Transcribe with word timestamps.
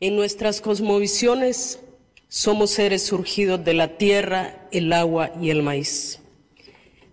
En 0.00 0.14
nuestras 0.14 0.60
cosmovisiones 0.60 1.80
somos 2.28 2.70
seres 2.70 3.02
surgidos 3.02 3.64
de 3.64 3.74
la 3.74 3.98
tierra, 3.98 4.68
el 4.70 4.92
agua 4.92 5.32
y 5.42 5.50
el 5.50 5.64
maíz. 5.64 6.20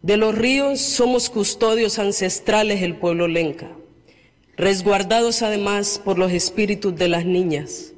De 0.03 0.17
los 0.17 0.35
ríos 0.35 0.81
somos 0.81 1.31
custodios 1.31 1.97
ancestrales 1.97 2.81
del 2.81 2.95
pueblo 2.95 3.27
lenca, 3.27 3.71
resguardados 4.55 5.41
además 5.41 5.99
por 6.05 6.19
los 6.19 6.31
espíritus 6.31 6.95
de 6.95 7.07
las 7.07 7.25
niñas, 7.25 7.93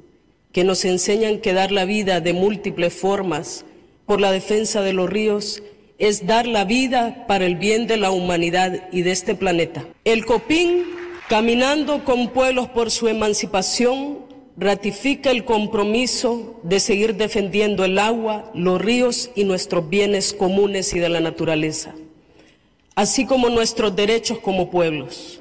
que 0.52 0.64
nos 0.64 0.86
enseñan 0.86 1.40
que 1.40 1.52
dar 1.52 1.70
la 1.70 1.84
vida 1.84 2.22
de 2.22 2.32
múltiples 2.32 2.94
formas 2.94 3.66
por 4.06 4.22
la 4.22 4.32
defensa 4.32 4.80
de 4.80 4.94
los 4.94 5.10
ríos 5.10 5.62
es 5.98 6.26
dar 6.26 6.46
la 6.46 6.64
vida 6.64 7.26
para 7.26 7.44
el 7.44 7.56
bien 7.56 7.86
de 7.88 7.98
la 7.98 8.10
humanidad 8.10 8.88
y 8.90 9.02
de 9.02 9.10
este 9.10 9.34
planeta. 9.34 9.86
El 10.04 10.24
COPIN, 10.24 10.86
caminando 11.28 12.06
con 12.06 12.30
pueblos 12.30 12.70
por 12.70 12.90
su 12.90 13.08
emancipación, 13.08 14.27
ratifica 14.58 15.30
el 15.30 15.44
compromiso 15.44 16.58
de 16.64 16.80
seguir 16.80 17.14
defendiendo 17.14 17.84
el 17.84 17.98
agua, 17.98 18.50
los 18.54 18.80
ríos 18.80 19.30
y 19.36 19.44
nuestros 19.44 19.88
bienes 19.88 20.32
comunes 20.32 20.92
y 20.94 20.98
de 20.98 21.08
la 21.08 21.20
naturaleza, 21.20 21.94
así 22.96 23.24
como 23.24 23.50
nuestros 23.50 23.94
derechos 23.94 24.38
como 24.38 24.70
pueblos. 24.70 25.40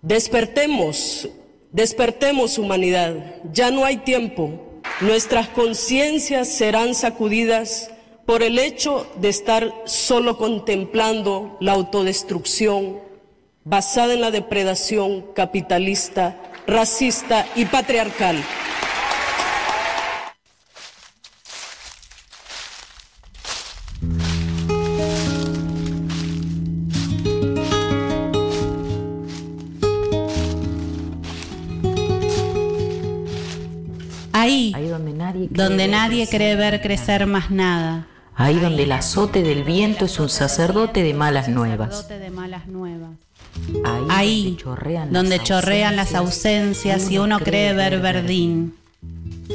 Despertemos, 0.00 1.28
despertemos 1.72 2.58
humanidad, 2.58 3.36
ya 3.52 3.72
no 3.72 3.84
hay 3.84 3.96
tiempo, 3.98 4.60
nuestras 5.00 5.48
conciencias 5.48 6.48
serán 6.48 6.94
sacudidas 6.94 7.90
por 8.26 8.42
el 8.44 8.58
hecho 8.58 9.06
de 9.20 9.28
estar 9.28 9.74
solo 9.86 10.38
contemplando 10.38 11.56
la 11.60 11.72
autodestrucción 11.72 13.00
basada 13.64 14.14
en 14.14 14.20
la 14.20 14.30
depredación 14.30 15.22
capitalista, 15.34 16.38
racista 16.66 17.46
y 17.54 17.64
patriarcal. 17.66 18.42
Ahí, 34.32 34.72
Ahí 34.74 34.88
donde 34.88 35.12
nadie 35.12 35.48
cree 35.48 35.66
donde 35.68 35.88
nadie 35.88 36.28
cree 36.28 36.56
ver 36.56 36.82
crecer 36.82 37.26
más 37.26 37.50
nada. 37.50 38.06
Ahí 38.34 38.58
donde 38.58 38.82
el 38.82 38.92
azote 38.92 39.42
del 39.42 39.62
viento 39.62 40.06
es 40.06 40.18
un 40.18 40.28
sacerdote 40.28 41.02
de 41.02 41.14
malas 41.14 41.48
nuevas. 41.48 42.08
Ahí, 43.84 44.06
Ahí, 44.10 44.58
donde 45.10 45.38
chorrean 45.40 45.96
las 45.96 46.14
ausencias 46.14 47.10
y 47.10 47.18
uno 47.18 47.38
cree 47.40 47.72
ver 47.72 48.00
verdín. 48.00 48.74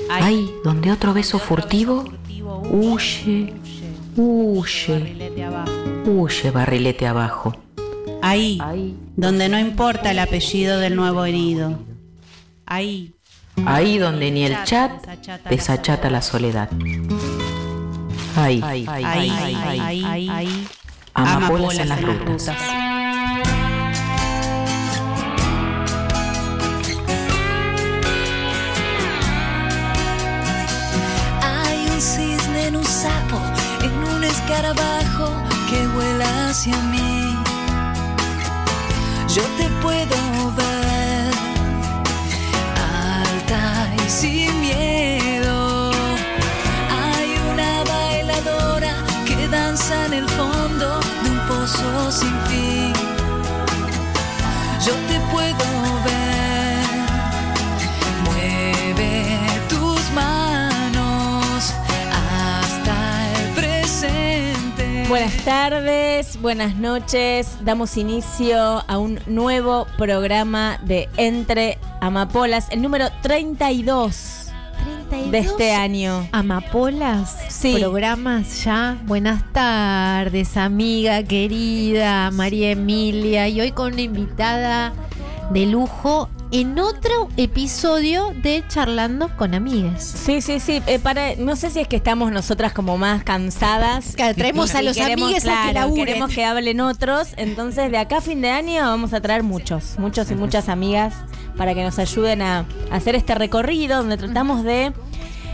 Ahí 0.10 0.52
donde 0.64 0.92
otro 0.92 1.14
beso 1.14 1.40
furtivo 1.40 2.06
huye, 2.70 3.54
huye, 4.16 5.00
barrilete 5.00 5.44
abajo. 5.44 5.72
huye 6.06 6.52
barrilete 6.52 7.08
abajo. 7.08 7.56
Ahí, 8.22 8.60
Ahí, 8.62 8.96
donde 9.16 9.50
no 9.50 9.60
importa 9.60 10.12
el 10.12 10.20
apellido 10.20 10.80
del 10.80 10.96
nuevo 10.96 11.26
herido. 11.26 11.80
Ahí, 12.66 13.14
ahí 13.66 13.98
donde 13.98 14.32
ni 14.32 14.46
el 14.46 14.64
chat 14.64 14.92
desachata 15.50 16.10
la 16.10 16.22
soledad. 16.22 16.70
Ahí, 18.36 18.62
ahí, 18.64 18.86
ahí, 18.88 19.04
ahí, 19.04 19.56
ahí, 19.56 20.30
ahí, 20.30 20.68
amapolas 21.14 21.80
en 21.80 21.90
las 21.90 22.02
rutas. 22.02 22.50
Hay 22.50 22.89
un 34.70 34.76
escarabajo 34.78 35.32
que 35.70 35.88
vuela 35.88 36.50
hacia 36.50 36.78
mí. 36.92 37.36
Yo 39.28 39.44
te 39.58 39.70
puedo 39.82 40.52
ver, 40.56 41.34
alta 42.76 43.90
y 44.06 44.10
sin 44.10 44.62
miedo. 44.62 45.92
Hay 46.92 47.36
una 47.54 47.84
bailadora 47.84 48.94
que 49.26 49.48
danza 49.48 50.06
en 50.08 50.14
el 50.14 50.30
fondo 50.30 51.00
de 51.24 51.30
un 51.30 51.40
pozo 51.48 52.12
sin 52.12 52.36
fin. 52.48 52.94
Yo 54.86 54.94
te 55.08 55.20
puedo 55.32 55.79
Buenas 65.10 65.44
tardes, 65.44 66.40
buenas 66.40 66.76
noches. 66.76 67.58
Damos 67.64 67.98
inicio 67.98 68.84
a 68.88 68.98
un 69.00 69.20
nuevo 69.26 69.88
programa 69.98 70.80
de 70.84 71.10
Entre 71.18 71.80
Amapolas, 72.00 72.68
el 72.70 72.84
número 72.84 73.08
32 73.24 74.52
de 75.32 75.40
este 75.40 75.72
año. 75.72 76.30
Amapolas, 76.32 77.36
Sí. 77.50 77.76
programas 77.80 78.64
ya. 78.64 79.00
Buenas 79.06 79.42
tardes, 79.52 80.56
amiga 80.58 81.24
querida 81.24 82.30
María 82.30 82.70
Emilia. 82.70 83.48
Y 83.48 83.62
hoy 83.62 83.72
con 83.72 83.94
una 83.94 84.02
invitada 84.04 84.94
de 85.50 85.66
lujo 85.66 86.30
en 86.52 86.80
otro 86.80 87.30
episodio 87.38 88.34
de 88.42 88.64
Charlando 88.68 89.30
con 89.38 89.54
Amigas. 89.54 90.04
Sí, 90.04 90.42
sí, 90.42 90.60
sí. 90.60 90.82
eh, 90.88 91.00
para, 91.00 91.36
no 91.36 91.56
sé 91.56 91.70
si 91.70 91.80
es 91.80 91.88
que 91.88 91.96
estamos 91.96 92.32
nosotras 92.32 92.74
como 92.74 92.98
más 92.98 93.24
cansadas. 93.24 94.16
Claro, 94.16 94.36
traemos 94.36 94.74
a 94.74 94.82
los 94.82 94.98
queremos, 94.98 95.26
amigues 95.26 95.46
a 95.46 95.66
que 95.66 95.72
claro. 95.72 95.94
Queremos 95.94 96.34
que 96.34 96.44
hablen 96.44 96.82
otros. 96.82 97.30
Entonces, 97.38 97.92
de 97.92 97.98
acá 97.98 98.18
a 98.18 98.22
fin 98.22 98.42
de 98.42 98.50
año 98.50 98.82
vamos 98.82 99.14
a 99.14 99.22
traer 99.22 99.44
muchos, 99.44 99.96
muchos 100.00 100.32
y 100.32 100.36
muchas 100.36 100.70
amigas 100.70 101.14
para 101.56 101.76
que 101.76 101.84
nos 101.84 102.00
ayuden 102.00 102.42
a 102.42 102.66
hacer 102.92 103.16
este 103.16 103.36
recorrido 103.36 103.98
donde 103.98 104.18
tratamos 104.18 104.64
de 104.64 104.94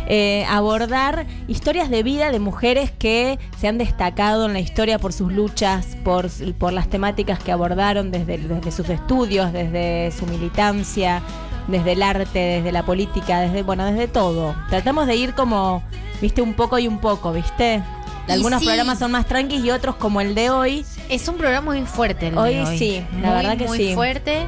eh, 0.07 0.45
abordar 0.49 1.25
historias 1.47 1.89
de 1.89 2.03
vida 2.03 2.31
de 2.31 2.39
mujeres 2.39 2.91
que 2.91 3.39
se 3.59 3.67
han 3.67 3.77
destacado 3.77 4.45
en 4.45 4.53
la 4.53 4.59
historia 4.59 4.99
por 4.99 5.13
sus 5.13 5.31
luchas, 5.33 5.97
por, 6.03 6.29
por 6.57 6.73
las 6.73 6.87
temáticas 6.89 7.39
que 7.39 7.51
abordaron 7.51 8.11
desde, 8.11 8.37
desde 8.37 8.71
sus 8.71 8.89
estudios, 8.89 9.51
desde 9.53 10.11
su 10.17 10.25
militancia, 10.27 11.21
desde 11.67 11.93
el 11.93 12.03
arte, 12.03 12.39
desde 12.39 12.71
la 12.71 12.83
política, 12.85 13.39
desde, 13.39 13.63
bueno, 13.63 13.85
desde 13.85 14.07
todo. 14.07 14.55
Tratamos 14.69 15.07
de 15.07 15.15
ir 15.15 15.33
como, 15.33 15.81
viste, 16.21 16.41
un 16.41 16.53
poco 16.53 16.77
y 16.79 16.87
un 16.87 16.99
poco, 16.99 17.31
viste. 17.33 17.81
Y 18.27 18.31
Algunos 18.31 18.59
sí. 18.61 18.65
programas 18.65 18.97
son 18.99 19.11
más 19.11 19.25
tranquis 19.27 19.63
y 19.63 19.69
otros 19.71 19.95
como 19.95 20.19
el 20.21 20.33
de 20.35 20.49
hoy. 20.49 20.85
Es 21.09 21.27
un 21.27 21.35
programa 21.35 21.73
muy 21.73 21.85
fuerte 21.85 22.27
el 22.27 22.35
de 22.35 22.41
Hoy 22.41 22.55
hoy. 22.57 22.77
sí, 22.77 23.05
la 23.21 23.27
Muy, 23.29 23.37
verdad 23.37 23.57
que 23.57 23.67
muy 23.67 23.77
sí. 23.77 23.93
fuerte 23.93 24.47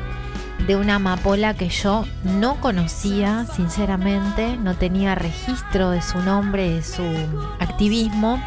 de 0.67 0.75
una 0.75 0.95
amapola 0.95 1.53
que 1.53 1.69
yo 1.69 2.05
no 2.23 2.59
conocía, 2.59 3.45
sinceramente, 3.55 4.57
no 4.57 4.75
tenía 4.75 5.15
registro 5.15 5.91
de 5.91 6.01
su 6.01 6.19
nombre, 6.19 6.69
de 6.69 6.83
su 6.83 7.03
activismo. 7.59 8.41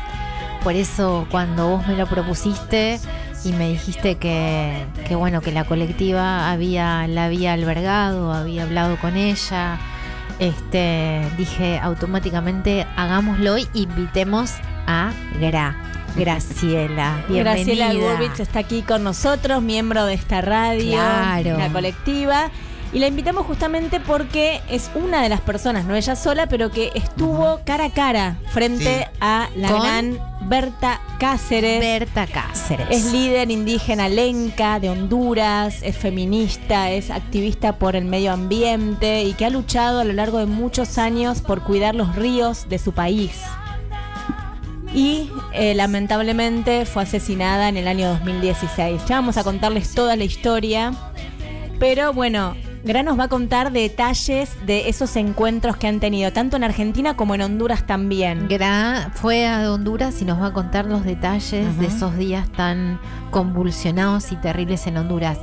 Por 0.62 0.75
eso 0.75 1.26
cuando 1.30 1.69
vos 1.69 1.86
me 1.86 1.97
lo 1.97 2.06
propusiste 2.06 3.00
y 3.42 3.53
me 3.53 3.70
dijiste 3.70 4.16
que, 4.16 4.84
que 5.09 5.14
bueno, 5.14 5.41
que 5.41 5.50
la 5.50 5.64
colectiva 5.64 6.50
había, 6.50 7.06
la 7.09 7.25
había 7.25 7.54
albergado, 7.54 8.34
había 8.34 8.64
hablado 8.64 8.98
con 8.98 9.16
ella, 9.16 9.78
este, 10.38 11.22
dije 11.38 11.78
automáticamente 11.78 12.86
hagámoslo 12.97 13.56
y 13.56 13.69
invitemos 13.72 14.53
a 14.86 15.12
Gra. 15.41 15.89
Graciela, 16.16 17.25
bienvenida. 17.28 17.43
Graciela 17.54 17.94
Gurbich 17.94 18.41
está 18.41 18.60
aquí 18.60 18.82
con 18.82 19.04
nosotros, 19.04 19.62
miembro 19.62 20.04
de 20.06 20.15
esta 20.15 20.41
radio, 20.41 20.93
Claro. 20.93 21.59
la 21.59 21.69
colectiva. 21.71 22.50
Y 22.93 22.98
la 22.98 23.06
invitamos 23.06 23.47
justamente 23.47 24.00
porque 24.00 24.60
es 24.69 24.91
una 24.97 25.22
de 25.22 25.28
las 25.28 25.41
personas, 25.41 25.84
no 25.84 25.95
ella 25.95 26.16
sola, 26.16 26.48
pero 26.48 26.72
que 26.72 26.91
estuvo 26.97 27.60
cara 27.65 27.84
a 27.84 27.91
cara 27.91 28.36
frente 28.48 29.07
a 29.21 29.48
la 29.54 29.68
Con 29.68 29.83
gran 29.83 30.18
Berta 30.42 31.01
Cáceres. 31.21 31.78
Berta 31.78 32.27
Cáceres. 32.27 32.89
Es 32.91 33.13
líder 33.13 33.53
indígena 33.53 34.09
lenca 34.09 34.80
de 34.80 34.91
Honduras, 34.91 35.77
es 35.83 35.97
feminista, 35.97 36.91
es 36.91 37.10
activista 37.13 37.77
por 37.78 37.95
el 37.95 38.06
medio 38.06 38.33
ambiente 38.33 39.22
y 39.22 39.34
que 39.34 39.45
ha 39.47 39.51
luchado 39.51 40.01
a 40.01 40.04
lo 40.04 40.13
largo 40.13 40.39
de 40.39 40.47
muchos 40.47 40.98
años 40.98 41.42
por 41.42 41.63
cuidar 41.63 41.95
los 41.95 42.16
ríos 42.16 42.68
de 42.68 42.80
su 42.80 42.91
país. 42.92 43.30
Y 44.95 45.31
eh, 45.53 45.75
lamentablemente 45.75 46.84
fue 46.84 47.04
asesinada 47.04 47.69
en 47.69 47.77
el 47.77 47.87
año 47.87 48.09
2016. 48.09 49.03
Ya 49.07 49.16
vamos 49.16 49.37
a 49.37 49.45
contarles 49.45 49.95
toda 49.95 50.16
la 50.16 50.25
historia. 50.25 50.92
Pero 51.78 52.13
bueno, 52.13 52.54
Gran 52.83 53.04
nos 53.04 53.19
va 53.19 53.25
a 53.25 53.28
contar 53.28 53.72
detalles 53.72 54.57
de 54.65 54.89
esos 54.89 55.15
encuentros 55.16 55.77
que 55.77 55.87
han 55.87 56.01
tenido, 56.01 56.33
tanto 56.33 56.57
en 56.57 56.65
Argentina 56.65 57.15
como 57.15 57.34
en 57.34 57.42
Honduras 57.42 57.87
también. 57.87 58.48
Gra 58.48 59.10
fue 59.15 59.47
a 59.47 59.71
Honduras 59.71 60.22
y 60.22 60.25
nos 60.25 60.41
va 60.41 60.47
a 60.47 60.53
contar 60.54 60.87
los 60.87 61.04
detalles 61.04 61.78
de 61.78 61.87
esos 61.87 62.16
días 62.16 62.51
tan 62.53 62.98
convulsionados 63.31 64.33
y 64.33 64.37
terribles 64.37 64.87
en 64.87 64.97
Honduras. 64.97 65.39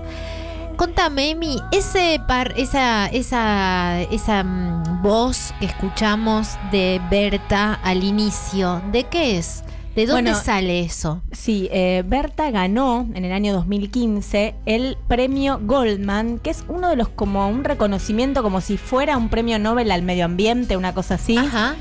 Contame, 0.77 1.31
Emi, 1.31 1.59
ese 1.71 2.21
par, 2.27 2.53
esa, 2.55 3.07
esa, 3.07 3.99
esa 4.03 4.43
mm, 4.43 5.01
voz 5.01 5.51
que 5.59 5.65
escuchamos 5.65 6.49
de 6.71 7.01
Berta 7.09 7.79
al 7.83 8.03
inicio, 8.03 8.79
¿de 8.91 9.05
qué 9.05 9.39
es? 9.39 9.63
¿De 9.95 10.05
dónde 10.05 10.35
sale 10.35 10.81
eso? 10.81 11.23
Sí, 11.31 11.67
eh, 11.71 12.03
Berta 12.05 12.51
ganó 12.51 13.07
en 13.15 13.25
el 13.25 13.31
año 13.31 13.53
2015 13.53 14.53
el 14.67 14.99
premio 15.07 15.59
Goldman, 15.63 16.37
que 16.37 16.51
es 16.51 16.63
uno 16.67 16.91
de 16.91 16.95
los 16.95 17.09
como 17.09 17.49
un 17.49 17.63
reconocimiento 17.63 18.43
como 18.43 18.61
si 18.61 18.77
fuera 18.77 19.17
un 19.17 19.29
premio 19.29 19.57
Nobel 19.57 19.89
al 19.89 20.03
medio 20.03 20.25
ambiente, 20.25 20.77
una 20.77 20.93
cosa 20.93 21.15
así. 21.15 21.37
Ajá. 21.37 21.75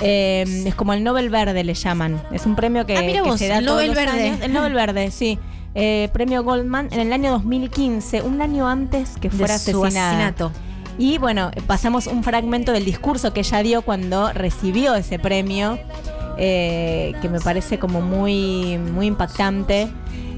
Eh, 0.00 0.44
es 0.66 0.74
como 0.74 0.92
el 0.92 1.02
Nobel 1.02 1.30
Verde 1.30 1.64
le 1.64 1.72
llaman. 1.72 2.22
Es 2.30 2.44
un 2.44 2.56
premio 2.56 2.84
que, 2.84 2.98
ah, 2.98 3.36
se 3.38 3.48
da 3.48 3.60
el 3.60 3.64
Nobel 3.64 3.94
Verde. 3.94 4.36
El 4.42 4.52
Nobel 4.52 4.74
Verde, 4.74 5.10
sí. 5.10 5.38
Eh, 5.74 6.08
premio 6.12 6.44
Goldman 6.44 6.88
en 6.92 7.00
el 7.00 7.12
año 7.12 7.32
2015, 7.32 8.22
un 8.22 8.40
año 8.40 8.68
antes 8.68 9.16
que 9.20 9.30
fuera 9.30 9.58
de 9.58 9.72
asesinato. 9.72 10.52
Y 10.98 11.18
bueno, 11.18 11.50
pasamos 11.66 12.06
un 12.06 12.22
fragmento 12.22 12.70
del 12.70 12.84
discurso 12.84 13.32
que 13.32 13.40
ella 13.40 13.62
dio 13.62 13.82
cuando 13.82 14.32
recibió 14.32 14.94
ese 14.94 15.18
premio 15.18 15.78
eh, 16.38 17.14
que 17.20 17.28
me 17.28 17.40
parece 17.40 17.78
como 17.78 18.00
muy, 18.00 18.78
muy 18.78 19.06
impactante. 19.06 19.88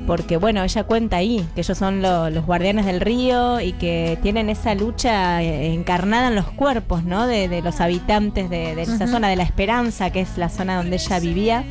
Porque 0.06 0.36
bueno, 0.36 0.62
ella 0.62 0.84
cuenta 0.84 1.16
ahí 1.16 1.44
que 1.56 1.62
ellos 1.62 1.76
son 1.76 2.00
los 2.00 2.46
guardianes 2.46 2.86
del 2.86 3.00
río 3.00 3.60
y 3.60 3.72
que 3.72 4.16
tienen 4.22 4.48
esa 4.48 4.76
lucha 4.76 5.42
eh, 5.42 5.72
encarnada 5.74 6.28
en 6.28 6.36
los 6.36 6.46
cuerpos, 6.46 7.02
¿no? 7.02 7.26
De, 7.26 7.60
los 7.60 7.80
habitantes 7.80 8.48
de, 8.48 8.80
esa 8.80 9.08
zona 9.08 9.28
de 9.28 9.34
la 9.34 9.42
Esperanza, 9.42 10.10
que 10.10 10.20
es 10.20 10.38
la 10.38 10.48
zona 10.48 10.76
donde 10.76 10.96
ella 10.96 11.18
vivía. 11.18 11.64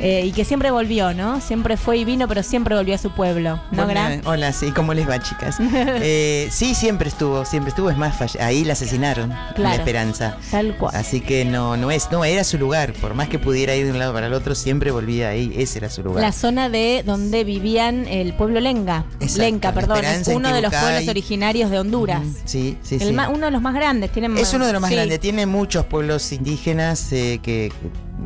Eh, 0.00 0.26
y 0.26 0.32
que 0.32 0.44
siempre 0.44 0.70
volvió, 0.70 1.14
¿no? 1.14 1.40
Siempre 1.40 1.76
fue 1.76 1.98
y 1.98 2.04
vino, 2.04 2.28
pero 2.28 2.42
siempre 2.42 2.74
volvió 2.74 2.94
a 2.94 2.98
su 2.98 3.10
pueblo, 3.10 3.60
¿no, 3.70 3.86
Hola, 4.24 4.52
sí, 4.52 4.70
¿cómo 4.72 4.94
les 4.94 5.08
va, 5.08 5.20
chicas? 5.20 5.58
Eh, 6.08 6.48
sí, 6.50 6.74
siempre 6.74 7.08
estuvo, 7.08 7.44
siempre 7.44 7.70
estuvo, 7.70 7.90
es 7.90 7.96
más, 7.96 8.36
ahí 8.36 8.64
la 8.64 8.74
asesinaron, 8.74 9.32
la 9.56 9.74
esperanza. 9.74 10.36
Tal 10.50 10.76
cual. 10.76 10.94
Así 10.94 11.20
que 11.20 11.44
no, 11.44 11.76
no 11.76 11.90
es, 11.90 12.10
no, 12.10 12.24
era 12.24 12.44
su 12.44 12.58
lugar, 12.58 12.92
por 12.94 13.14
más 13.14 13.28
que 13.28 13.38
pudiera 13.38 13.74
ir 13.74 13.86
de 13.86 13.92
un 13.92 13.98
lado 13.98 14.12
para 14.12 14.26
el 14.26 14.34
otro, 14.34 14.54
siempre 14.54 14.90
volvía 14.90 15.30
ahí, 15.30 15.52
ese 15.56 15.78
era 15.78 15.90
su 15.90 16.02
lugar. 16.02 16.22
La 16.22 16.32
zona 16.32 16.68
de 16.68 17.02
donde 17.04 17.44
vivían 17.44 18.06
el 18.08 18.34
pueblo 18.34 18.60
Lenga, 18.60 19.04
Lenca, 19.36 19.72
perdón, 19.72 20.04
es 20.04 20.28
uno 20.28 20.52
de 20.52 20.62
los 20.62 20.72
pueblos 20.72 21.08
originarios 21.08 21.70
de 21.70 21.78
Honduras. 21.78 22.22
sí, 22.44 22.76
sí, 22.82 22.98
sí. 22.98 23.06
uno 23.08 23.46
de 23.46 23.50
los 23.50 23.62
más 23.62 23.74
grandes, 23.74 24.10
tiene 24.12 24.40
Es 24.40 24.52
uno 24.52 24.66
de 24.66 24.72
los 24.72 24.82
más 24.82 24.90
grandes, 24.90 25.20
tiene 25.20 25.46
muchos 25.46 25.86
pueblos 25.86 26.32
indígenas 26.32 27.12
eh, 27.12 27.40
que 27.42 27.72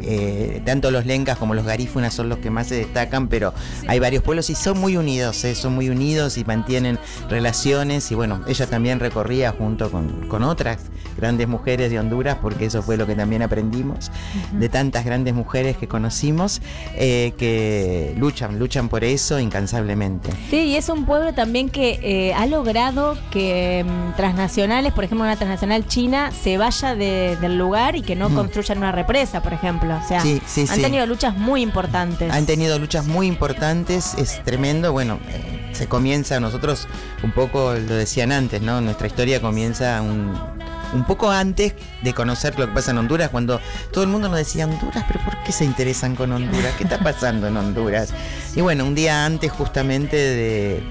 eh, 0.03 0.63
tanto 0.65 0.91
los 0.91 1.07
lencas 1.07 1.39
como 1.39 1.55
los 1.55 1.65
garífunas 1.65 2.15
son 2.15 2.29
los 2.29 2.39
que 2.39 2.51
más 2.51 2.69
se 2.69 2.77
destacan, 2.77 3.29
pero 3.29 3.53
hay 3.89 3.99
varios 3.99 4.23
pueblos 4.23 4.49
y 4.51 4.55
son 4.55 4.79
muy 4.79 4.97
unidos, 4.97 5.45
eh, 5.45 5.55
son 5.55 5.75
muy 5.75 5.89
unidos 5.89 6.39
y 6.39 6.45
mantienen 6.45 6.99
relaciones 7.29 8.11
y 8.11 8.15
bueno, 8.15 8.43
ella 8.47 8.67
también 8.67 9.01
recorría 9.01 9.53
junto 9.53 9.91
con, 9.91 10.43
otras 10.43 10.79
grandes 11.21 11.49
mujeres 11.49 11.91
de 11.91 11.99
Honduras, 11.99 12.39
porque 12.41 12.67
eso 12.67 12.83
fue 12.83 12.97
lo 12.97 13.07
que 13.07 13.15
también 13.15 13.43
aprendimos, 13.43 14.11
de 14.53 14.69
tantas 14.69 15.05
grandes 15.05 15.35
mujeres 15.35 15.77
que 15.77 15.89
conocimos, 15.89 16.61
eh, 16.97 17.33
que 17.37 18.15
luchan, 18.17 18.59
luchan 18.59 18.89
por 18.89 19.05
eso 19.05 19.39
incansablemente. 19.39 20.31
Sí, 20.51 20.63
y 20.63 20.77
es 20.77 20.89
un 20.89 21.05
pueblo 21.05 21.33
también 21.35 21.69
que 21.69 22.35
ha 22.37 22.47
logrado 22.47 23.17
que 23.31 23.85
mm, 23.85 24.17
transnacionales, 24.17 24.93
por 24.93 25.05
ejemplo 25.05 25.25
una 25.25 25.37
transnacional 25.37 25.87
china, 25.87 26.31
se 26.33 26.59
vaya 26.59 26.95
del 26.95 27.59
lugar 27.59 27.97
y 27.97 28.03
que 28.03 28.17
no 28.17 28.31
construyan 28.31 28.79
una 28.79 28.93
represa, 28.93 29.43
por 29.43 29.53
ejemplo. 29.53 29.97
O 29.97 30.09
sea, 30.09 30.23
han 30.23 30.81
tenido 30.81 31.07
luchas 31.07 31.37
muy 31.37 31.63
importantes. 31.63 32.33
Han 32.33 32.47
tenido 32.47 32.79
luchas 32.79 33.07
muy 33.07 33.27
importantes, 33.27 34.15
es 34.15 34.43
tremendo. 34.45 34.93
Bueno, 34.93 35.19
eh, 35.29 35.71
se 35.73 35.87
comienza, 35.89 36.41
nosotros 36.41 36.89
un 37.23 37.33
poco 37.33 37.75
lo 37.75 37.95
decían 37.95 38.33
antes, 38.33 38.63
¿no? 38.63 38.81
Nuestra 38.81 39.07
historia 39.07 39.41
comienza 39.41 40.01
un, 40.03 40.60
un 40.93 41.05
poco 41.05 41.31
antes 41.31 41.75
de 42.03 42.15
conocer 42.15 42.59
lo 42.59 42.67
que 42.67 42.73
pasa 42.73 42.91
en 42.91 42.99
Honduras, 42.99 43.31
cuando 43.31 43.61
todo 43.93 44.05
el 44.05 44.11
mundo 44.11 44.29
nos 44.29 44.39
decía, 44.39 44.67
Honduras, 44.67 45.05
pero 45.07 45.25
¿por 45.25 45.43
qué 45.43 45.53
se 45.53 45.65
interesan 45.65 46.17
con 46.17 46.33
Honduras? 46.33 46.75
¿Qué 46.77 46.85
está 46.85 46.99
pasando 46.99 47.47
en 47.47 47.57
Honduras? 47.57 48.13
Y 48.55 48.61
bueno, 48.61 48.85
un 48.85 48.95
día 48.95 49.25
antes 49.25 49.53
justamente 49.53 50.17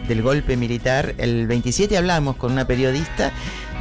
del 0.08 0.22
golpe 0.22 0.58
militar, 0.58 1.16
el 1.18 1.48
27 1.48 1.98
hablamos 1.98 2.36
con 2.38 2.52
una 2.52 2.66
periodista 2.66 3.32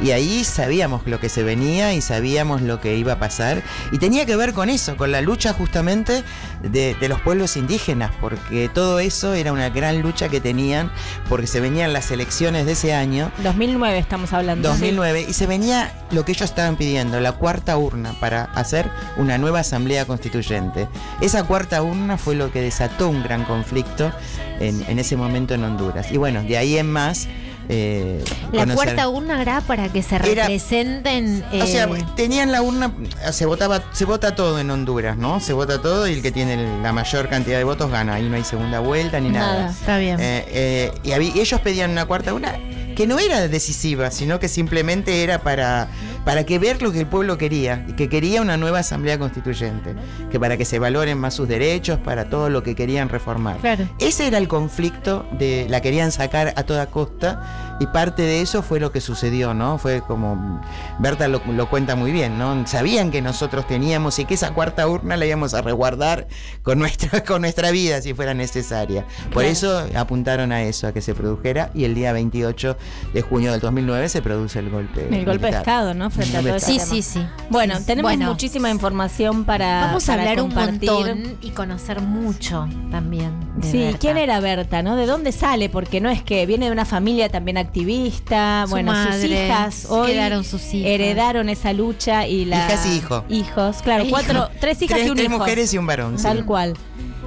y 0.01 0.11
ahí 0.11 0.43
sabíamos 0.43 1.05
lo 1.05 1.19
que 1.19 1.29
se 1.29 1.43
venía 1.43 1.93
y 1.93 2.01
sabíamos 2.01 2.61
lo 2.61 2.79
que 2.79 2.95
iba 2.95 3.13
a 3.13 3.19
pasar. 3.19 3.61
Y 3.91 3.97
tenía 3.97 4.25
que 4.25 4.35
ver 4.35 4.53
con 4.53 4.69
eso, 4.69 4.95
con 4.97 5.11
la 5.11 5.21
lucha 5.21 5.53
justamente 5.53 6.23
de, 6.61 6.95
los 7.09 7.21
pueblos 7.21 7.57
indígenas, 7.57 8.11
porque 8.21 8.69
todo 8.69 8.99
eso 8.99 9.33
era 9.33 9.51
una 9.51 9.69
gran 9.69 10.01
lucha 10.01 10.29
que 10.29 10.39
tenían, 10.39 10.91
porque 11.27 11.47
se 11.47 11.59
venían 11.59 11.91
las 11.91 12.11
elecciones 12.11 12.65
de 12.65 12.73
ese 12.73 12.93
año. 12.93 13.31
2009 13.43 13.97
estamos 13.97 14.31
hablando. 14.31 14.69
2009, 14.69 15.25
y 15.27 15.33
se 15.33 15.47
venía 15.47 15.91
lo 16.11 16.23
que 16.23 16.33
ellos 16.33 16.49
estaban 16.49 16.75
pidiendo, 16.75 17.19
la 17.19 17.31
cuarta 17.33 17.77
urna 17.77 18.13
para 18.19 18.43
hacer 18.43 18.89
una 19.17 19.37
nueva 19.37 19.61
asamblea 19.61 20.05
constituyente. 20.05 20.87
Esa 21.19 21.43
cuarta 21.43 21.81
urna 21.81 22.17
fue 22.17 22.35
lo 22.35 22.51
que 22.51 22.61
desató 22.61 23.09
un 23.09 23.23
gran 23.23 23.43
conflicto 23.43 24.11
en, 24.59 24.83
en 24.87 24.99
ese 24.99 25.15
momento 25.17 25.55
en 25.55 25.63
Honduras. 25.63 26.11
Y 26.11 26.17
bueno, 26.17 26.43
de 26.43 26.57
ahí 26.57 26.77
en 26.77 26.91
más 26.91 27.27
eh, 27.71 28.23
la 28.51 28.65
cuarta 28.73 29.07
urna 29.09 29.39
era 29.41 29.61
para 29.61 29.89
que 29.89 30.01
se 30.01 30.17
representen. 30.17 31.45
O 31.53 31.65
sea, 31.67 31.85
eh, 31.85 32.05
tenían 32.15 32.51
la 32.51 32.63
urna, 32.63 32.91
se 33.31 33.45
votaba, 33.45 33.83
se 33.93 34.05
vota 34.05 34.33
todo 34.35 34.59
en 34.59 34.71
Honduras, 34.71 35.17
¿no? 35.17 35.39
Se 35.39 35.53
vota 35.53 35.79
todo 35.79 36.07
y 36.07 36.13
el 36.13 36.23
que 36.23 36.31
tiene 36.31 36.81
la 36.81 36.91
mayor 36.91 37.29
cantidad 37.29 37.59
de 37.59 37.63
votos 37.63 37.91
gana. 37.91 38.15
Ahí 38.15 38.27
no 38.27 38.35
hay 38.35 38.43
segunda 38.43 38.79
vuelta 38.79 39.19
ni 39.19 39.29
nada. 39.29 39.69
está 39.69 39.99
bien. 39.99 40.17
Eh, 40.19 40.91
y, 41.03 41.11
y 41.11 41.39
ellos 41.39 41.61
pedían 41.61 41.91
una 41.91 42.05
cuarta 42.05 42.33
urna 42.33 42.57
que 42.99 43.07
no 43.07 43.17
era 43.17 43.47
decisiva, 43.47 44.11
sino 44.11 44.41
que 44.41 44.49
simplemente 44.49 45.23
era 45.23 45.39
para, 45.39 45.87
para 46.25 46.45
que 46.45 46.59
ver 46.59 46.81
lo 46.81 46.91
que 46.91 46.99
el 46.99 47.07
pueblo 47.07 47.37
quería, 47.37 47.85
y 47.87 47.93
que 47.93 48.09
quería 48.09 48.41
una 48.41 48.57
nueva 48.57 48.79
asamblea 48.79 49.17
constituyente, 49.17 49.95
que 50.31 50.39
para 50.39 50.57
que 50.57 50.65
se 50.65 50.79
valoren 50.79 51.17
más 51.17 51.33
sus 51.33 51.47
derechos, 51.47 51.99
para 51.99 52.29
todo 52.29 52.49
lo 52.49 52.63
que 52.63 52.75
querían 52.75 53.09
reformar. 53.09 53.57
Ese 53.99 54.27
era 54.27 54.37
el 54.37 54.47
conflicto 54.47 55.25
de 55.31 55.67
la 55.69 55.81
querían 55.81 56.11
sacar 56.11 56.53
a 56.55 56.63
toda 56.63 56.87
costa 56.87 57.77
y 57.79 57.87
parte 57.87 58.23
de 58.23 58.41
eso 58.41 58.61
fue 58.61 58.79
lo 58.79 58.91
que 58.91 58.99
sucedió, 59.01 59.53
¿no? 59.53 59.77
Fue 59.77 60.01
como 60.01 60.61
Berta 60.99 61.27
lo, 61.27 61.69
cuenta 61.69 61.95
muy 61.95 62.11
bien, 62.11 62.37
¿no? 62.37 62.67
Sabían 62.67 63.09
que 63.09 63.21
nosotros 63.21 63.65
teníamos 63.67 64.19
y 64.19 64.25
que 64.25 64.33
esa 64.33 64.53
cuarta 64.53 64.87
urna 64.87 65.15
la 65.15 65.25
íbamos 65.25 65.53
a 65.53 65.61
resguardar 65.61 66.27
con 66.61 66.79
nuestra 66.79 67.23
con 67.25 67.41
nuestra 67.41 67.71
vida 67.71 68.01
si 68.01 68.13
fuera 68.13 68.33
necesaria. 68.33 69.05
Por 69.31 69.45
eso 69.45 69.85
apuntaron 69.95 70.51
a 70.51 70.63
eso, 70.63 70.87
a 70.87 70.93
que 70.93 71.01
se 71.01 71.13
produjera 71.13 71.71
y 71.73 71.85
el 71.85 71.95
día 71.95 72.11
28 72.11 72.77
de 73.13 73.21
junio 73.21 73.51
del 73.51 73.61
2009 73.61 74.09
se 74.09 74.21
produce 74.21 74.59
el 74.59 74.69
golpe. 74.69 75.07
El 75.09 75.25
golpe 75.25 75.47
de 75.47 75.57
Estado, 75.57 75.93
¿no? 75.93 76.08
Frente 76.11 76.37
a 76.37 76.41
todo 76.41 76.59
Sí, 76.59 76.79
sí, 76.79 77.01
sí. 77.01 77.25
Bueno, 77.49 77.79
tenemos 77.85 78.15
muchísima 78.17 78.69
información 78.69 79.45
para. 79.45 79.81
Vamos 79.87 80.09
a 80.09 80.13
hablar 80.13 80.41
un 80.41 80.53
montón 80.53 81.37
y 81.41 81.51
conocer 81.51 82.01
mucho 82.01 82.67
también. 82.91 83.31
sí, 83.61 83.95
¿quién 83.99 84.17
era 84.17 84.39
Berta, 84.39 84.83
no? 84.83 84.95
¿De 84.95 85.05
dónde 85.05 85.31
sale? 85.31 85.69
Porque 85.69 86.01
no 86.01 86.09
es 86.09 86.23
que 86.23 86.45
viene 86.45 86.67
de 86.67 86.71
una 86.71 86.85
familia 86.85 87.29
también 87.29 87.57
activista. 87.57 88.65
bueno, 88.69 88.93
sus 89.11 89.23
hijas 89.23 89.85
hoy 89.89 90.11
heredaron 90.11 90.43
sus 90.43 90.73
hijas. 90.73 90.89
heredaron 90.89 91.49
esa 91.49 91.73
lucha 91.73 92.27
y 92.27 92.45
la. 92.45 92.65
Hijas 92.65 92.85
y 92.85 92.97
hijos. 92.97 93.23
Hijos, 93.29 93.81
claro, 93.81 94.05
cuatro, 94.09 94.49
tres 94.59 94.81
hijas 94.81 94.99
y 95.05 95.09
un 95.09 95.17
tres 95.17 95.29
mujeres 95.29 95.73
y 95.73 95.77
un 95.77 95.85
varón. 95.85 96.17
Tal 96.17 96.45
cual. 96.45 96.75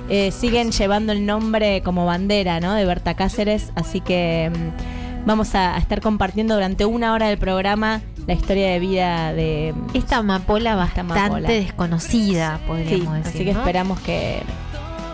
Eh, 0.08 0.30
siguen 0.32 0.72
llevando 0.72 1.12
el 1.12 1.24
nombre 1.24 1.82
como 1.82 2.04
bandera, 2.04 2.60
¿no? 2.60 2.74
De 2.74 2.84
Berta 2.84 3.14
Cáceres, 3.14 3.72
así 3.76 4.00
que. 4.00 4.50
Mm, 4.52 5.01
Vamos 5.24 5.54
a, 5.54 5.78
estar 5.78 6.00
compartiendo 6.00 6.54
durante 6.54 6.84
una 6.84 7.12
hora 7.12 7.28
del 7.28 7.38
programa 7.38 8.00
la 8.26 8.34
historia 8.34 8.70
de 8.70 8.80
vida 8.80 9.32
de 9.32 9.72
esta 9.94 10.16
amapola 10.18 10.74
bastante 10.74 11.52
desconocida, 11.52 12.58
podríamos 12.66 13.18
decir. 13.18 13.34
Así 13.34 13.44
que 13.44 13.50
esperamos 13.50 14.00
que, 14.00 14.42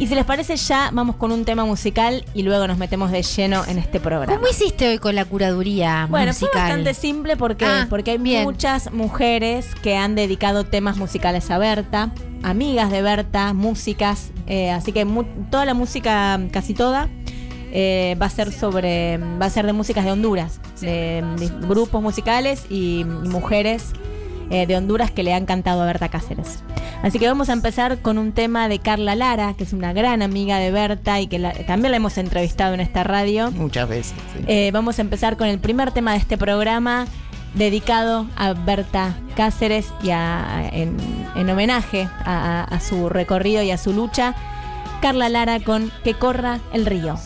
y 0.00 0.06
si 0.06 0.14
les 0.14 0.24
parece, 0.24 0.56
ya 0.56 0.88
vamos 0.94 1.16
con 1.16 1.30
un 1.30 1.44
tema 1.44 1.66
musical 1.66 2.24
y 2.32 2.42
luego 2.42 2.66
nos 2.66 2.78
metemos 2.78 3.12
de 3.12 3.22
lleno 3.22 3.66
en 3.66 3.76
este 3.76 4.00
programa. 4.00 4.34
¿Cómo 4.34 4.48
hiciste 4.48 4.88
hoy 4.88 4.98
con 4.98 5.14
la 5.14 5.26
curaduría 5.26 6.06
bueno, 6.08 6.28
musical? 6.28 6.48
Bueno, 6.50 6.52
fue 6.52 6.60
bastante 6.60 6.94
simple 6.94 7.36
porque, 7.36 7.66
ah, 7.66 7.86
porque 7.90 8.12
hay 8.12 8.18
muchas 8.18 8.90
mujeres 8.94 9.74
que 9.82 9.98
han 9.98 10.14
dedicado 10.14 10.64
temas 10.64 10.96
musicales 10.96 11.50
a 11.50 11.58
Berta, 11.58 12.14
amigas 12.42 12.90
de 12.90 13.02
Berta, 13.02 13.52
músicas, 13.52 14.30
eh, 14.46 14.70
así 14.70 14.92
que 14.92 15.06
toda 15.50 15.66
la 15.66 15.74
música, 15.74 16.40
casi 16.50 16.72
toda, 16.72 17.10
eh, 17.70 18.16
va 18.20 18.24
a 18.24 18.30
ser 18.30 18.52
sobre, 18.52 19.18
va 19.18 19.44
a 19.44 19.50
ser 19.50 19.66
de 19.66 19.74
músicas 19.74 20.06
de 20.06 20.12
Honduras, 20.12 20.62
de, 20.80 21.22
grupos 21.68 22.02
musicales 22.02 22.64
y, 22.70 23.04
mujeres 23.04 23.92
eh, 24.50 24.66
de 24.66 24.76
Honduras 24.76 25.10
que 25.10 25.22
le 25.22 25.32
han 25.32 25.46
cantado 25.46 25.82
a 25.82 25.86
Berta 25.86 26.08
Cáceres. 26.08 26.62
Así 27.02 27.18
que 27.18 27.26
vamos 27.26 27.48
a 27.48 27.52
empezar 27.52 27.98
con 28.02 28.18
un 28.18 28.32
tema 28.32 28.68
de 28.68 28.78
Carla 28.78 29.14
Lara, 29.14 29.54
que 29.54 29.64
es 29.64 29.72
una 29.72 29.92
gran 29.92 30.22
amiga 30.22 30.58
de 30.58 30.70
Berta 30.70 31.20
y 31.20 31.26
que 31.26 31.38
también 31.66 31.92
la 31.92 31.96
hemos 31.96 32.18
entrevistado 32.18 32.74
en 32.74 32.80
esta 32.80 33.04
radio. 33.04 33.50
Muchas 33.52 33.88
veces. 33.88 34.14
Eh, 34.46 34.70
vamos 34.72 34.98
a 34.98 35.02
empezar 35.02 35.36
con 35.36 35.48
el 35.48 35.58
primer 35.58 35.92
tema 35.92 36.12
de 36.12 36.18
este 36.18 36.36
programa 36.36 37.06
dedicado 37.54 38.26
a 38.36 38.52
Berta 38.52 39.16
Cáceres 39.34 39.88
y 40.02 40.10
en, 40.10 41.50
homenaje 41.50 42.08
a 42.24 42.78
su 42.80 43.08
recorrido 43.08 43.62
y 43.62 43.70
a 43.70 43.78
su 43.78 43.92
lucha. 43.92 44.34
Carla 45.00 45.30
Lara 45.30 45.60
con 45.60 45.90
Que 46.04 46.14
corra 46.14 46.60
el 46.72 46.84
río. 46.84 47.16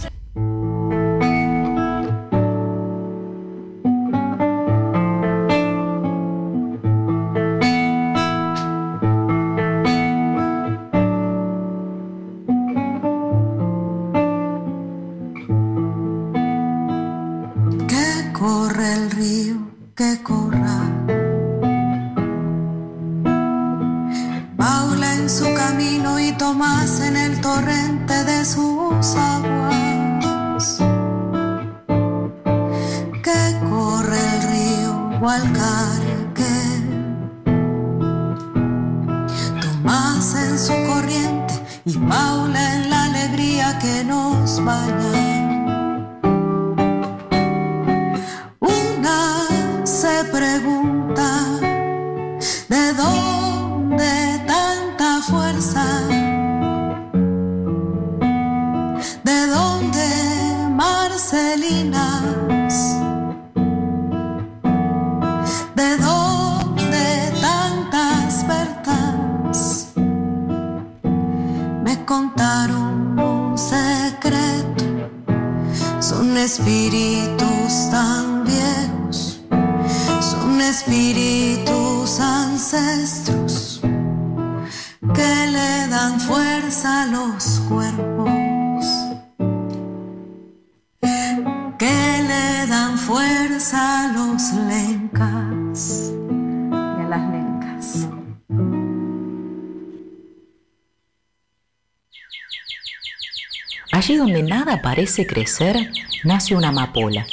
Parece 104.82 105.26
crecer, 105.26 105.76
nace 106.24 106.54
una 106.54 106.68
amapola. 106.68 107.26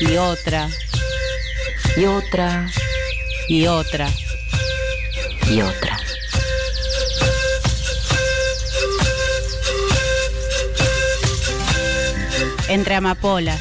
Y 0.00 0.16
otra. 0.16 0.68
Y 1.96 2.06
otra. 2.06 2.66
Y 3.48 3.66
otra. 3.66 4.08
Y 5.48 5.62
otra. 5.62 5.96
Entre 12.68 12.94
amapolas. 12.96 13.60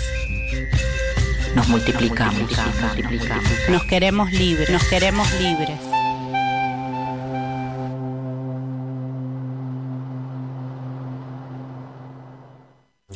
Nos 1.56 1.68
multiplicamos, 1.68 2.50
nos 2.58 2.76
multiplicamos. 2.82 3.52
Nos 3.70 3.84
queremos 3.84 4.32
libres, 4.32 4.70
nos 4.70 4.84
queremos 4.86 5.32
libres. 5.34 5.91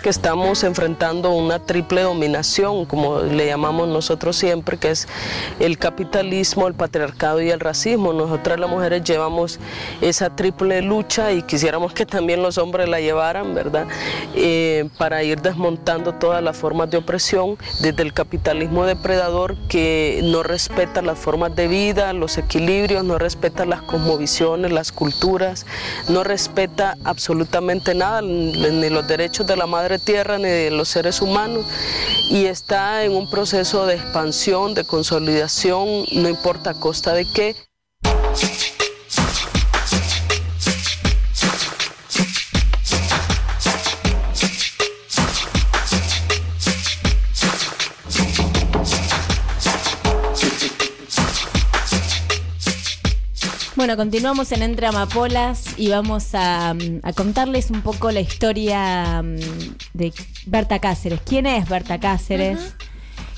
Que 0.06 0.12
estamos 0.12 0.64
enfrentando 0.64 1.32
una 1.32 1.58
triple 1.58 2.04
dominación, 2.04 2.86
como 2.86 3.22
le 3.22 3.48
llamamos 3.48 3.88
nosotros 3.88 4.36
siempre, 4.36 4.78
que 4.78 4.92
es 4.92 5.08
el 5.60 5.80
capitalismo, 5.80 6.68
el 6.68 6.76
patriarcado 6.76 7.42
y 7.42 7.50
el 7.50 7.60
racismo. 7.60 8.14
Nosotras 8.14 8.60
las 8.60 8.70
mujeres 8.70 9.04
llevamos 9.04 9.60
esa 10.02 10.30
triple 10.30 10.84
lucha 10.84 11.32
y 11.32 11.42
quisiéramos 11.42 11.92
que 11.94 12.06
también 12.06 12.44
los 12.44 12.60
hombres 12.60 12.88
la 12.88 13.00
llevaran, 13.00 13.56
¿verdad? 13.56 13.88
Eh, 14.36 14.88
para 15.00 15.24
ir 15.24 15.42
desmontando 15.42 16.14
todas 16.14 16.44
las 16.44 16.56
formas 16.56 16.92
de 16.92 16.98
opresión, 16.98 17.58
desde 17.82 18.04
el 18.04 18.14
capitalismo 18.14 18.86
depredador 18.86 19.58
que 19.70 20.22
no 20.24 20.44
respeta 20.44 21.02
las 21.02 21.18
formas 21.18 21.56
de 21.56 21.68
vida, 21.68 22.14
los 22.14 22.38
equilibrios, 22.38 23.04
no 23.04 23.18
respeta 23.18 23.66
las 23.66 23.82
cosmovisiones, 23.82 24.72
las 24.72 24.92
culturas, 24.92 25.66
no 26.10 26.24
respeta 26.24 26.96
absolutamente 27.04 27.96
nada, 27.96 28.22
ni 28.22 28.88
los 28.90 29.08
derechos 29.08 29.48
de 29.48 29.58
la 29.58 29.66
madre 29.66 29.95
tierra 30.00 30.38
ni 30.38 30.50
de 30.50 30.72
los 30.72 30.90
seres 30.90 31.22
humanos 31.22 31.66
y 32.30 32.46
está 32.46 33.04
en 33.04 33.14
un 33.14 33.30
proceso 33.30 33.86
de 33.86 33.96
expansión, 33.96 34.74
de 34.74 34.86
consolidación, 34.86 36.06
no 36.12 36.30
importa 36.30 36.72
a 36.72 36.74
costa 36.74 37.14
de 37.14 37.26
qué. 37.26 37.56
Bueno, 53.86 53.98
continuamos 53.98 54.52
en 54.52 54.64
Entre 54.64 54.88
Amapolas 54.88 55.78
y 55.78 55.90
vamos 55.90 56.30
a, 56.34 56.76
contarles 57.16 57.70
un 57.70 57.84
poco 57.84 58.10
la 58.10 58.20
historia 58.20 59.22
mm, 59.22 59.38
de 59.94 60.12
Berta 60.48 60.80
Cáceres. 60.80 61.22
¿Quién 61.24 61.46
es 61.46 61.70
Berta 61.70 62.00
Cáceres? 62.00 62.74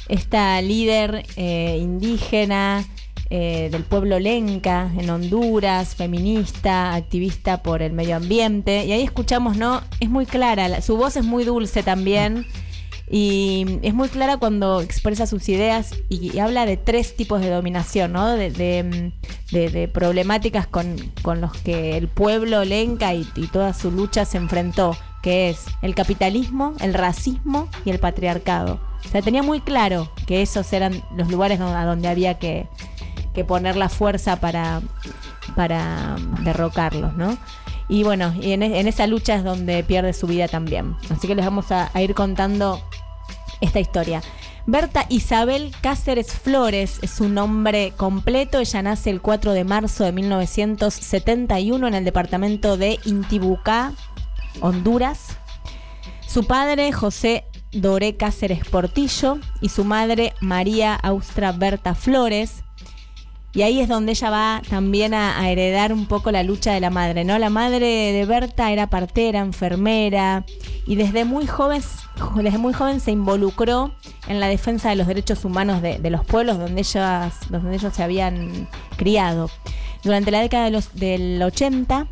Esta 0.07 0.61
líder 0.61 1.25
eh, 1.35 1.77
indígena 1.81 2.85
eh, 3.29 3.67
del 3.73 3.83
pueblo 3.83 4.19
lenca 4.19 4.89
en 4.97 5.09
Honduras, 5.09 5.95
feminista, 5.95 6.95
activista 6.95 7.61
por 7.61 7.81
el 7.81 7.91
medio 7.91 8.15
ambiente. 8.15 8.85
Y 8.85 8.93
ahí 8.93 9.03
escuchamos, 9.03 9.57
¿no? 9.57 9.81
Es 9.99 10.09
muy 10.09 10.25
clara, 10.25 10.81
su 10.81 10.95
voz 10.95 11.17
es 11.17 11.25
muy 11.25 11.43
dulce 11.43 11.83
también. 11.83 12.45
Y 13.09 13.79
es 13.83 13.93
muy 13.93 14.09
clara 14.09 14.37
cuando 14.37 14.81
expresa 14.81 15.27
sus 15.27 15.47
ideas 15.47 15.95
y, 16.09 16.39
habla 16.39 16.65
de 16.65 16.75
tres 16.75 17.15
tipos 17.15 17.39
de 17.39 17.49
dominación, 17.49 18.11
¿no? 18.11 18.27
De, 18.27 18.83
mm, 18.83 19.91
problemáticas 19.93 20.67
con, 20.67 20.97
los 21.23 21.53
que 21.53 21.97
el 21.97 22.09
pueblo 22.09 22.65
lenca 22.65 23.13
y, 23.13 23.23
toda 23.51 23.73
su 23.73 23.91
lucha 23.91 24.25
se 24.25 24.37
enfrentó, 24.37 24.97
que 25.23 25.49
es 25.49 25.65
el 25.81 25.95
capitalismo, 25.95 26.73
el 26.81 26.93
racismo 26.93 27.69
y 27.85 27.91
el 27.91 27.99
patriarcado. 27.99 28.79
O 29.05 29.07
sea, 29.07 29.21
tenía 29.21 29.41
muy 29.41 29.61
claro 29.61 30.11
que 30.25 30.41
esos 30.41 30.71
eran 30.73 31.01
los 31.15 31.29
lugares 31.29 31.61
a 31.61 31.85
donde 31.85 32.09
había 32.09 32.39
que, 32.39 32.67
poner 33.47 33.75
la 33.75 33.87
fuerza 33.87 34.39
para, 34.39 34.81
para 35.55 36.15
derrocarlos, 36.43 37.13
¿no? 37.13 37.37
Y 37.89 38.03
bueno, 38.03 38.33
y 38.39 38.51
en, 38.51 38.63
esa 38.63 39.07
lucha 39.07 39.35
es 39.35 39.43
donde 39.43 39.83
pierde 39.83 40.13
su 40.13 40.27
vida 40.27 40.47
también. 40.47 40.95
Así 41.09 41.27
que 41.27 41.35
les 41.35 41.45
vamos 41.45 41.71
a, 41.71 41.89
ir 42.01 42.13
contando 42.13 42.81
esta 43.61 43.79
historia. 43.79 44.21
Berta 44.65 45.05
Isabel 45.07 45.71
Cáceres 45.81 46.33
Flores 46.33 46.99
es 47.01 47.11
su 47.11 47.29
nombre 47.29 47.93
completo. 47.95 48.59
Ella 48.59 48.81
nace 48.81 49.09
el 49.09 49.21
4 49.21 49.53
de 49.53 49.63
marzo 49.63 50.03
de 50.03 50.11
1971 50.11 51.87
en 51.87 51.93
el 51.93 52.03
departamento 52.03 52.75
de 52.75 52.99
Intibucá, 53.05 53.93
Honduras. 54.59 55.37
Su 56.27 56.45
padre, 56.45 56.91
José 56.91 57.45
Doré 57.71 58.17
Cáceres 58.17 58.67
Portillo, 58.67 59.39
y 59.61 59.69
su 59.69 59.85
madre, 59.85 60.33
María 60.41 60.95
Austra 60.95 61.53
Berta 61.53 61.95
Flores. 61.95 62.63
Y 63.53 63.63
ahí 63.63 63.79
es 63.79 63.87
donde 63.87 64.11
ella 64.11 64.29
va 64.29 64.61
también 64.69 65.13
a, 65.13 65.49
heredar 65.49 65.93
un 65.93 66.05
poco 66.05 66.31
la 66.31 66.43
lucha 66.43 66.73
de 66.73 66.79
la 66.79 66.89
madre, 66.89 67.23
¿no? 67.23 67.39
La 67.39 67.49
madre 67.49 68.11
de 68.11 68.25
Berta 68.25 68.71
era 68.71 68.87
partera, 68.87 69.39
enfermera, 69.39 70.45
y 70.85 70.95
desde 70.95 71.25
muy 71.25 71.47
joven, 71.47 71.81
desde 72.35 72.57
muy 72.57 72.73
joven 72.73 72.99
se 72.99 73.11
involucró 73.11 73.91
en 74.27 74.39
la 74.39 74.47
defensa 74.47 74.89
de 74.89 74.95
los 74.95 75.07
derechos 75.07 75.43
humanos 75.45 75.81
de, 75.81 76.09
los 76.09 76.25
pueblos 76.25 76.59
donde, 76.59 76.81
ellas, 76.81 77.33
donde 77.49 77.75
ellos 77.75 77.93
se 77.93 78.03
habían 78.03 78.67
criado. 78.95 79.49
Durante 80.03 80.29
la 80.29 80.41
década 80.41 80.69
del 80.93 81.41
80, 81.41 82.07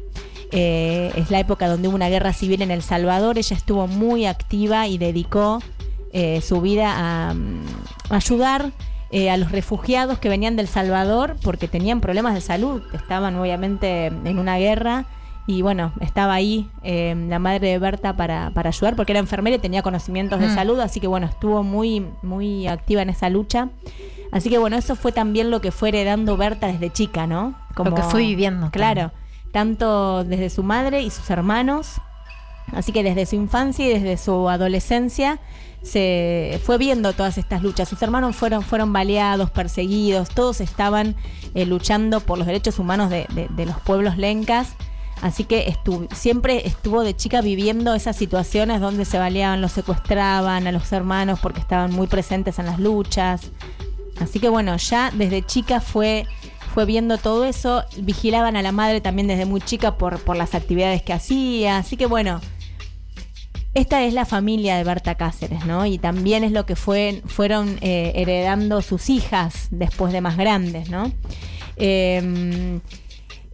eh, 0.51 1.11
es 1.15 1.31
la 1.31 1.39
época 1.39 1.67
donde 1.67 1.87
hubo 1.87 1.95
una 1.95 2.09
guerra 2.09 2.33
civil 2.33 2.61
en 2.61 2.71
El 2.71 2.81
Salvador, 2.81 3.37
ella 3.37 3.55
estuvo 3.55 3.87
muy 3.87 4.25
activa 4.25 4.87
y 4.87 4.97
dedicó 4.97 5.61
eh, 6.13 6.41
su 6.41 6.61
vida 6.61 6.93
a, 6.95 7.33
mm, 7.33 7.65
ayudar 8.09 8.71
eh, 9.11 9.29
a 9.29 9.37
los 9.37 9.51
refugiados 9.51 10.19
que 10.19 10.29
venían 10.29 10.55
del 10.55 10.67
Salvador 10.67 11.35
porque 11.43 11.67
tenían 11.67 12.01
problemas 12.01 12.33
de 12.33 12.41
salud, 12.41 12.81
estaban 12.93 13.35
obviamente 13.35 14.07
en 14.07 14.39
una 14.39 14.57
guerra 14.57 15.05
y 15.47 15.61
bueno, 15.61 15.93
estaba 16.01 16.33
ahí 16.33 16.69
eh, 16.81 17.15
la 17.29 17.37
madre 17.37 17.69
de 17.69 17.77
Berta 17.77 18.15
para, 18.15 18.49
para, 18.51 18.69
ayudar 18.69 18.95
porque 18.95 19.11
era 19.11 19.19
enfermera 19.19 19.57
y 19.57 19.59
tenía 19.59 19.83
conocimientos 19.83 20.39
de 20.39 20.47
mm. 20.47 20.55
salud, 20.55 20.79
así 20.79 20.99
que 20.99 21.07
bueno, 21.07 21.27
estuvo 21.27 21.61
muy, 21.61 22.07
muy 22.23 22.67
activa 22.67 23.03
en 23.03 23.09
esa 23.09 23.29
lucha. 23.29 23.69
Así 24.31 24.49
que 24.49 24.57
bueno, 24.57 24.75
eso 24.75 24.95
fue 24.95 25.11
también 25.11 25.51
lo 25.51 25.61
que 25.61 25.71
fue 25.71 25.89
heredando 25.89 26.35
Berta 26.35 26.67
desde 26.67 26.91
chica, 26.91 27.27
¿no? 27.27 27.55
Como, 27.75 27.91
lo 27.91 27.95
que 27.95 28.01
fue 28.01 28.21
viviendo. 28.21 28.71
Claro, 28.71 29.11
tanto 29.51 30.23
desde 30.23 30.49
su 30.49 30.63
madre 30.63 31.03
y 31.03 31.11
sus 31.11 31.29
hermanos, 31.29 32.01
así 32.73 32.91
que 32.91 33.03
desde 33.03 33.27
su 33.27 33.35
infancia 33.35 33.85
y 33.85 33.93
desde 33.93 34.17
su 34.17 34.49
adolescencia 34.49 35.39
se 35.85 36.59
fue 36.65 36.77
viendo 36.77 37.13
todas 37.13 37.37
estas 37.37 37.61
luchas. 37.61 37.87
Sus 37.87 38.01
hermanos 38.01 38.35
fueron, 38.35 38.63
fueron 38.63 38.91
baleados, 38.91 39.51
perseguidos, 39.51 40.29
todos 40.29 40.59
estaban 40.59 41.15
eh, 41.53 41.65
luchando 41.65 42.19
por 42.19 42.37
los 42.37 42.47
derechos 42.47 42.79
humanos 42.79 43.09
de, 43.09 43.27
de 43.49 43.65
los 43.65 43.79
pueblos 43.79 44.17
lencas 44.17 44.75
Así 45.21 45.45
que 45.45 45.75
siempre 46.13 46.67
estuvo 46.67 47.03
de 47.03 47.15
chica 47.15 47.41
viviendo 47.41 47.93
esas 47.95 48.15
situaciones 48.15 48.81
donde 48.81 49.05
se 49.05 49.17
baleaban, 49.17 49.61
los 49.61 49.71
secuestraban 49.71 50.67
a 50.67 50.71
los 50.71 50.91
hermanos 50.91 51.39
porque 51.41 51.61
estaban 51.61 51.91
muy 51.91 52.07
presentes 52.07 52.59
en 52.59 52.65
las 52.65 52.79
luchas. 52.79 53.51
Así 54.19 54.39
que 54.39 54.49
bueno, 54.49 54.75
ya 54.77 55.11
desde 55.11 55.41
chica 55.41 55.79
fue, 55.79 56.27
fue 56.73 56.85
viendo 56.85 57.17
todo 57.17 57.45
eso. 57.45 57.83
Vigilaban 57.97 58.55
a 58.57 58.61
la 58.61 58.71
madre 58.71 59.01
también 59.01 59.27
desde 59.27 59.45
muy 59.45 59.61
chica 59.61 59.97
por, 59.97 60.19
por 60.19 60.35
las 60.35 60.53
actividades 60.53 61.01
que 61.01 61.13
hacía. 61.13 61.77
Así 61.77 61.97
que 61.97 62.05
bueno, 62.05 62.41
esta 63.75 64.03
es 64.03 64.13
la 64.13 64.25
familia 64.25 64.77
de 64.77 64.83
Berta 64.83 65.15
Cáceres, 65.15 65.65
¿no? 65.65 65.85
Y 65.85 65.99
también 65.99 66.43
es 66.43 66.51
lo 66.51 66.65
que 66.65 66.75
fue, 66.75 67.21
fueron 67.27 67.77
eh, 67.81 68.13
heredando 68.15 68.81
sus 68.81 69.09
hijas 69.09 69.67
después 69.69 70.11
de 70.11 70.21
más 70.21 70.37
grandes, 70.37 70.89
¿no? 70.89 71.11
Eh, 71.77 72.79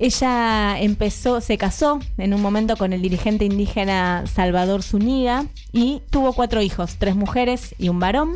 ella 0.01 0.79
empezó, 0.79 1.41
se 1.41 1.59
casó 1.59 1.99
en 2.17 2.33
un 2.33 2.41
momento 2.41 2.75
con 2.75 2.91
el 2.91 3.03
dirigente 3.03 3.45
indígena 3.45 4.23
Salvador 4.25 4.81
Zúñiga 4.81 5.45
y 5.71 6.01
tuvo 6.09 6.33
cuatro 6.33 6.63
hijos, 6.63 6.95
tres 6.97 7.15
mujeres 7.15 7.75
y 7.77 7.89
un 7.89 7.99
varón. 7.99 8.35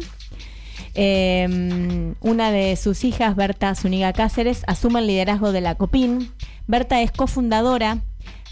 Em, 0.94 2.14
una 2.22 2.52
de 2.52 2.76
sus 2.76 3.04
hijas, 3.04 3.36
Berta 3.36 3.74
Zúñiga 3.74 4.14
Cáceres, 4.14 4.62
asume 4.68 5.00
el 5.00 5.08
liderazgo 5.08 5.52
de 5.52 5.62
la 5.62 5.74
COPIN. 5.74 6.32
Berta 6.68 7.02
es 7.02 7.12
cofundadora 7.12 8.04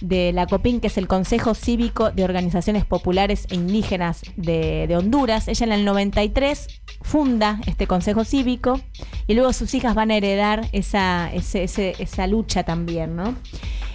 de 0.03 0.33
la 0.33 0.47
COPIN, 0.47 0.81
que 0.81 0.87
es 0.87 0.97
el 0.97 1.07
Consejo 1.07 1.55
Cívico 1.55 2.11
de 2.11 2.25
Organizaciones 2.25 2.83
Populares 2.83 3.47
e 3.49 3.55
Indígenas 3.55 4.21
de, 4.35 4.93
Honduras. 4.97 5.47
Ella 5.47 5.65
en 5.65 5.71
el 5.71 5.85
93 5.85 6.67
funda 7.01 7.61
este 7.67 7.87
Consejo 7.87 8.25
Cívico 8.25 8.81
y 9.27 9.33
luego 9.33 9.53
sus 9.53 9.73
hijas 9.73 9.95
van 9.95 10.11
a 10.11 10.17
heredar 10.17 10.67
esa, 10.73 11.31
esa 11.33 12.27
lucha 12.27 12.63
también, 12.63 13.15
¿no? 13.15 13.33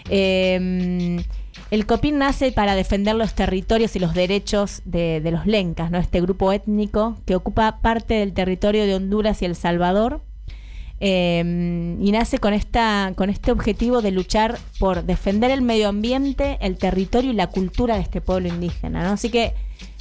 Em, 0.09 1.23
el 1.71 1.85
COPIN 1.85 2.17
nace 2.17 2.53
para 2.53 2.75
defender 2.75 3.15
los 3.15 3.35
territorios 3.35 3.95
y 3.95 3.99
los 3.99 4.15
derechos 4.15 4.81
de, 4.87 5.21
de, 5.21 5.31
los 5.31 5.47
lencas, 5.47 5.91
¿no? 5.91 5.99
este 5.99 6.23
grupo 6.23 6.50
étnico 6.55 7.19
que 7.27 7.37
ocupa 7.37 7.81
parte 7.83 8.15
del 8.15 8.33
territorio 8.33 8.87
de 8.87 8.95
Honduras 8.95 9.43
y 9.43 9.45
El 9.45 9.55
Salvador 9.55 10.23
Em, 11.00 12.02
y 12.02 12.11
nace 12.11 12.38
con, 12.38 12.52
esta, 12.52 13.12
con 13.14 13.31
este 13.31 13.52
objetivo 13.52 14.02
de 14.02 14.11
luchar 14.11 14.59
por 14.81 15.05
defender 15.05 15.52
el 15.52 15.62
medio 15.62 15.88
ambiente, 15.88 16.59
el 16.61 16.76
territorio 16.76 17.31
y 17.31 17.35
la 17.35 17.47
cultura 17.47 17.95
de 17.97 18.02
este 18.02 18.21
pueblo 18.21 18.49
indígena. 18.49 19.05
¿no? 19.05 19.12
Así 19.12 19.31
que 19.31 19.55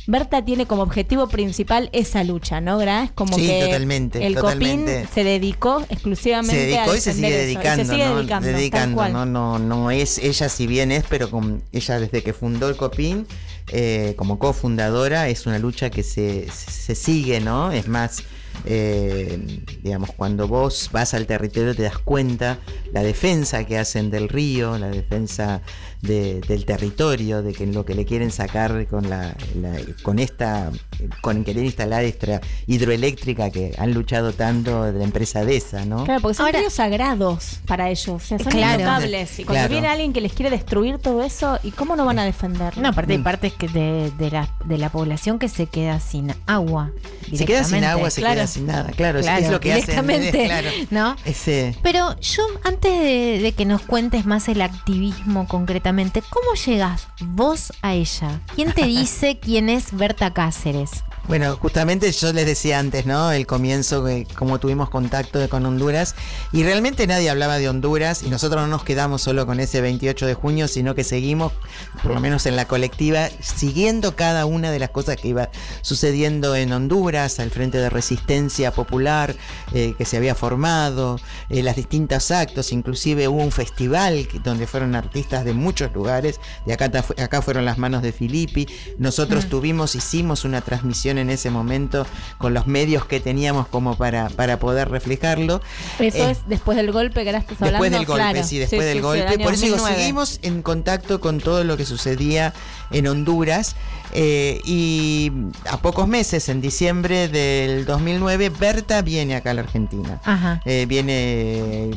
Berta 0.08 0.44
tiene 0.44 0.66
como 0.66 0.82
objetivo 0.82 1.28
principal 1.28 1.90
esa 1.92 2.24
lucha, 2.24 2.62
¿no, 2.62 2.80
Gra? 2.80 3.04
Es 3.04 3.12
como 3.12 3.36
que 3.36 3.62
totalmente, 3.66 4.26
el 4.26 4.36
COPIN 4.36 4.88
se 5.14 5.24
dedicó 5.24 5.84
exclusivamente 5.90 6.56
se 6.56 6.66
dedicó 6.68 6.96
y 6.96 7.02
se 7.02 7.14
sigue 7.14 7.38
dedicando, 7.38 7.84
se 7.84 7.92
sigue 7.92 8.08
dedicando, 8.08 8.48
dedicando 8.48 9.10
¿no? 9.10 9.26
no 9.26 9.60
no 9.60 9.92
es 9.92 10.18
ella 10.18 10.48
si 10.48 10.66
bien 10.66 10.94
es, 10.94 11.04
pero 11.10 11.30
con, 11.30 11.62
ella 11.74 12.00
desde 12.00 12.24
que 12.24 12.32
fundó 12.32 12.70
el 12.70 12.78
COPIN 12.78 13.28
eh, 13.74 14.14
como 14.18 14.40
cofundadora 14.40 15.28
es 15.28 15.46
una 15.46 15.60
lucha 15.60 15.90
que 15.90 16.04
se, 16.04 16.50
se 16.50 16.96
sigue, 16.96 17.42
¿no? 17.42 17.74
Es 17.74 17.90
más 17.90 18.24
eh, 18.66 19.62
digamos, 19.82 20.12
cuando 20.12 20.48
vos 20.48 20.90
vas 20.92 21.14
al 21.14 21.26
territorio 21.26 21.76
te 21.76 21.84
das 21.84 21.98
cuenta 21.98 22.60
la 22.92 23.02
defensa 23.04 23.66
que 23.66 23.78
hacen 23.78 24.10
del 24.10 24.30
río, 24.30 24.78
la 24.78 24.90
defensa 24.90 25.62
del 26.02 26.66
territorio, 26.66 27.42
de 27.42 27.54
que 27.54 27.66
lo 27.66 27.86
que 27.86 27.96
le 27.96 28.06
quieren 28.06 28.32
sacar 28.32 28.86
con 28.88 29.10
la, 29.10 29.36
con 30.04 30.20
esta, 30.20 30.72
con 31.22 31.44
querer 31.44 31.66
instalar 31.66 32.04
esta 32.04 32.40
hidroeléctrica 32.68 33.50
que 33.50 33.74
han 33.78 33.94
luchado 33.94 34.34
tanto 34.34 34.84
de 34.84 34.94
la 34.94 35.04
empresa 35.04 35.44
de 35.44 35.58
esa, 35.58 35.86
¿no? 35.86 36.04
Claro, 36.04 36.22
porque 36.22 36.36
son 36.36 36.54
ríos 36.54 36.74
sagrados 36.74 37.60
para 37.66 37.90
ellos, 37.90 38.24
son 38.24 38.38
claro. 38.38 39.06
Y 39.38 39.44
cuando 39.44 39.70
viene 39.70 39.88
alguien 39.88 40.14
que 40.14 40.22
les 40.22 40.34
quiere 40.34 40.52
destruir 40.52 41.00
todo 41.00 41.24
eso, 41.24 41.60
¿y 41.64 41.72
cómo 41.72 41.96
no 41.96 42.06
van 42.06 42.20
a 42.20 42.26
defender? 42.26 42.78
No, 42.78 42.90
aparte 42.90 43.14
hay 43.14 43.20
partes 43.20 43.54
que 43.54 43.68
de, 43.68 44.12
de, 44.18 44.32
la, 44.32 44.50
de 44.66 44.78
la 44.78 44.90
población 44.90 45.40
que 45.40 45.50
se 45.50 45.66
queda 45.66 46.00
sin 46.00 46.34
agua. 46.46 46.92
Se 47.34 47.46
queda 47.46 47.64
sin 47.64 47.84
agua, 47.84 48.10
se 48.10 48.22
queda 48.22 48.48
sin 48.48 48.68
nada, 48.68 48.92
claro, 48.92 49.20
es 49.20 49.50
lo 49.50 49.60
que 49.60 49.74
directamente, 49.74 50.46
claro, 50.46 50.70
¿no? 50.92 51.16
Ese... 51.26 51.76
Pero 51.82 52.18
yo, 52.20 52.44
antes 52.64 52.92
de, 53.00 53.40
de 53.42 53.52
que 53.54 53.66
nos 53.66 53.82
cuentes 53.82 54.26
más 54.26 54.48
el 54.48 54.62
activismo 54.62 55.48
concreto 55.48 55.87
¿cómo 55.88 56.54
llegas 56.66 57.08
vos 57.22 57.72
a 57.82 57.94
ella? 57.94 58.42
¿Quién 58.56 58.74
te 58.74 58.86
dice 58.86 59.40
quién 59.40 59.70
es 59.70 59.96
Berta 59.96 60.34
Cáceres? 60.34 61.04
Bueno, 61.28 61.58
justamente 61.58 62.10
yo 62.14 62.32
les 62.32 62.46
decía 62.46 62.80
antes, 62.80 63.06
¿no? 63.06 63.34
El 63.34 63.46
comienzo, 63.46 64.06
que 64.06 64.26
como 64.34 64.60
tuvimos 64.60 64.90
contacto 64.90 65.48
con 65.50 65.66
Honduras, 65.66 66.16
y 66.54 66.64
realmente 66.64 67.06
nadie 67.06 67.30
hablaba 67.30 67.58
de 67.58 67.68
Honduras, 67.68 68.24
y 68.24 68.30
nosotros 68.30 68.62
no 68.62 68.68
nos 68.68 68.86
quedamos 68.86 69.24
solo 69.24 69.46
con 69.46 69.60
ese 69.60 69.82
28 69.82 70.26
de 70.26 70.34
junio, 70.36 70.70
sino 70.70 70.96
que 70.96 71.04
seguimos, 71.04 71.52
por 72.02 72.14
lo 72.14 72.22
menos 72.22 72.46
en 72.46 72.56
la 72.56 72.66
colectiva, 72.66 73.28
siguiendo 73.42 74.16
cada 74.16 74.46
una 74.46 74.72
de 74.72 74.80
las 74.80 74.92
cosas 74.92 75.18
que 75.18 75.28
iba 75.28 75.50
sucediendo 75.82 76.56
en 76.56 76.72
Honduras, 76.72 77.42
al 77.42 77.52
Frente 77.52 77.78
de 77.78 77.90
Resistencia 77.90 78.72
Popular 78.72 79.36
eh, 79.74 79.96
que 79.98 80.06
se 80.06 80.16
había 80.16 80.34
formado, 80.34 81.20
eh, 81.50 81.62
las 81.62 81.76
distintos 81.76 82.32
actos, 82.32 82.72
inclusive 82.72 83.28
hubo 83.28 83.44
un 83.44 83.52
festival 83.52 84.30
donde 84.46 84.66
fueron 84.66 84.96
artistas 84.96 85.44
de 85.44 85.54
muchos 85.54 85.77
lugares, 85.94 86.40
de 86.66 86.74
acá, 86.74 86.86
acá 86.86 87.42
fueron 87.42 87.66
las 87.66 87.78
manos 87.78 88.02
de 88.02 88.12
Filippi, 88.12 88.68
nosotros 88.98 89.46
mm. 89.46 89.50
tuvimos, 89.50 89.96
hicimos 89.96 90.46
una 90.46 90.62
transmisión 90.62 91.18
en 91.18 91.30
ese 91.30 91.50
momento 91.50 92.06
con 92.38 92.54
los 92.54 92.68
medios 92.68 93.06
que 93.06 93.20
teníamos 93.20 93.68
como 93.68 93.98
para, 93.98 94.30
para 94.30 94.60
poder 94.60 94.90
reflejarlo. 94.90 95.62
Eso 96.00 96.18
eh, 96.18 96.32
es 96.32 96.40
después 96.48 96.78
del 96.78 96.92
golpe 96.92 97.24
que 97.24 97.30
ahora 97.30 97.40
estás 97.40 97.62
hablando. 97.62 97.84
Después 97.84 97.92
del 97.92 98.06
golpe, 98.06 98.44
sí, 98.44 98.58
después 98.58 98.86
del 98.86 99.02
golpe. 99.02 99.40
Por 99.40 99.54
eso 99.54 99.66
digo, 99.66 99.80
seguimos 99.80 100.40
en 100.42 100.62
contacto 100.62 101.20
con 101.20 101.40
todo 101.40 101.64
lo 101.64 101.78
que 101.78 101.86
sucedía 101.86 102.54
en 102.92 103.08
Honduras. 103.08 103.76
Eh, 104.14 104.62
y 104.64 105.32
a 105.70 105.78
pocos 105.78 106.08
meses, 106.08 106.50
en 106.50 106.62
diciembre 106.62 107.28
del 107.28 107.86
2009, 107.86 108.50
Berta 108.50 109.02
viene 109.02 109.36
acá 109.36 109.52
a 109.52 109.54
la 109.54 109.62
Argentina. 109.62 110.22
Eh, 110.66 110.86
viene 110.88 111.92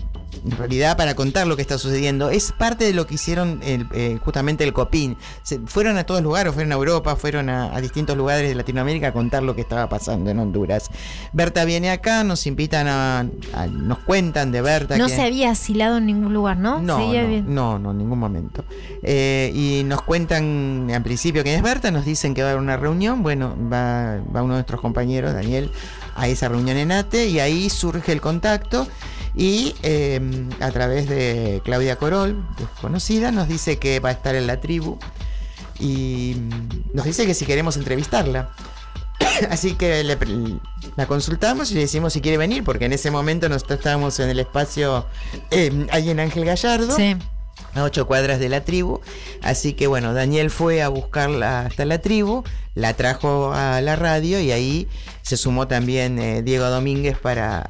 en 0.45 0.51
realidad 0.53 0.97
para 0.97 1.15
contar 1.15 1.47
lo 1.47 1.57
que 1.57 1.63
está 1.63 1.79
sucediendo. 1.79 2.31
Es 2.31 2.53
parte 2.53 2.85
de 2.85 2.95
lo 2.95 3.07
que 3.07 3.15
hicieron 3.15 3.61
eh, 3.63 4.19
justamente 4.23 4.65
el 4.65 4.73
COPIN. 4.73 5.17
Se, 5.43 5.59
fueron 5.61 5.99
a 5.99 6.05
todos 6.05 6.23
lugares, 6.23 6.53
fueron 6.53 6.73
a 6.73 6.77
Europa, 6.77 7.17
fueron 7.17 7.49
a, 7.49 7.81
distintos 7.81 8.17
lugares 8.17 8.49
de 8.49 8.55
Latinoamérica 8.55 9.09
a 9.09 9.13
contar 9.13 9.43
lo 9.43 9.55
que 9.55 9.61
estaba 9.61 9.89
pasando 9.89 10.31
en 10.31 10.39
Honduras. 10.39 10.91
Berta 11.33 11.65
viene 11.65 11.91
acá, 11.91 12.25
nos 12.25 12.47
invitan 12.47 12.87
a, 12.89 13.27
nos 13.71 13.99
cuentan 13.99 14.53
de 14.53 14.63
Berta. 14.63 14.97
No 14.97 15.09
se 15.09 15.23
había 15.23 15.51
asilado 15.51 15.99
en 15.99 16.07
ningún 16.07 16.33
lugar, 16.33 16.59
¿no? 16.59 16.81
No, 16.81 16.99
no, 16.99 17.79
no, 17.79 17.91
en 17.91 17.99
ningún 17.99 18.19
momento. 18.19 18.65
Eh, 19.03 19.53
y 19.55 19.85
nos 19.85 20.03
cuentan 20.03 20.91
al 20.93 21.03
principio 21.03 21.43
quién 21.43 21.57
es 21.57 21.63
Berta, 21.63 21.91
nos 21.91 22.05
dicen 22.05 22.35
que 22.35 22.43
va 22.43 22.49
a 22.49 22.51
haber 22.53 22.63
una 22.63 22.77
reunión. 22.77 23.23
Bueno, 23.23 23.55
va, 23.73 24.19
va 24.35 24.43
uno 24.43 24.55
de 24.55 24.61
nuestros 24.61 24.81
compañeros, 24.81 25.35
Daniel, 25.35 25.71
a 26.15 26.29
esa 26.29 26.49
reunión 26.49 26.77
en 26.77 26.93
ATE 26.93 27.29
y 27.29 27.41
ahí 27.41 27.71
surge 27.71 28.13
el 28.13 28.21
contacto 28.21 28.87
y 29.35 29.75
em, 29.83 30.51
a 30.61 30.71
través 30.71 31.09
de 31.09 31.61
Claudia 31.65 31.97
Corol, 31.97 32.45
desconocida, 32.59 33.31
nos 33.31 33.49
dice 33.49 33.79
que 33.79 34.01
va 34.01 34.11
a 34.11 34.13
estar 34.13 34.35
en 34.35 34.47
la 34.47 34.61
tribu 34.61 34.99
y 35.79 36.37
nos 36.93 37.05
dice 37.05 37.27
que 37.27 37.35
si 37.35 37.47
queremos 37.47 37.77
entrevistarla. 37.77 38.51
Así 39.51 39.75
que 39.75 40.05
la 40.97 41.07
consultamos 41.07 41.71
y 41.71 41.75
le 41.75 41.81
decimos 41.81 42.13
si 42.13 42.21
quiere 42.21 42.37
venir, 42.37 42.65
porque 42.65 42.87
en 42.87 42.93
ese 42.93 43.11
momento 43.11 43.49
nosotros 43.49 43.79
estábamos 43.79 44.19
en 44.21 44.31
el 44.31 44.41
espacio 44.41 45.07
eh, 45.51 45.87
ahí 45.91 46.11
en 46.11 46.21
Ángel 46.21 46.45
Gallardo. 46.45 46.97
A 47.75 47.85
ocho 47.85 48.07
cuadras 48.07 48.41
de 48.41 48.49
la 48.49 48.65
tribu. 48.65 49.01
Así 49.43 49.75
que 49.75 49.87
bueno, 49.87 50.13
Daniel 50.13 50.51
fue 50.51 50.83
a 50.83 50.89
buscarla 50.89 51.61
hasta 51.67 51.85
la 51.85 51.99
tribu, 51.99 52.43
la 52.75 52.95
trajo 52.95 53.53
a 53.53 53.81
la 53.81 53.95
radio 53.97 54.41
y 54.41 54.51
ahí 54.51 54.89
se 55.23 55.37
sumó 55.37 55.69
también 55.69 56.19
eh, 56.19 56.43
Diego 56.43 56.69
Domínguez 56.69 57.19
para 57.19 57.67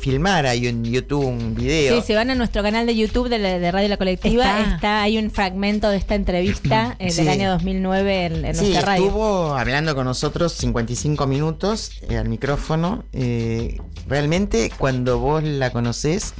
filmar. 0.00 0.46
Hay 0.46 0.66
en 0.66 0.84
YouTube 0.84 1.24
un 1.24 1.54
video. 1.54 2.00
Sí, 2.00 2.06
se 2.06 2.14
van 2.14 2.30
a 2.30 2.34
nuestro 2.34 2.62
canal 2.62 2.86
de 2.86 2.96
YouTube 2.96 3.28
de, 3.28 3.70
Radio 3.70 3.88
La 3.88 3.96
Colectiva. 3.96 4.60
Está. 4.60 5.02
hay 5.02 5.18
un 5.18 5.30
fragmento 5.30 5.88
de 5.90 5.96
esta 5.96 6.14
entrevista 6.14 6.96
eh, 7.00 7.12
del 7.12 7.28
año 7.28 7.50
2009 7.50 8.26
en, 8.26 8.32
en 8.44 8.56
nuestra 8.56 8.80
radio. 8.82 9.06
Estuvo 9.06 9.54
hablando 9.54 9.94
con 9.94 10.04
nosotros 10.04 10.52
55 10.52 11.26
minutos 11.26 11.92
eh, 12.08 12.16
al 12.16 12.28
micrófono. 12.28 13.04
realmente, 14.08 14.70
cuando 14.78 15.18
vos 15.18 15.42
la 15.42 15.70
conocés, 15.70 16.34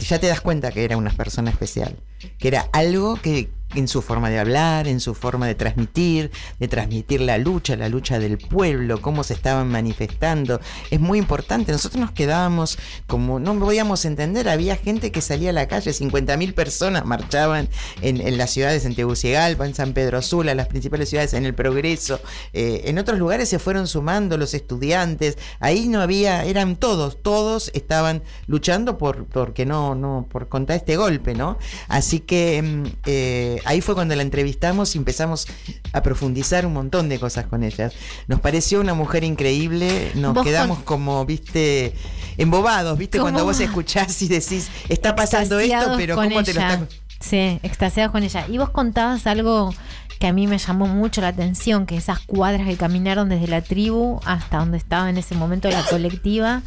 ya 0.00 0.18
te 0.18 0.26
das 0.26 0.40
cuenta 0.40 0.70
que 0.72 0.84
era 0.84 0.96
una 0.96 1.10
persona 1.10 1.50
especial. 1.50 1.96
Que 2.38 2.48
era 2.48 2.68
algo 2.72 3.16
que 3.16 3.50
en 3.74 3.88
su 3.88 4.02
forma 4.02 4.30
de 4.30 4.38
hablar, 4.38 4.88
en 4.88 5.00
su 5.00 5.14
forma 5.14 5.46
de 5.46 5.54
transmitir, 5.54 6.30
de 6.58 6.68
transmitir 6.68 7.20
la 7.20 7.38
lucha, 7.38 7.76
la 7.76 7.88
lucha 7.88 8.18
del 8.18 8.38
pueblo, 8.38 9.00
cómo 9.00 9.24
se 9.24 9.34
estaban 9.34 9.68
manifestando. 9.68 10.60
Es 10.90 11.00
muy 11.00 11.18
importante. 11.18 11.72
Nosotros 11.72 12.00
nos 12.00 12.12
quedábamos 12.12 12.78
como, 13.06 13.38
no 13.38 13.58
podíamos 13.58 14.04
entender, 14.04 14.48
había 14.48 14.76
gente 14.76 15.12
que 15.12 15.20
salía 15.20 15.50
a 15.50 15.52
la 15.52 15.68
calle, 15.68 15.90
50.000 15.90 16.54
personas 16.54 17.04
marchaban 17.04 17.68
en, 18.02 18.38
las 18.38 18.50
ciudades, 18.50 18.84
en 18.84 18.94
Tegucigalpa, 18.94 19.66
en 19.66 19.74
San 19.74 19.92
Pedro 19.92 20.22
Sula, 20.22 20.54
las 20.54 20.68
principales 20.68 21.08
ciudades, 21.08 21.34
en 21.34 21.44
el 21.44 21.54
Progreso. 21.54 22.20
Eh, 22.52 22.82
en 22.86 22.98
otros 22.98 23.18
lugares 23.18 23.48
se 23.48 23.58
fueron 23.58 23.86
sumando 23.86 24.36
los 24.36 24.54
estudiantes. 24.54 25.38
Ahí 25.60 25.88
no 25.88 26.00
había, 26.00 26.44
eran 26.44 26.76
todos, 26.76 27.22
todos 27.22 27.70
estaban 27.74 28.22
luchando 28.46 28.98
por, 28.98 29.26
porque 29.26 29.66
no, 29.66 29.94
no, 29.94 30.26
por 30.30 30.48
contra 30.48 30.76
este 30.76 30.96
golpe, 30.96 31.34
¿no? 31.34 31.58
Así 31.88 32.20
que 32.20 32.62
mm, 32.62 32.84
eh, 33.06 33.60
ahí 33.64 33.80
fue 33.80 33.94
cuando 33.94 34.14
la 34.14 34.22
entrevistamos 34.22 34.94
y 34.94 34.98
empezamos 34.98 35.46
a 35.92 36.02
profundizar 36.02 36.66
un 36.66 36.72
montón 36.72 37.08
de 37.08 37.18
cosas 37.18 37.46
con 37.46 37.62
ella. 37.62 37.90
Nos 38.26 38.40
pareció 38.40 38.80
una 38.80 38.94
mujer 38.94 39.24
increíble, 39.24 40.12
nos 40.14 40.42
quedamos 40.42 40.78
como, 40.80 41.24
viste, 41.24 41.94
embobados, 42.36 42.98
viste, 42.98 43.20
cuando 43.20 43.44
vos 43.44 43.60
escuchás 43.60 44.20
y 44.22 44.28
decís, 44.28 44.68
está 44.88 45.14
pasando 45.14 45.58
esto, 45.58 45.94
pero 45.96 46.16
¿cómo 46.16 46.42
te 46.42 46.54
lo 46.54 46.60
está... 46.60 46.86
Sí, 47.20 47.58
extasiados 47.62 48.12
con 48.12 48.22
ella. 48.22 48.46
Y 48.48 48.58
vos 48.58 48.68
contabas 48.68 49.26
algo 49.26 49.72
que 50.18 50.26
a 50.26 50.32
mí 50.32 50.46
me 50.46 50.58
llamó 50.58 50.86
mucho 50.86 51.22
la 51.22 51.28
atención, 51.28 51.86
que 51.86 51.96
esas 51.96 52.18
cuadras 52.20 52.66
que 52.66 52.76
caminaron 52.76 53.28
desde 53.28 53.48
la 53.48 53.62
tribu 53.62 54.20
hasta 54.26 54.58
donde 54.58 54.76
estaba 54.76 55.08
en 55.08 55.16
ese 55.16 55.34
momento 55.34 55.70
la 55.70 55.82
colectiva 55.84 56.62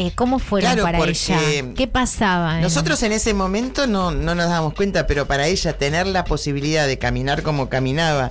eh, 0.00 0.12
¿Cómo 0.14 0.38
fueron 0.38 0.78
para 0.78 1.04
ella? 1.04 1.38
¿Qué 1.76 1.86
pasaba? 1.86 2.60
Nosotros 2.60 3.02
en 3.02 3.12
ese 3.12 3.34
momento 3.34 3.86
no, 3.86 4.10
no 4.10 4.34
nos 4.34 4.48
dábamos 4.48 4.74
cuenta, 4.74 5.06
pero 5.06 5.26
para 5.26 5.46
ella 5.46 5.76
tener 5.76 6.06
la 6.06 6.24
posibilidad 6.24 6.86
de 6.86 6.98
caminar 6.98 7.42
como 7.42 7.68
caminaba 7.68 8.30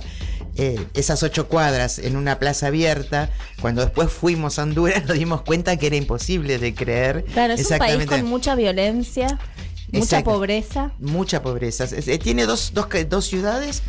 eh, 0.56 0.84
esas 0.94 1.22
ocho 1.22 1.46
cuadras 1.46 2.00
en 2.00 2.16
una 2.16 2.40
plaza 2.40 2.66
abierta, 2.66 3.30
cuando 3.60 3.82
después 3.82 4.10
fuimos 4.10 4.58
a 4.58 4.64
Honduras 4.64 5.04
nos 5.08 5.16
dimos 5.16 5.42
cuenta 5.42 5.76
que 5.76 5.86
era 5.86 5.96
imposible 5.96 6.58
de 6.58 6.74
creer. 6.74 7.24
Claro, 7.32 7.54
es 7.54 7.70
un 7.70 7.78
país 7.78 8.04
con 8.06 8.24
mucha 8.24 8.54
violencia. 8.54 9.38
Mucha 9.92 10.22
pobreza. 10.22 10.92
Mucha 11.00 11.42
pobreza. 11.42 11.84
Eh, 11.90 12.18
tiene 12.18 12.46
dos, 12.46 12.72
dos, 12.74 12.86
dos 13.08 13.26
ciudades. 13.26 13.82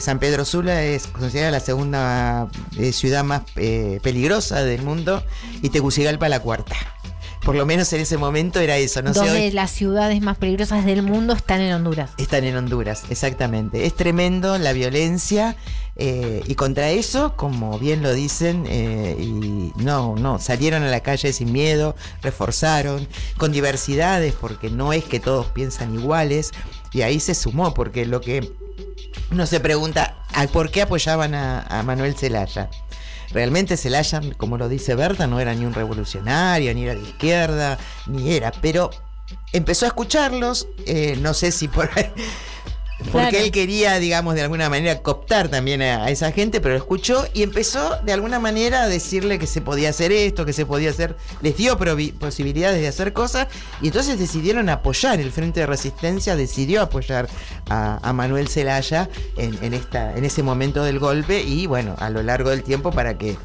San 0.00 0.18
Pedro 0.18 0.46
Sula 0.46 0.82
es 0.82 1.06
considerada 1.08 1.50
la 1.50 1.60
segunda 1.60 2.48
ciudad 2.92 3.22
más 3.22 3.42
peligrosa 3.52 4.64
del 4.64 4.80
mundo 4.80 5.22
y 5.60 5.68
Tegucigalpa 5.68 6.30
la 6.30 6.40
cuarta 6.40 6.74
por 7.46 7.54
lo 7.54 7.64
menos 7.64 7.92
en 7.92 8.00
ese 8.00 8.18
momento 8.18 8.58
era 8.58 8.76
eso. 8.76 9.00
No 9.02 9.12
Donde 9.12 9.52
las 9.52 9.70
ciudades 9.70 10.20
más 10.20 10.36
peligrosas 10.36 10.84
del 10.84 11.02
mundo 11.02 11.32
están 11.32 11.60
en 11.60 11.72
Honduras. 11.74 12.10
Están 12.18 12.42
en 12.42 12.56
Honduras, 12.56 13.04
exactamente. 13.08 13.86
Es 13.86 13.94
tremendo 13.94 14.58
la 14.58 14.72
violencia 14.72 15.54
eh, 15.94 16.42
y 16.44 16.56
contra 16.56 16.90
eso, 16.90 17.36
como 17.36 17.78
bien 17.78 18.02
lo 18.02 18.12
dicen, 18.12 18.64
eh, 18.68 19.16
y 19.20 19.72
no, 19.76 20.16
no, 20.16 20.40
salieron 20.40 20.82
a 20.82 20.88
la 20.88 20.98
calle 21.00 21.32
sin 21.32 21.52
miedo, 21.52 21.94
reforzaron, 22.20 23.06
con 23.36 23.52
diversidades, 23.52 24.34
porque 24.34 24.68
no 24.68 24.92
es 24.92 25.04
que 25.04 25.20
todos 25.20 25.46
piensan 25.46 25.94
iguales, 25.94 26.50
y 26.92 27.02
ahí 27.02 27.20
se 27.20 27.36
sumó, 27.36 27.74
porque 27.74 28.06
lo 28.06 28.20
que 28.20 28.52
uno 29.30 29.46
se 29.46 29.60
pregunta, 29.60 30.16
¿por 30.52 30.72
qué 30.72 30.82
apoyaban 30.82 31.36
a, 31.36 31.60
a 31.60 31.84
Manuel 31.84 32.16
Zelaya? 32.16 32.70
Realmente 33.32 33.76
Celaya, 33.76 34.20
como 34.36 34.58
lo 34.58 34.68
dice 34.68 34.94
Berta, 34.94 35.26
no 35.26 35.40
era 35.40 35.54
ni 35.54 35.64
un 35.64 35.74
revolucionario, 35.74 36.72
ni 36.74 36.84
era 36.84 36.94
de 36.94 37.02
izquierda, 37.02 37.78
ni 38.06 38.32
era, 38.32 38.52
pero 38.60 38.90
empezó 39.52 39.86
a 39.86 39.88
escucharlos, 39.88 40.68
eh, 40.86 41.16
no 41.20 41.34
sé 41.34 41.52
si 41.52 41.68
por 41.68 41.90
ahí, 41.96 42.12
porque 43.12 43.42
él 43.42 43.50
quería, 43.50 43.98
digamos, 43.98 44.34
de 44.34 44.42
alguna 44.42 44.70
manera 44.70 45.02
cooptar 45.02 45.48
también 45.48 45.82
a, 45.82 46.08
esa 46.08 46.32
gente, 46.32 46.60
pero 46.60 46.74
lo 46.74 46.78
escuchó 46.78 47.26
y 47.34 47.42
empezó 47.42 47.96
de 48.02 48.12
alguna 48.12 48.40
manera 48.40 48.82
a 48.82 48.88
decirle 48.88 49.38
que 49.38 49.46
se 49.46 49.60
podía 49.60 49.90
hacer 49.90 50.12
esto, 50.12 50.46
que 50.46 50.54
se 50.54 50.64
podía 50.64 50.90
hacer, 50.90 51.16
les 51.42 51.56
dio 51.56 51.76
posibilidades 52.18 52.80
de 52.80 52.88
hacer 52.88 53.12
cosas 53.12 53.48
y 53.82 53.88
entonces 53.88 54.18
decidieron 54.18 54.68
apoyar, 54.70 55.20
el 55.20 55.30
Frente 55.30 55.60
de 55.60 55.66
Resistencia 55.66 56.36
decidió 56.36 56.82
apoyar 56.82 57.28
a, 57.68 58.12
Manuel 58.14 58.48
Zelaya 58.48 59.10
en, 59.36 59.74
esta, 59.74 60.16
en 60.16 60.24
ese 60.24 60.42
momento 60.42 60.82
del 60.82 60.98
golpe 60.98 61.42
y 61.42 61.66
bueno, 61.66 61.96
a 61.98 62.08
lo 62.08 62.22
largo 62.22 62.48
del 62.48 62.62
tiempo 62.62 62.92
para 62.92 63.18
que 63.18 63.36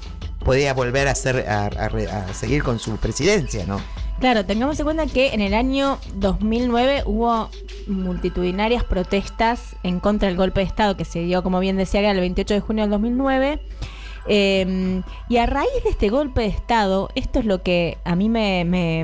podía 0.46 0.74
volver 0.74 1.10
a, 1.10 1.12
hacer, 1.12 1.46
a 1.50 2.34
seguir 2.34 2.64
con 2.64 2.80
su 2.80 2.96
presidencia, 2.98 3.66
¿no? 3.66 3.82
Claro, 4.22 4.46
tengamos 4.46 4.80
en 4.80 4.84
cuenta 4.84 5.08
que 5.08 5.34
en 5.34 5.42
el 5.42 5.56
año 5.56 5.98
2009 6.14 7.02
hubo 7.08 7.50
multitudinarias 7.88 8.84
protestas 8.84 9.76
en 9.82 10.00
contra 10.00 10.28
del 10.28 10.38
golpe 10.38 10.60
de 10.60 10.68
Estado 10.68 10.96
que 10.96 11.06
se 11.06 11.22
dio, 11.22 11.42
como 11.42 11.60
bien 11.60 11.76
decía, 11.76 12.08
el 12.12 12.20
28 12.20 12.54
de 12.54 12.60
junio 12.60 12.84
del 12.84 12.92
2009. 12.92 13.60
Em, 14.28 15.02
y 15.28 15.38
a 15.38 15.48
raíz 15.48 15.72
de 15.84 15.90
este 15.90 16.10
golpe 16.10 16.42
de 16.42 16.48
Estado, 16.50 17.10
esto 17.16 17.40
es 17.40 17.46
lo 17.46 17.64
que 17.64 17.98
a 18.06 18.16
mí 18.16 18.30
me, 18.30 18.64
me, 18.64 19.04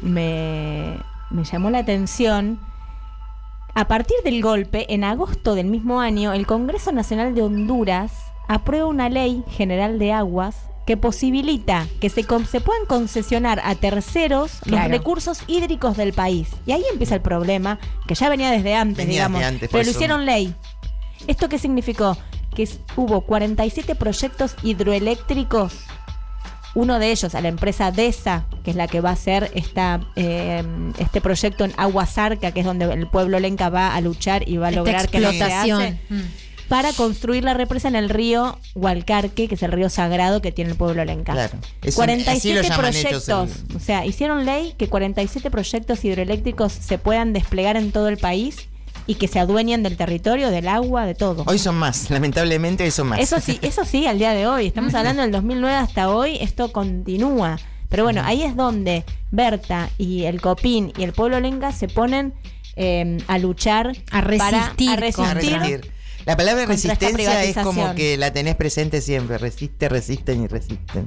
me, 0.00 0.96
me 1.30 1.44
llamó 1.44 1.68
la 1.68 1.80
atención. 1.80 2.58
A 3.74 3.86
partir 3.86 4.16
del 4.24 4.40
golpe, 4.40 4.94
en 4.94 5.04
agosto 5.04 5.54
del 5.54 5.66
mismo 5.66 6.00
año, 6.00 6.32
el 6.32 6.46
Congreso 6.46 6.90
Nacional 6.90 7.34
de 7.34 7.42
Honduras 7.42 8.32
aprueba 8.48 8.86
una 8.86 9.10
ley 9.10 9.44
general 9.50 9.98
de 9.98 10.14
aguas 10.14 10.71
que 10.86 10.96
posibilita 10.96 11.86
que 12.00 12.08
se, 12.08 12.22
se 12.22 12.60
puedan 12.60 12.86
concesionar 12.86 13.60
a 13.64 13.74
terceros 13.74 14.58
los 14.64 14.84
recursos 14.88 15.42
hídricos 15.46 15.96
del 15.96 16.12
país. 16.12 16.48
Y 16.66 16.72
ahí 16.72 16.84
empieza 16.90 17.14
el 17.14 17.20
problema, 17.20 17.78
que 18.06 18.14
ya 18.14 18.28
venía 18.28 18.50
desde 18.50 18.74
antes, 18.74 19.06
digamos, 19.06 19.42
pero 19.70 19.84
lo 19.84 19.90
hicieron 19.90 20.26
ley. 20.26 20.54
¿Esto 21.26 21.48
qué 21.48 21.58
significó? 21.58 22.16
Que 22.54 22.68
hubo 22.96 23.22
47 23.22 23.94
proyectos 23.94 24.56
hidroeléctricos 24.62 25.74
uno 26.74 26.98
de 26.98 27.10
ellos 27.10 27.34
a 27.34 27.42
la 27.42 27.48
empresa 27.48 27.90
DESA, 27.90 28.46
que 28.64 28.70
es 28.70 28.76
la 28.76 28.88
que 28.88 29.02
va 29.02 29.10
a 29.10 29.12
hacer 29.12 29.50
esta, 29.54 30.00
eh, 30.16 30.64
este 30.98 31.20
proyecto 31.20 31.66
en 31.66 31.74
Aguasarca, 31.76 32.52
que 32.52 32.60
es 32.60 32.66
donde 32.66 32.86
el 32.86 33.06
pueblo 33.08 33.38
lenca 33.38 33.68
va 33.68 33.94
a 33.94 34.00
luchar 34.00 34.48
y 34.48 34.56
va 34.56 34.68
a 34.68 34.70
lograr 34.70 35.10
que 35.10 35.20
no 35.20 35.32
se 35.32 35.44
hace. 35.44 36.00
Mm 36.08 36.20
para 36.72 36.94
construir 36.94 37.44
la 37.44 37.52
represa 37.52 37.88
en 37.88 37.96
el 37.96 38.08
río 38.08 38.58
Hualcarque, 38.74 39.46
que 39.46 39.56
es 39.56 39.62
el 39.62 39.72
río 39.72 39.90
sagrado 39.90 40.40
que 40.40 40.52
tiene 40.52 40.70
el 40.70 40.76
pueblo 40.78 41.04
lenca. 41.04 41.34
Claro. 41.34 41.58
47 41.94 42.66
proyectos, 42.74 43.50
o 43.76 43.78
sea, 43.78 44.06
hicieron 44.06 44.46
ley 44.46 44.72
que 44.78 44.88
47 44.88 45.50
proyectos 45.50 46.02
hidroeléctricos 46.02 46.72
se 46.72 46.96
puedan 46.96 47.34
desplegar 47.34 47.76
en 47.76 47.92
todo 47.92 48.08
el 48.08 48.16
país 48.16 48.68
y 49.06 49.16
que 49.16 49.28
se 49.28 49.38
adueñen 49.38 49.82
del 49.82 49.98
territorio, 49.98 50.50
del 50.50 50.66
agua, 50.66 51.04
de 51.04 51.14
todo. 51.14 51.44
Hoy 51.46 51.58
son 51.58 51.74
más, 51.74 52.08
lamentablemente 52.10 52.84
hoy 52.84 52.90
son 52.90 53.08
más. 53.08 53.20
Eso 53.20 53.38
sí, 53.38 53.58
eso 53.60 53.84
sí, 53.84 54.06
al 54.06 54.18
día 54.18 54.32
de 54.32 54.46
hoy. 54.46 54.66
Estamos 54.66 54.94
hablando 54.94 55.20
del 55.20 55.30
2009 55.30 55.76
hasta 55.76 56.08
hoy, 56.08 56.38
esto 56.40 56.72
continúa. 56.72 57.58
Pero 57.90 58.04
bueno, 58.04 58.22
ahí 58.24 58.44
es 58.44 58.56
donde 58.56 59.04
Berta 59.30 59.90
y 59.98 60.24
el 60.24 60.40
Copín 60.40 60.94
y 60.96 61.02
el 61.02 61.12
pueblo 61.12 61.38
lenca 61.38 61.70
se 61.70 61.88
ponen 61.88 62.32
eh, 62.76 63.18
a 63.26 63.36
luchar, 63.36 63.94
a 64.10 64.22
resistir, 64.22 64.88
a 64.88 64.96
resistir 64.96 65.92
la 66.24 66.36
palabra 66.36 66.66
resistencia 66.66 67.44
es 67.44 67.56
como 67.56 67.94
que 67.94 68.16
la 68.16 68.32
tenés 68.32 68.56
presente 68.56 69.00
siempre. 69.00 69.38
Resiste, 69.38 69.88
resisten 69.88 70.44
y 70.44 70.46
resisten. 70.46 71.06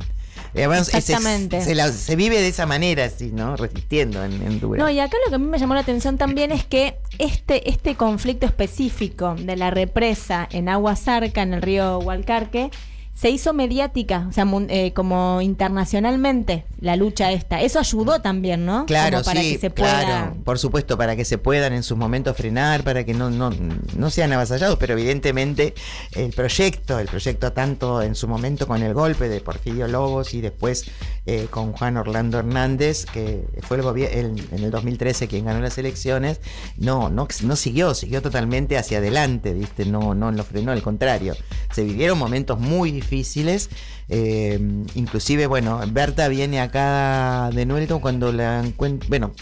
Exactamente. 0.53 1.61
se, 1.61 2.15
vive 2.15 2.41
de 2.41 2.47
esa 2.47 2.65
manera, 2.65 3.05
así, 3.05 3.31
¿no? 3.31 3.57
Resistiendo 3.57 4.23
en, 4.23 4.33
en 4.41 4.61
No, 4.61 4.89
y 4.89 4.99
acá 4.99 5.17
lo 5.25 5.29
que 5.29 5.35
a 5.35 5.37
mí 5.37 5.47
me 5.47 5.57
llamó 5.57 5.73
la 5.73 5.81
atención 5.81 6.17
también 6.17 6.51
es 6.51 6.65
que 6.65 6.97
este, 7.17 7.69
este 7.69 7.95
conflicto 7.95 8.45
específico 8.45 9.35
de 9.37 9.55
la 9.57 9.69
represa 9.69 10.47
en 10.51 10.69
Agua 10.69 10.95
Zarca, 10.95 11.41
en 11.41 11.53
el 11.53 11.61
río 11.61 11.99
Hualcarque, 11.99 12.71
se 13.15 13.29
hizo 13.29 13.53
mediática, 13.53 14.25
o 14.29 14.33
sea, 14.33 14.45
eh, 14.67 14.91
como 14.93 15.41
internacionalmente 15.41 16.65
la 16.81 16.97
lucha 16.97 17.31
esta. 17.31 17.61
Eso 17.61 17.79
ayudó 17.79 18.21
también, 18.21 18.65
¿no? 18.65 18.85
Claro, 18.85 19.23
para 19.23 19.41
sí, 19.41 19.53
que 19.53 19.57
se 19.57 19.69
pueda... 19.69 20.01
claro, 20.01 20.35
por 20.43 20.59
supuesto, 20.59 20.97
para 20.97 21.15
que 21.15 21.23
se 21.23 21.37
puedan 21.37 21.71
en 21.71 21.83
sus 21.83 21.97
momentos 21.97 22.35
frenar, 22.35 22.83
para 22.83 23.05
que 23.05 23.13
no, 23.13 23.29
no, 23.29 23.51
no 23.97 24.09
sean 24.09 24.33
avasallados, 24.33 24.77
pero 24.77 24.93
evidentemente 24.93 25.73
el 26.11 26.33
proyecto, 26.33 26.99
el 26.99 27.07
proyecto 27.07 27.53
tanto 27.53 28.01
en 28.01 28.15
su 28.15 28.27
momento 28.27 28.67
con 28.67 28.83
el 28.83 28.93
golpe 28.93 29.29
de 29.29 29.39
Porfirio 29.39 29.87
Lobos 29.87 30.33
y 30.33 30.41
después 30.41 30.85
eh, 31.25 31.47
con 31.49 31.71
Juan 31.71 31.97
Orlando 31.97 32.39
Hernández, 32.39 33.05
que 33.05 33.45
fue 33.61 33.77
el 33.77 33.83
gobierno 33.83 34.35
en 34.51 34.63
el 34.63 34.71
2013 34.71 35.27
quien 35.27 35.45
ganó 35.45 35.59
las 35.59 35.77
elecciones, 35.77 36.39
no, 36.77 37.09
no, 37.09 37.27
no 37.43 37.55
siguió, 37.55 37.93
siguió 37.93 38.21
totalmente 38.21 38.77
hacia 38.77 38.99
adelante, 38.99 39.53
¿viste? 39.53 39.85
No, 39.85 40.13
no 40.13 40.31
lo 40.31 40.43
frenó, 40.43 40.71
al 40.71 40.81
contrario. 40.81 41.35
Se 41.71 41.83
vivieron 41.83 42.17
momentos 42.17 42.59
muy 42.59 42.91
difíciles. 42.91 43.69
Eh, 44.07 44.59
inclusive, 44.95 45.47
bueno, 45.47 45.81
Berta 45.91 46.27
viene 46.27 46.61
acá 46.61 47.49
de 47.53 47.65
nuevo 47.65 47.99
cuando 47.99 48.31
la 48.31 48.59
encuentra, 48.59 49.07
bueno, 49.09 49.33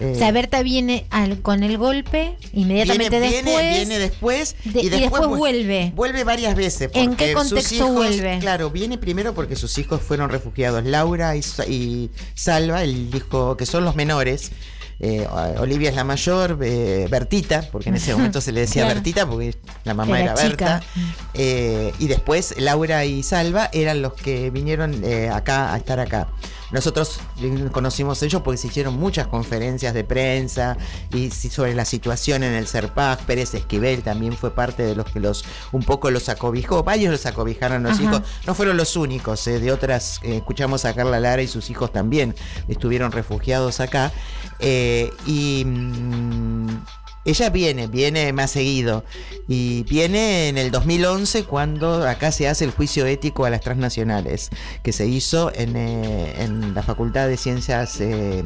o 0.00 0.14
sea, 0.14 0.32
Berta 0.32 0.62
viene 0.62 1.06
al, 1.10 1.40
con 1.42 1.62
el 1.62 1.76
golpe 1.76 2.36
inmediatamente 2.52 3.20
después. 3.20 3.76
Viene, 3.76 3.98
después, 3.98 4.56
y, 4.64 4.88
después, 4.88 5.26
vuelve. 5.26 5.92
Vuelve 5.94 6.24
varias 6.24 6.54
veces. 6.54 6.90
¿En 6.94 7.16
qué 7.16 7.32
contexto 7.34 7.92
vuelve? 7.92 8.38
Claro, 8.40 8.70
viene 8.70 8.98
primero 8.98 9.34
porque 9.34 9.56
sus 9.56 9.76
hijos 9.78 10.00
fueron 10.00 10.30
refugiados. 10.30 10.84
Laura 10.84 11.36
y, 11.36 12.10
Salva, 12.34 12.82
el 12.82 13.14
hijo, 13.14 13.56
que 13.56 13.66
son 13.66 13.84
los 13.84 13.96
menores. 13.96 14.52
Eh, 15.02 15.26
Olivia 15.58 15.88
es 15.88 15.96
la 15.96 16.04
mayor, 16.04 16.58
eh, 16.62 17.06
Bertita, 17.10 17.66
porque 17.72 17.88
en 17.88 17.94
ese 17.96 18.14
momento 18.14 18.42
se 18.42 18.52
le 18.52 18.60
decía 18.60 18.84
Bertita, 18.88 19.26
porque 19.26 19.56
la 19.84 19.94
mamá 19.94 20.20
era, 20.20 20.34
Berta. 20.34 20.82
Eh, 21.32 21.92
y 21.98 22.06
después 22.06 22.54
Laura 22.58 23.06
y 23.06 23.22
Salva 23.22 23.70
eran 23.72 24.02
los 24.02 24.12
que 24.12 24.50
vinieron 24.50 25.02
acá 25.32 25.72
a 25.72 25.76
estar 25.78 26.00
acá. 26.00 26.28
Nosotros 26.72 27.20
conocimos 27.72 28.22
ellos 28.22 28.42
porque 28.42 28.58
se 28.58 28.68
hicieron 28.68 28.98
muchas 28.98 29.26
conferencias 29.26 29.94
de 29.94 30.04
prensa 30.04 30.76
y 31.12 31.30
sobre 31.30 31.74
la 31.74 31.84
situación 31.84 32.42
en 32.42 32.52
el 32.52 32.66
Serpag. 32.66 33.18
Pérez 33.26 33.54
Esquivel 33.54 34.02
también 34.02 34.32
fue 34.32 34.52
parte 34.54 34.82
de 34.82 34.94
los 34.94 35.06
que 35.06 35.20
los 35.20 35.44
un 35.72 35.82
poco 35.82 36.10
los 36.10 36.28
acobijó. 36.28 36.82
Varios 36.82 37.12
los 37.12 37.26
acobijaron 37.26 37.82
los 37.82 38.00
hijos. 38.00 38.22
No 38.46 38.54
fueron 38.54 38.76
los 38.76 38.96
únicos, 38.96 39.46
eh, 39.46 39.58
de 39.58 39.72
otras 39.72 40.20
eh, 40.22 40.36
escuchamos 40.36 40.84
a 40.84 40.94
Carla 40.94 41.20
Lara 41.20 41.42
y 41.42 41.48
sus 41.48 41.70
hijos 41.70 41.92
también 41.92 42.34
estuvieron 42.68 43.12
refugiados 43.12 43.80
acá. 43.80 44.12
Eh, 44.58 45.10
y 45.26 45.64
mm, 45.64 46.68
ella 47.30 47.50
viene, 47.50 47.86
viene 47.86 48.32
más 48.32 48.50
seguido. 48.50 49.04
Y 49.48 49.82
viene 49.84 50.48
en 50.48 50.58
el 50.58 50.70
2011 50.70 51.44
cuando 51.44 52.06
acá 52.06 52.30
se 52.32 52.48
hace 52.48 52.64
el 52.64 52.70
juicio 52.70 53.06
ético 53.06 53.44
a 53.44 53.50
las 53.50 53.60
transnacionales, 53.60 54.50
que 54.82 54.92
se 54.92 55.06
hizo 55.06 55.52
en, 55.54 55.76
eh, 55.76 56.48
la 56.74 56.82
Facultad 56.82 57.26
de 57.28 57.36
Ciencias 57.36 58.00
eh, 58.00 58.44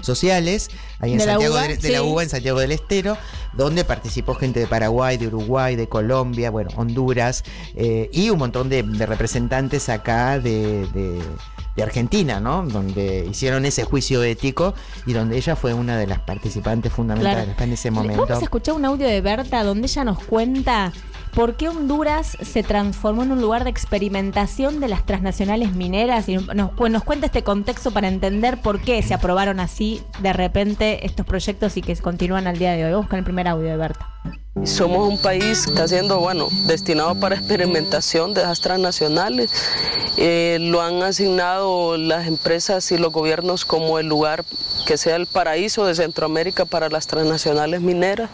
Sociales, 0.00 0.70
ahí 0.98 1.12
en 1.12 1.20
Santiago 1.20 1.54
de, 1.54 1.90
la 1.90 2.02
UBA, 2.02 2.24
en 2.24 2.28
Santiago 2.28 2.58
del 2.58 2.72
Estero, 2.72 3.16
donde 3.52 3.84
participó 3.84 4.34
gente 4.34 4.58
de 4.58 4.66
Paraguay, 4.66 5.16
de 5.16 5.28
Uruguay, 5.28 5.76
de 5.76 5.88
Colombia, 5.88 6.50
bueno, 6.50 6.70
Honduras, 6.74 7.44
eh, 7.76 8.10
y 8.12 8.30
un 8.30 8.38
montón 8.38 8.68
de, 8.68 8.82
representantes 8.82 9.88
acá 9.88 10.40
de 10.40 11.20
de 11.76 11.82
Argentina, 11.82 12.40
¿no? 12.40 12.64
Donde 12.66 13.26
hicieron 13.30 13.64
ese 13.64 13.84
juicio 13.84 14.22
ético 14.22 14.74
y 15.06 15.12
donde 15.12 15.36
ella 15.36 15.56
fue 15.56 15.72
una 15.74 15.96
de 15.96 16.06
las 16.06 16.20
participantes 16.20 16.92
fundamentales 16.92 17.58
en 17.58 17.72
ese 17.72 17.90
momento. 17.90 18.22
Vamos 18.22 18.42
a 18.42 18.44
escuchar 18.44 18.74
un 18.74 18.84
audio 18.84 19.06
de 19.06 19.20
Berta 19.20 19.64
donde 19.64 19.86
ella 19.86 20.04
nos 20.04 20.22
cuenta 20.24 20.92
por 21.34 21.56
qué 21.56 21.68
Honduras 21.68 22.36
se 22.42 22.62
transformó 22.62 23.22
en 23.22 23.32
un 23.32 23.40
lugar 23.40 23.64
de 23.64 23.70
experimentación 23.70 24.80
de 24.80 24.88
las 24.88 25.04
transnacionales 25.06 25.72
mineras 25.74 26.28
y 26.28 26.36
nos, 26.36 26.54
nos 26.54 27.04
cuenta 27.04 27.26
este 27.26 27.42
contexto 27.42 27.90
para 27.90 28.08
entender 28.08 28.60
por 28.60 28.80
qué 28.80 29.02
se 29.02 29.14
aprobaron 29.14 29.58
así 29.60 30.02
de 30.20 30.32
repente 30.32 31.06
estos 31.06 31.26
proyectos 31.26 31.76
y 31.76 31.82
que 31.82 31.96
continúan 31.96 32.46
al 32.46 32.58
día 32.58 32.72
de 32.72 32.84
hoy. 32.84 32.92
Vamos 32.92 33.08
con 33.08 33.18
el 33.18 33.24
primer 33.24 33.48
audio 33.48 33.68
de 33.68 33.76
Berta. 33.76 34.08
Somos 34.64 35.08
un 35.08 35.20
país 35.20 35.64
que 35.64 35.70
está 35.70 35.88
siendo, 35.88 36.20
bueno, 36.20 36.48
destinado 36.66 37.18
para 37.18 37.34
experimentación 37.34 38.34
de 38.34 38.42
las 38.42 38.60
transnacionales. 38.60 39.50
Eh, 40.18 40.58
lo 40.60 40.82
han 40.82 41.02
asignado 41.02 41.96
las 41.96 42.26
empresas 42.26 42.92
y 42.92 42.98
los 42.98 43.12
gobiernos 43.12 43.64
como 43.64 43.98
el 43.98 44.08
lugar 44.08 44.44
que 44.86 44.98
sea 44.98 45.16
el 45.16 45.26
paraíso 45.26 45.86
de 45.86 45.94
Centroamérica 45.94 46.66
para 46.66 46.90
las 46.90 47.06
transnacionales 47.06 47.80
mineras. 47.80 48.28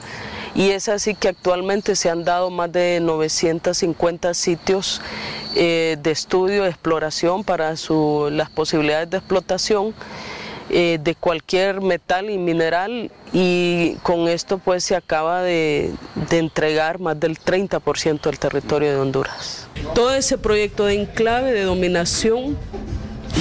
Y 0.59 0.71
es 0.71 0.89
así 0.89 1.15
que 1.15 1.29
actualmente 1.29 1.95
se 1.95 2.11
han 2.11 2.25
dado 2.25 2.51
más 2.51 2.73
de 2.73 2.99
950 3.01 4.35
sitios 4.35 5.01
eh, 5.55 5.97
de 6.03 6.11
estudio, 6.11 6.65
de 6.65 6.71
exploración 6.71 7.45
para 7.45 7.71
las 7.71 8.51
posibilidades 8.51 9.09
de 9.09 9.19
explotación. 9.19 9.95
Eh, 10.71 10.99
de 11.01 11.15
cualquier 11.15 11.81
metal 11.81 12.29
y 12.29 12.37
mineral 12.37 13.11
y 13.33 13.95
con 14.03 14.29
esto 14.29 14.59
pues 14.59 14.85
se 14.85 14.97
acaba 14.97 15.41
de, 15.41 15.95
entregar 16.31 16.99
más 16.99 17.19
del 17.19 17.39
30% 17.39 18.21
del 18.21 18.39
territorio 18.39 18.91
de 18.91 18.97
Honduras. 18.99 19.67
Todo 19.95 20.13
ese 20.13 20.37
proyecto 20.37 20.85
de 20.85 21.01
enclave, 21.01 21.53
de 21.53 21.63
dominación, 21.63 22.59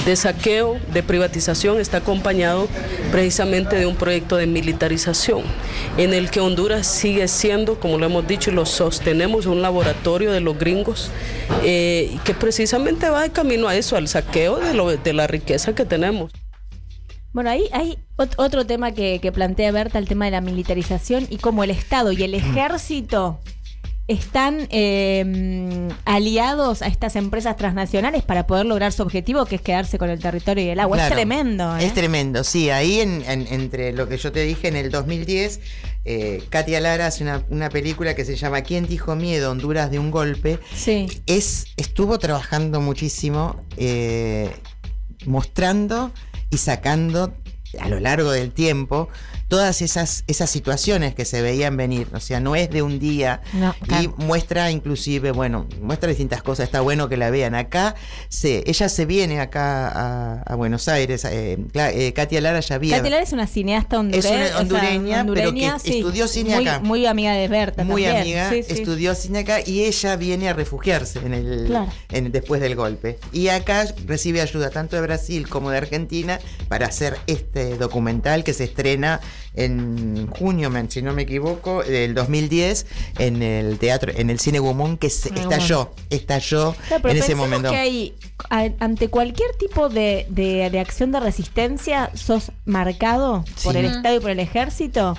de 0.04 0.16
saqueo, 0.16 0.78
de 0.92 1.02
privatización 1.02 1.80
está 1.80 1.98
acompañado 1.98 2.68
precisamente 3.10 3.76
de 3.76 3.86
un 3.86 3.96
proyecto 3.96 4.36
de 4.36 4.46
militarización 4.46 5.42
en 5.96 6.14
el 6.14 6.30
que 6.30 6.40
Honduras 6.40 6.86
sigue 6.86 7.28
siendo, 7.28 7.80
como 7.80 7.98
lo 7.98 8.06
hemos 8.06 8.26
dicho 8.26 8.50
y 8.50 8.54
lo 8.54 8.66
sostenemos, 8.66 9.46
un 9.46 9.62
laboratorio 9.62 10.32
de 10.32 10.40
los 10.40 10.58
gringos 10.58 11.10
eh, 11.62 12.16
que 12.24 12.34
precisamente 12.34 13.08
va 13.10 13.22
de 13.22 13.30
camino 13.30 13.68
a 13.68 13.76
eso, 13.76 13.96
al 13.96 14.08
saqueo 14.08 14.58
de, 14.58 14.96
de 14.96 15.12
la 15.12 15.26
riqueza 15.26 15.74
que 15.74 15.84
tenemos. 15.84 16.32
Bueno, 17.32 17.50
ahí 17.50 17.68
hay 17.72 17.98
otro 18.16 18.66
tema 18.66 18.92
que, 18.92 19.30
plantea 19.32 19.70
Berta, 19.70 19.98
el 19.98 20.08
tema 20.08 20.24
de 20.24 20.30
la 20.32 20.40
militarización 20.40 21.26
y 21.28 21.36
cómo 21.36 21.62
el 21.62 21.70
Estado 21.70 22.10
y 22.12 22.22
el 22.22 22.34
ejército 22.34 23.38
están 24.08 24.66
em, 24.70 25.88
aliados 26.06 26.80
a 26.80 26.86
estas 26.86 27.14
empresas 27.14 27.56
transnacionales 27.56 28.22
para 28.22 28.46
poder 28.46 28.64
lograr 28.64 28.90
su 28.90 29.02
objetivo, 29.02 29.44
que 29.44 29.56
es 29.56 29.60
quedarse 29.60 29.98
con 29.98 30.08
el 30.08 30.18
territorio 30.18 30.64
y 30.64 30.68
el 30.70 30.80
agua. 30.80 31.06
es 31.06 31.12
tremendo. 31.12 31.76
¿eh? 31.76 31.84
Es 31.84 31.92
tremendo, 31.92 32.42
sí. 32.42 32.70
Ahí, 32.70 33.00
entre 33.00 33.92
lo 33.92 34.08
que 34.08 34.16
yo 34.16 34.32
te 34.32 34.40
dije 34.40 34.68
en 34.68 34.76
el 34.76 34.90
2010, 34.90 35.60
eh, 36.06 36.42
Katia 36.48 36.80
Lara 36.80 37.06
hace 37.06 37.22
una, 37.50 37.68
película 37.68 38.14
que 38.14 38.24
se 38.24 38.34
llama 38.34 38.62
¿Quién 38.62 38.86
dijo 38.86 39.14
miedo? 39.14 39.50
Honduras 39.50 39.90
de 39.90 39.98
un 39.98 40.10
golpe. 40.10 40.58
Sí. 40.74 41.06
Es, 41.26 41.66
estuvo 41.76 42.18
trabajando 42.18 42.80
muchísimo, 42.80 43.62
eh, 43.76 44.50
mostrando 45.26 46.12
y 46.50 46.56
sacando 46.56 47.34
a 47.78 47.88
lo 47.90 48.00
largo 48.00 48.30
del 48.30 48.52
tiempo 48.52 49.10
todas 49.48 49.80
esas, 49.80 50.24
esas 50.26 50.50
situaciones 50.50 51.14
que 51.14 51.24
se 51.24 51.40
veían 51.42 51.76
venir. 51.76 52.08
O 52.12 52.20
sea, 52.20 52.38
no 52.38 52.54
es 52.54 52.70
de 52.70 52.82
un 52.82 52.98
día. 52.98 53.40
Y 54.00 54.08
muestra 54.22 54.70
inclusive, 54.70 55.32
bueno, 55.32 55.66
muestra 55.80 56.08
distintas 56.10 56.42
cosas. 56.42 56.66
Está 56.66 56.82
bueno 56.82 57.08
que 57.08 57.16
la 57.16 57.30
vean. 57.30 57.54
Acá, 57.54 57.94
se, 58.28 58.62
ella 58.66 58.88
se 58.88 59.06
viene 59.06 59.40
acá 59.40 60.42
a, 60.42 60.54
Buenos 60.54 60.88
Aires. 60.88 61.24
Eh, 61.24 61.58
eh, 61.74 62.12
Katia 62.12 62.40
Lara 62.40 62.60
ya 62.60 62.74
había... 62.74 62.96
Katia 62.96 63.10
Lara 63.10 63.22
es 63.22 63.32
una 63.32 63.46
cineasta 63.46 63.98
hondureña, 63.98 64.44
es 64.44 64.50
una 64.50 64.60
hondureña, 64.60 65.26
pero 65.26 65.54
que 65.54 65.66
estudió 65.66 66.28
cine 66.28 66.54
acá. 66.54 66.80
Muy 66.80 67.06
amiga 67.06 67.32
de 67.32 67.48
Berta 67.48 67.84
Muy 67.84 68.04
amiga, 68.04 68.52
estudió 68.52 69.14
cine 69.14 69.40
acá 69.40 69.60
y 69.64 69.84
ella 69.84 70.16
viene 70.16 70.48
a 70.48 70.52
refugiarse 70.52 71.20
en 71.20 71.32
el, 71.32 71.78
en, 72.10 72.30
después 72.32 72.60
del 72.60 72.76
golpe. 72.76 73.18
Y 73.32 73.48
acá 73.48 73.86
recibe 74.06 74.42
ayuda 74.42 74.70
tanto 74.70 74.96
de 74.96 75.02
Brasil 75.02 75.48
como 75.48 75.70
de 75.70 75.78
Argentina 75.78 76.38
para 76.68 76.86
hacer 76.86 77.16
este 77.26 77.76
documental 77.76 78.44
que 78.44 78.52
se 78.52 78.64
estrena 78.64 79.20
en 79.54 80.26
junio, 80.28 80.70
si 80.88 81.02
no 81.02 81.12
me 81.12 81.22
equivoco, 81.22 81.82
del 81.82 82.14
2010 82.14 82.86
en 83.18 83.42
el 83.42 83.78
teatro, 83.78 84.12
en 84.14 84.30
el 84.30 84.38
cine 84.38 84.58
Gumón, 84.58 84.98
que 84.98 85.08
estalló, 85.08 85.92
estalló 86.10 86.74
en 87.04 87.16
ese 87.16 87.34
momento. 87.34 87.70
que 87.70 87.76
ahí, 87.76 88.14
ante 88.78 89.08
cualquier 89.08 89.54
tipo 89.56 89.88
de, 89.88 90.26
de, 90.28 90.78
acción 90.78 91.12
de 91.12 91.20
resistencia, 91.20 92.10
sos 92.14 92.52
marcado 92.64 93.44
por 93.64 93.76
el 93.76 93.86
Estado 93.86 94.16
y 94.16 94.20
por 94.20 94.30
el 94.30 94.40
ejército 94.40 95.16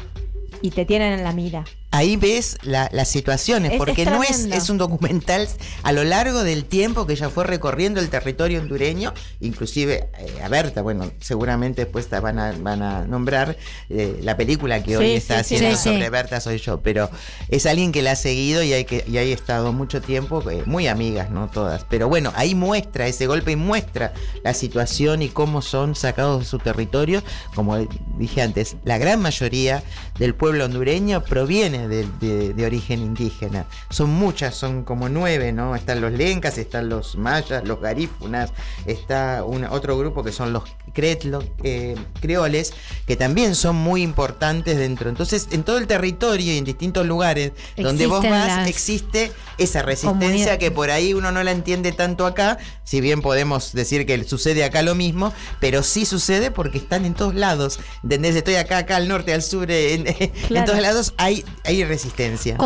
y 0.61 0.71
te 0.71 0.85
tienen 0.85 1.13
en 1.13 1.23
la 1.23 1.33
mira 1.33 1.65
ahí 1.91 2.17
ves 2.17 2.57
las 2.63 3.07
situaciones, 3.07 3.73
porque 3.77 4.05
no 4.05 4.23
es, 4.23 4.45
es 4.45 4.69
un 4.69 4.77
documental 4.77 5.47
a 5.83 5.91
lo 5.91 6.03
largo 6.03 6.43
del 6.43 6.65
tiempo 6.65 7.07
que 7.07 7.13
ella 7.13 7.29
fue 7.29 7.43
recorriendo 7.45 7.99
el 7.99 8.09
territorio 8.09 8.59
hondureño, 8.59 9.13
inclusive 9.39 10.09
eh, 10.19 10.41
a 10.43 10.49
Berta, 10.49 10.81
bueno, 10.81 11.11
seguramente 11.19 11.85
después 11.85 12.09
van 12.09 12.37
a, 12.37 12.51
van 12.59 12.81
a 12.81 13.05
nombrar 13.05 13.57
eh, 13.89 14.19
la 14.21 14.37
película 14.37 14.83
que 14.83 14.97
hoy 14.97 15.13
está 15.13 15.39
haciendo 15.39 15.75
sobre 15.77 16.09
Berta 16.09 16.39
soy 16.39 16.59
yo, 16.59 16.81
pero 16.81 17.09
es 17.49 17.65
alguien 17.65 17.91
que 17.91 18.01
la 18.01 18.11
ha 18.11 18.15
seguido 18.15 18.61
y 18.63 18.73
hay 18.73 18.85
que 18.85 19.03
y 19.07 19.17
ha 19.17 19.21
estado 19.21 19.73
mucho 19.73 20.01
tiempo, 20.01 20.47
eh, 20.49 20.63
muy 20.65 20.87
amigas, 20.87 21.31
¿no? 21.31 21.49
Todas. 21.49 21.85
Pero 21.89 22.07
bueno, 22.07 22.31
ahí 22.35 22.53
muestra 22.53 23.07
ese 23.07 23.25
golpe 23.27 23.51
y 23.51 23.55
muestra 23.55 24.13
la 24.43 24.53
situación 24.53 25.21
y 25.21 25.29
cómo 25.29 25.61
son 25.61 25.95
sacados 25.95 26.39
de 26.39 26.45
su 26.45 26.59
territorio, 26.59 27.23
como 27.55 27.77
dije 28.17 28.41
antes, 28.41 28.75
la 28.83 28.97
gran 28.97 29.21
mayoría 29.21 29.83
del 30.19 30.35
pueblo 30.35 30.65
hondureño 30.65 31.23
proviene 31.23 31.78
de, 31.87 32.65
origen 32.65 33.01
indígena. 33.01 33.65
Son 33.89 34.09
muchas, 34.09 34.55
son 34.55 34.83
como 34.83 35.09
nueve, 35.09 35.51
¿no? 35.51 35.75
Están 35.75 36.01
los 36.01 36.11
lencas, 36.11 36.57
están 36.57 36.89
los 36.89 37.15
mayas, 37.15 37.63
los 37.67 37.79
garífunas, 37.79 38.51
está 38.85 39.43
otro 39.43 39.97
grupo 39.97 40.23
que 40.23 40.31
son 40.31 40.53
los 40.53 40.63
eh, 40.95 41.95
creoles, 42.19 42.73
que 43.07 43.15
también 43.15 43.55
son 43.55 43.75
muy 43.75 44.01
importantes 44.01 44.77
dentro. 44.77 45.09
Entonces, 45.09 45.47
en 45.51 45.63
todo 45.63 45.77
el 45.77 45.87
territorio 45.87 46.53
y 46.53 46.57
en 46.57 46.65
distintos 46.65 47.05
lugares 47.05 47.51
donde 47.77 48.07
vos 48.07 48.23
vas, 48.27 48.67
existe 48.67 49.31
esa 49.57 49.81
resistencia 49.81 50.57
que 50.57 50.71
por 50.71 50.89
ahí 50.89 51.13
uno 51.13 51.31
no 51.31 51.43
la 51.43 51.51
entiende 51.51 51.91
tanto 51.91 52.25
acá, 52.25 52.57
si 52.83 53.01
bien 53.01 53.21
podemos 53.21 53.73
decir 53.73 54.05
que 54.05 54.23
sucede 54.23 54.63
acá 54.63 54.81
lo 54.81 54.95
mismo, 54.95 55.33
pero 55.59 55.83
sí 55.83 56.05
sucede 56.05 56.51
porque 56.51 56.77
están 56.77 57.05
en 57.05 57.13
todos 57.13 57.35
lados. 57.35 57.79
¿Entendés? 58.03 58.35
Estoy 58.35 58.55
acá, 58.55 58.79
acá, 58.79 58.95
al 58.95 59.07
norte, 59.07 59.33
al 59.33 59.43
sur, 59.43 59.69
en, 59.69 60.05
todos 60.65 60.79
lados 60.79 61.13
hay, 61.17 61.45
hay 61.69 61.83
resistencia. 61.83 62.57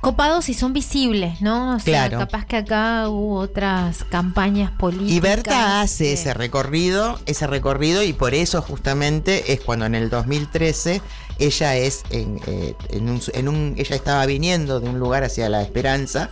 copados 0.00 0.48
y 0.48 0.54
son 0.54 0.72
visibles, 0.72 1.40
¿no? 1.40 1.76
O 1.76 1.80
sea, 1.80 2.08
claro. 2.08 2.18
capaz 2.18 2.46
que 2.46 2.56
acá 2.56 3.08
hubo 3.08 3.38
otras 3.38 4.04
campañas 4.04 4.70
políticas. 4.72 5.12
Y 5.12 5.20
Berta 5.20 5.80
hace 5.80 6.12
ese 6.12 6.34
recorrido, 6.34 7.18
ese 7.26 7.46
recorrido, 7.46 8.02
y 8.02 8.12
por 8.12 8.34
eso 8.34 8.62
justamente 8.62 9.52
es 9.52 9.60
cuando 9.60 9.86
en 9.86 9.94
el 9.94 10.10
2013 10.10 11.02
ella 11.38 11.76
es 11.76 12.02
en, 12.10 12.40
eh, 12.46 12.74
en, 12.90 13.48
un, 13.48 13.74
ella 13.76 13.96
estaba 13.96 14.26
viniendo 14.26 14.80
de 14.80 14.88
un 14.88 14.98
lugar 14.98 15.24
hacia 15.24 15.48
la 15.48 15.62
esperanza 15.62 16.30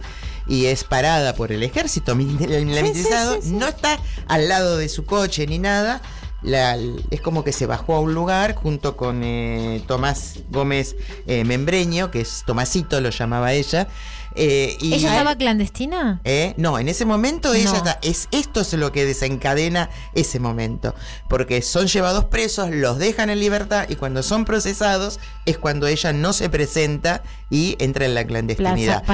y 0.48 0.66
es 0.66 0.84
parada 0.84 1.34
por 1.34 1.52
el 1.52 1.62
ejército 1.62 2.14
militarizado, 2.16 3.38
no 3.44 3.68
está 3.68 3.98
al 4.28 4.48
lado 4.48 4.76
de 4.76 4.88
su 4.88 5.04
coche 5.04 5.46
ni 5.46 5.58
nada. 5.58 6.00
Es 6.42 7.20
como 7.22 7.44
que 7.44 7.52
se 7.52 7.66
bajó 7.66 7.94
a 7.94 8.00
un 8.00 8.14
lugar 8.14 8.54
junto 8.54 8.96
con 8.96 9.22
eh, 9.24 9.82
Tomás 9.86 10.40
Gómez 10.50 10.96
eh, 11.26 11.44
Membreño, 11.44 12.10
que 12.10 12.20
es 12.20 12.44
Tomasito, 12.44 13.00
lo 13.00 13.10
llamaba 13.10 13.52
ella, 13.52 13.88
eh, 14.36 14.76
¿Ella 14.80 15.10
estaba 15.10 15.36
clandestina? 15.36 16.20
Eh, 16.24 16.54
no, 16.56 16.78
en 16.78 16.88
ese 16.88 17.04
momento 17.04 17.54
ella 17.54 17.72
está. 17.72 17.98
Es, 18.02 18.28
esto 18.30 18.60
es 18.60 18.72
lo 18.74 18.92
que 18.92 19.04
desencadena 19.04 19.90
ese 20.14 20.38
momento. 20.38 20.94
Porque 21.28 21.62
son 21.62 21.86
llevados 21.86 22.24
presos, 22.26 22.70
los 22.70 22.98
dejan 22.98 23.30
en 23.30 23.40
libertad 23.40 23.86
y 23.88 23.96
cuando 23.96 24.22
son 24.22 24.44
procesados 24.44 25.20
es 25.46 25.58
cuando 25.58 25.86
ella 25.86 26.12
no 26.12 26.32
se 26.32 26.50
presenta 26.50 27.22
y 27.48 27.76
entra 27.78 28.04
en 28.04 28.14
la 28.14 28.24
clandestinidad. 28.24 29.04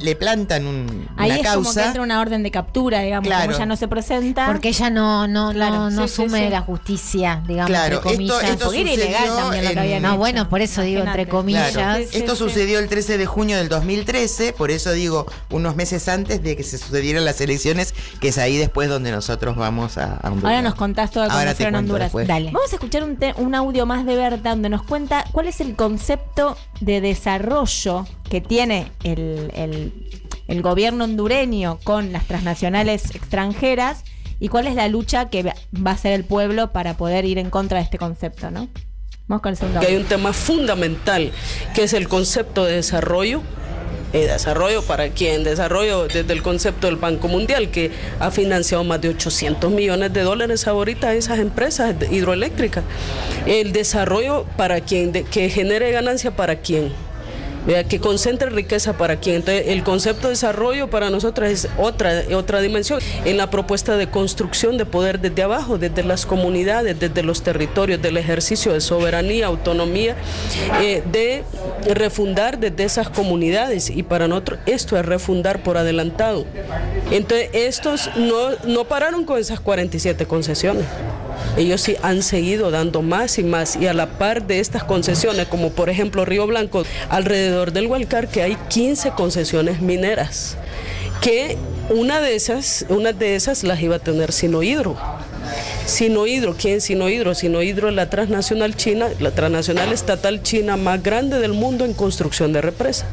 le, 0.00 0.16
plantan 0.16 0.66
un, 0.66 1.08
Ahí 1.16 1.32
es 1.32 1.48
como 1.48 1.72
que 1.72 1.82
entra 1.82 2.02
una 2.02 2.20
orden 2.20 2.42
de 2.42 2.50
captura, 2.50 3.00
digamos, 3.00 3.30
como 3.30 3.50
ella 3.50 3.66
no 3.66 3.76
se 3.76 3.88
presenta. 3.88 4.46
Porque 4.46 4.68
ella 4.68 4.90
no, 4.90 5.26
no, 5.26 5.52
no, 5.52 5.90
no 5.90 6.04
asume 6.04 6.48
la 6.50 6.60
justicia, 6.60 7.42
digamos, 7.46 7.76
entre 7.76 8.00
comillas. 8.00 8.42
Esto, 8.44 8.72
era 8.72 8.92
ilegal 8.92 9.28
también 9.36 9.64
lo 9.64 9.70
que 9.72 9.80
habían 9.80 10.02
No, 10.02 10.16
bueno, 10.16 10.48
por 10.48 10.60
eso 10.60 10.82
digo 10.82 11.02
entre 11.02 11.28
comillas. 11.28 11.76
esto 12.12 12.36
sucedió 12.36 12.78
el 12.78 12.88
13 12.88 13.18
de 13.18 13.26
junio 13.26 13.58
del 13.58 13.68
2013 13.68 14.53
por 14.54 14.70
eso 14.70 14.92
digo 14.92 15.26
unos 15.50 15.76
meses 15.76 16.08
antes 16.08 16.42
de 16.42 16.56
que 16.56 16.62
se 16.62 16.78
sucedieran 16.78 17.24
las 17.24 17.40
elecciones, 17.40 17.94
que 18.20 18.28
es 18.28 18.38
ahí 18.38 18.56
después 18.56 18.88
donde 18.88 19.10
nosotros 19.10 19.56
vamos 19.56 19.98
a, 19.98 20.20
Honduras. 20.24 20.44
Ahora 20.44 20.62
nos 20.62 20.74
contás 20.74 21.10
todo 21.10 21.28
cómo 21.28 21.54
fueron 21.54 21.74
Honduras. 21.74 22.12
Dale. 22.12 22.50
Vamos 22.52 22.72
a 22.72 22.76
escuchar 22.76 23.04
un, 23.04 23.18
un 23.36 23.54
audio 23.54 23.86
más 23.86 24.06
de 24.06 24.16
Berta 24.16 24.50
donde 24.50 24.68
nos 24.68 24.82
cuenta 24.82 25.24
cuál 25.32 25.48
es 25.48 25.60
el 25.60 25.76
concepto 25.76 26.56
de 26.80 27.00
desarrollo 27.00 28.06
que 28.28 28.40
tiene 28.40 28.90
el, 29.02 29.92
el 30.48 30.62
gobierno 30.62 31.04
hondureño 31.04 31.78
con 31.84 32.12
las 32.12 32.26
transnacionales 32.26 33.14
extranjeras 33.14 34.04
y 34.40 34.48
cuál 34.48 34.66
es 34.66 34.74
la 34.74 34.88
lucha 34.88 35.30
que 35.30 35.42
va 35.42 35.90
a 35.90 35.94
hacer 35.94 36.12
el 36.12 36.24
pueblo 36.24 36.72
para 36.72 36.96
poder 36.96 37.24
ir 37.24 37.38
en 37.38 37.50
contra 37.50 37.78
de 37.78 37.84
este 37.84 37.98
concepto, 37.98 38.50
¿no? 38.50 38.68
Vamos 39.26 39.42
con 39.42 39.50
el 39.50 39.56
segundo. 39.56 39.80
Que 39.80 39.86
hay 39.86 39.96
un 39.96 40.04
tema 40.04 40.32
fundamental 40.32 41.32
que 41.74 41.84
es 41.84 41.94
el 41.94 42.08
concepto 42.08 42.64
de 42.64 42.74
desarrollo 42.74 43.42
eh, 44.14 44.26
desarrollo 44.28 44.82
para 44.82 45.10
quién, 45.10 45.44
desarrollo 45.44 46.06
desde 46.06 46.32
el 46.32 46.42
concepto 46.42 46.86
del 46.86 46.96
Banco 46.96 47.28
Mundial, 47.28 47.70
que 47.70 47.90
ha 48.20 48.30
financiado 48.30 48.84
más 48.84 49.00
de 49.00 49.08
800 49.10 49.70
millones 49.70 50.12
de 50.12 50.22
dólares 50.22 50.66
ahorita 50.66 51.08
a 51.08 51.14
esas 51.14 51.40
empresas 51.40 51.94
hidroeléctricas. 52.10 52.84
El 53.44 53.72
desarrollo 53.72 54.46
para 54.56 54.80
quién, 54.80 55.12
que 55.12 55.50
genere 55.50 55.90
ganancia 55.90 56.30
para 56.30 56.56
que 57.88 58.00
concentre 58.00 58.50
riqueza 58.50 58.96
para 58.96 59.16
quien. 59.16 59.42
El 59.46 59.82
concepto 59.82 60.28
de 60.28 60.34
desarrollo 60.34 60.90
para 60.90 61.10
nosotros 61.10 61.48
es 61.48 61.68
otra, 61.78 62.22
otra 62.34 62.60
dimensión. 62.60 63.00
En 63.24 63.36
la 63.36 63.50
propuesta 63.50 63.96
de 63.96 64.08
construcción 64.08 64.76
de 64.76 64.86
poder 64.86 65.20
desde 65.20 65.42
abajo, 65.42 65.78
desde 65.78 66.02
las 66.02 66.26
comunidades, 66.26 66.98
desde 66.98 67.22
los 67.22 67.42
territorios, 67.42 68.00
del 68.00 68.16
ejercicio 68.16 68.72
de 68.72 68.80
soberanía, 68.80 69.46
autonomía, 69.46 70.16
eh, 70.80 71.02
de 71.10 71.44
refundar 71.94 72.58
desde 72.58 72.84
esas 72.84 73.08
comunidades. 73.08 73.90
Y 73.90 74.02
para 74.02 74.28
nosotros 74.28 74.60
esto 74.66 74.98
es 74.98 75.04
refundar 75.04 75.62
por 75.62 75.76
adelantado. 75.76 76.44
Entonces, 77.10 77.50
estos 77.52 78.10
no, 78.16 78.50
no 78.64 78.84
pararon 78.84 79.24
con 79.24 79.38
esas 79.38 79.60
47 79.60 80.26
concesiones 80.26 80.84
ellos 81.56 81.80
sí 81.80 81.96
han 82.02 82.22
seguido 82.22 82.70
dando 82.70 83.02
más 83.02 83.38
y 83.38 83.44
más 83.44 83.76
y 83.76 83.86
a 83.86 83.94
la 83.94 84.18
par 84.18 84.46
de 84.46 84.60
estas 84.60 84.84
concesiones, 84.84 85.46
como 85.46 85.70
por 85.70 85.88
ejemplo 85.88 86.24
Río 86.24 86.46
Blanco, 86.46 86.84
alrededor 87.08 87.72
del 87.72 87.86
Hualcar 87.86 88.28
que 88.28 88.42
hay 88.42 88.56
15 88.68 89.12
concesiones 89.12 89.80
mineras, 89.80 90.56
que 91.20 91.56
una 91.90 92.20
de 92.20 92.34
esas, 92.34 92.86
una 92.88 93.12
de 93.12 93.36
esas 93.36 93.62
las 93.62 93.80
iba 93.80 93.96
a 93.96 94.00
tener 94.00 94.32
Sinohidro. 94.32 94.96
Sinohidro, 95.86 96.56
¿quién 96.58 96.80
Sinohidro? 96.80 97.34
Sinohidro 97.34 97.88
es 97.90 97.94
la 97.94 98.08
transnacional 98.08 98.74
china, 98.74 99.08
la 99.20 99.30
transnacional 99.30 99.92
estatal 99.92 100.42
china 100.42 100.76
más 100.76 101.02
grande 101.02 101.38
del 101.38 101.52
mundo 101.52 101.84
en 101.84 101.92
construcción 101.92 102.52
de 102.52 102.62
represa. 102.62 103.06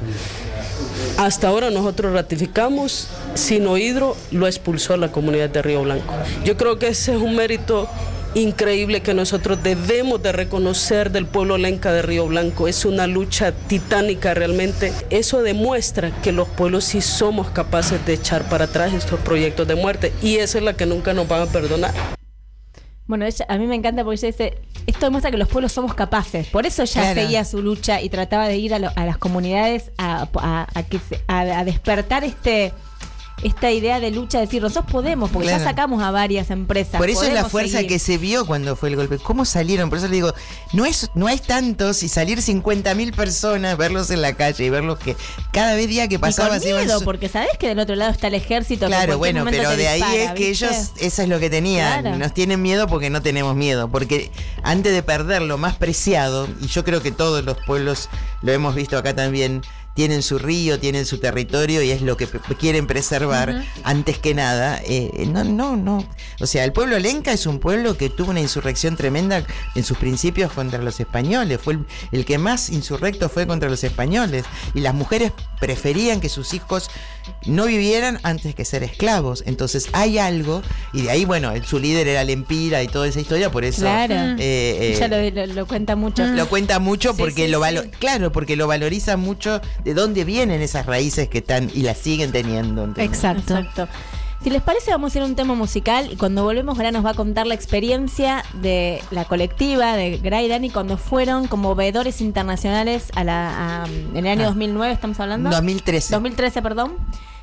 Hasta 1.17 1.49
ahora 1.49 1.69
nosotros 1.69 2.13
ratificamos, 2.13 3.07
Sinohidro 3.35 4.15
lo 4.31 4.47
expulsó 4.47 4.95
la 4.97 5.11
comunidad 5.11 5.49
de 5.49 5.61
Río 5.61 5.83
Blanco. 5.83 6.13
Yo 6.45 6.55
creo 6.55 6.79
que 6.79 6.87
ese 6.87 7.13
es 7.13 7.21
un 7.21 7.35
mérito 7.35 7.89
increíble 8.33 9.01
que 9.01 9.13
nosotros 9.13 9.61
debemos 9.61 10.21
de 10.21 10.31
reconocer 10.31 11.11
del 11.11 11.25
pueblo 11.25 11.57
lenca 11.57 11.91
de 11.91 12.01
Río 12.01 12.27
Blanco. 12.27 12.67
Es 12.67 12.85
una 12.85 13.07
lucha 13.07 13.51
titánica 13.51 14.33
realmente. 14.33 14.93
Eso 15.09 15.41
demuestra 15.41 16.11
que 16.21 16.31
los 16.31 16.47
pueblos 16.47 16.85
sí 16.85 17.01
somos 17.01 17.49
capaces 17.49 18.05
de 18.05 18.13
echar 18.13 18.47
para 18.49 18.65
atrás 18.65 18.93
estos 18.93 19.19
proyectos 19.19 19.67
de 19.67 19.75
muerte 19.75 20.13
y 20.21 20.37
esa 20.37 20.59
es 20.59 20.63
la 20.63 20.73
que 20.73 20.85
nunca 20.85 21.13
nos 21.13 21.27
van 21.27 21.43
a 21.43 21.45
perdonar. 21.47 21.93
Bueno, 23.07 23.25
a 23.47 23.57
mí 23.57 23.67
me 23.67 23.75
encanta 23.75 24.05
porque 24.05 24.15
ella 24.15 24.27
dice, 24.27 24.57
esto 24.87 25.07
demuestra 25.07 25.31
que 25.31 25.37
los 25.37 25.49
pueblos 25.49 25.73
somos 25.73 25.93
capaces. 25.93 26.47
Por 26.47 26.65
eso 26.65 26.83
ella 26.83 27.13
seguía 27.13 27.43
su 27.43 27.61
lucha 27.61 28.01
y 28.01 28.09
trataba 28.09 28.47
de 28.47 28.57
ir 28.57 28.73
a, 28.73 28.79
las 28.79 29.17
comunidades 29.17 29.91
a, 29.97 30.29
a 31.27 31.63
despertar 31.65 32.23
este 32.23 32.71
esta 33.43 33.71
idea 33.71 33.99
de 33.99 34.11
lucha, 34.11 34.39
de 34.39 34.45
decir, 34.45 34.61
nosotros 34.61 34.91
podemos, 34.91 35.29
porque 35.31 35.47
ya 35.47 35.59
sacamos 35.59 36.01
a 36.03 36.11
varias 36.11 36.49
empresas. 36.51 36.97
Por 36.97 37.09
eso 37.09 37.23
es 37.23 37.33
la 37.33 37.49
fuerza 37.49 37.83
que 37.83 37.99
se 37.99 38.17
vio 38.17 38.45
cuando 38.45 38.75
fue 38.75 38.89
el 38.89 38.95
golpe. 38.95 39.17
¿Cómo 39.17 39.45
salieron? 39.45 39.89
Por 39.89 39.97
eso 39.97 40.07
le 40.07 40.15
digo, 40.15 40.33
no 40.73 40.85
es 40.85 41.09
no 41.15 41.27
hay 41.27 41.39
tantos 41.39 42.03
y 42.03 42.09
salir 42.09 42.41
50 42.41 42.93
mil 42.95 43.13
personas, 43.13 43.77
verlos 43.77 44.11
en 44.11 44.21
la 44.21 44.33
calle 44.33 44.65
y 44.65 44.69
verlos 44.69 44.99
que 44.99 45.15
cada 45.51 45.75
vez 45.75 45.87
día 45.87 46.07
que 46.07 46.19
pasaba... 46.19 46.57
Y 46.57 46.73
miedo, 46.73 47.01
porque 47.01 47.29
sabes 47.29 47.57
que 47.57 47.67
del 47.67 47.79
otro 47.79 47.95
lado 47.95 48.11
está 48.11 48.27
el 48.27 48.35
ejército. 48.35 48.87
Claro, 48.87 49.17
bueno, 49.17 49.45
pero 49.49 49.69
de 49.75 49.87
ahí 49.87 50.03
es 50.15 50.31
que 50.31 50.49
ellos, 50.49 50.91
eso 50.99 51.21
es 51.21 51.29
lo 51.29 51.39
que 51.39 51.49
tenían. 51.49 52.19
Nos 52.19 52.33
tienen 52.33 52.61
miedo 52.61 52.87
porque 52.87 53.09
no 53.09 53.21
tenemos 53.21 53.55
miedo. 53.55 53.89
Porque 53.89 54.31
antes 54.63 54.93
de 54.93 55.03
perder 55.03 55.41
lo 55.41 55.57
más 55.57 55.75
preciado, 55.75 56.47
y 56.61 56.67
yo 56.67 56.83
creo 56.83 57.01
que 57.01 57.11
todos 57.11 57.43
los 57.43 57.57
pueblos 57.65 58.09
lo 58.41 58.51
hemos 58.51 58.75
visto 58.75 58.97
acá 58.97 59.15
también, 59.15 59.61
tienen 59.93 60.21
su 60.21 60.39
río, 60.39 60.79
tienen 60.79 61.05
su 61.05 61.17
territorio 61.19 61.81
y 61.81 61.91
es 61.91 62.01
lo 62.01 62.15
que 62.17 62.27
quieren 62.59 62.87
preservar 62.87 63.63
antes 63.83 64.17
que 64.19 64.33
nada. 64.33 64.79
Eh, 64.85 65.25
no, 65.27 65.43
no, 65.43 65.75
no. 65.75 66.05
O 66.39 66.47
sea, 66.47 66.63
el 66.63 66.71
pueblo 66.71 66.97
lenca 66.99 67.31
es 67.33 67.45
un 67.45 67.59
pueblo 67.59 67.97
que 67.97 68.09
tuvo 68.09 68.31
una 68.31 68.39
insurrección 68.39 68.95
tremenda 68.95 69.45
en 69.75 69.83
sus 69.83 69.97
principios 69.97 70.51
contra 70.53 70.81
los 70.81 70.99
españoles. 70.99 71.59
Fue 71.61 71.77
el, 72.11 72.25
que 72.25 72.37
más 72.37 72.69
insurrecto 72.69 73.29
fue 73.29 73.47
contra 73.47 73.69
los 73.69 73.83
españoles. 73.83 74.45
Y 74.73 74.81
las 74.81 74.93
mujeres 74.93 75.33
preferían 75.59 76.21
que 76.21 76.29
sus 76.29 76.53
hijos 76.53 76.89
no 77.45 77.65
vivieran 77.65 78.19
antes 78.23 78.55
que 78.55 78.65
ser 78.65 78.83
esclavos. 78.83 79.43
Entonces 79.45 79.89
hay 79.91 80.17
algo, 80.17 80.61
y 80.93 81.03
de 81.03 81.11
ahí, 81.11 81.25
bueno, 81.25 81.51
su 81.65 81.79
líder 81.79 82.07
era 82.07 82.23
Lempira 82.23 82.81
y 82.81 82.87
toda 82.87 83.07
esa 83.07 83.19
historia, 83.19 83.51
por 83.51 83.65
eso. 83.65 83.81
Claro. 83.81 84.37
Eh, 84.39 84.97
eh, 84.99 85.47
lo, 85.47 85.67
cuenta 85.67 85.95
mucho. 85.95 86.25
Lo 86.25 86.47
cuenta 86.47 86.79
mucho 86.79 87.15
porque 87.15 87.47
lo 87.47 87.61
claro, 87.99 88.31
porque 88.31 88.55
lo 88.55 88.67
valoriza 88.67 89.17
mucho 89.17 89.61
de 89.83 89.93
dónde 89.93 90.23
vienen 90.23 90.61
esas 90.61 90.85
raíces 90.85 91.29
que 91.29 91.39
están 91.39 91.69
y 91.73 91.81
las 91.81 91.97
siguen 91.97 92.31
teniendo. 92.31 92.85
Exacto. 92.97 93.57
Exacto. 93.57 93.87
Si 94.43 94.49
les 94.49 94.63
parece, 94.63 94.89
vamos 94.89 95.13
a 95.13 95.19
ir 95.19 95.23
a 95.23 95.27
un 95.27 95.35
tema 95.35 95.53
musical 95.53 96.11
y 96.11 96.15
cuando 96.15 96.43
volvemos, 96.43 96.75
Gra 96.75 96.91
nos 96.91 97.05
va 97.05 97.11
a 97.11 97.13
contar 97.13 97.45
la 97.45 97.53
experiencia 97.53 98.43
de 98.55 98.99
la 99.11 99.25
colectiva 99.25 99.95
de 99.95 100.17
Gra 100.17 100.41
y 100.41 100.47
Dani 100.47 100.71
cuando 100.71 100.97
fueron 100.97 101.45
como 101.45 101.75
veedores 101.75 102.21
internacionales 102.21 103.11
a 103.13 103.23
la, 103.23 103.87
en 103.87 104.17
el 104.17 104.27
año 104.27 104.45
2009, 104.47 104.89
ah. 104.89 104.93
¿estamos 104.93 105.19
hablando? 105.19 105.51
2013. 105.51 106.15
2013, 106.15 106.61
perdón 106.63 106.93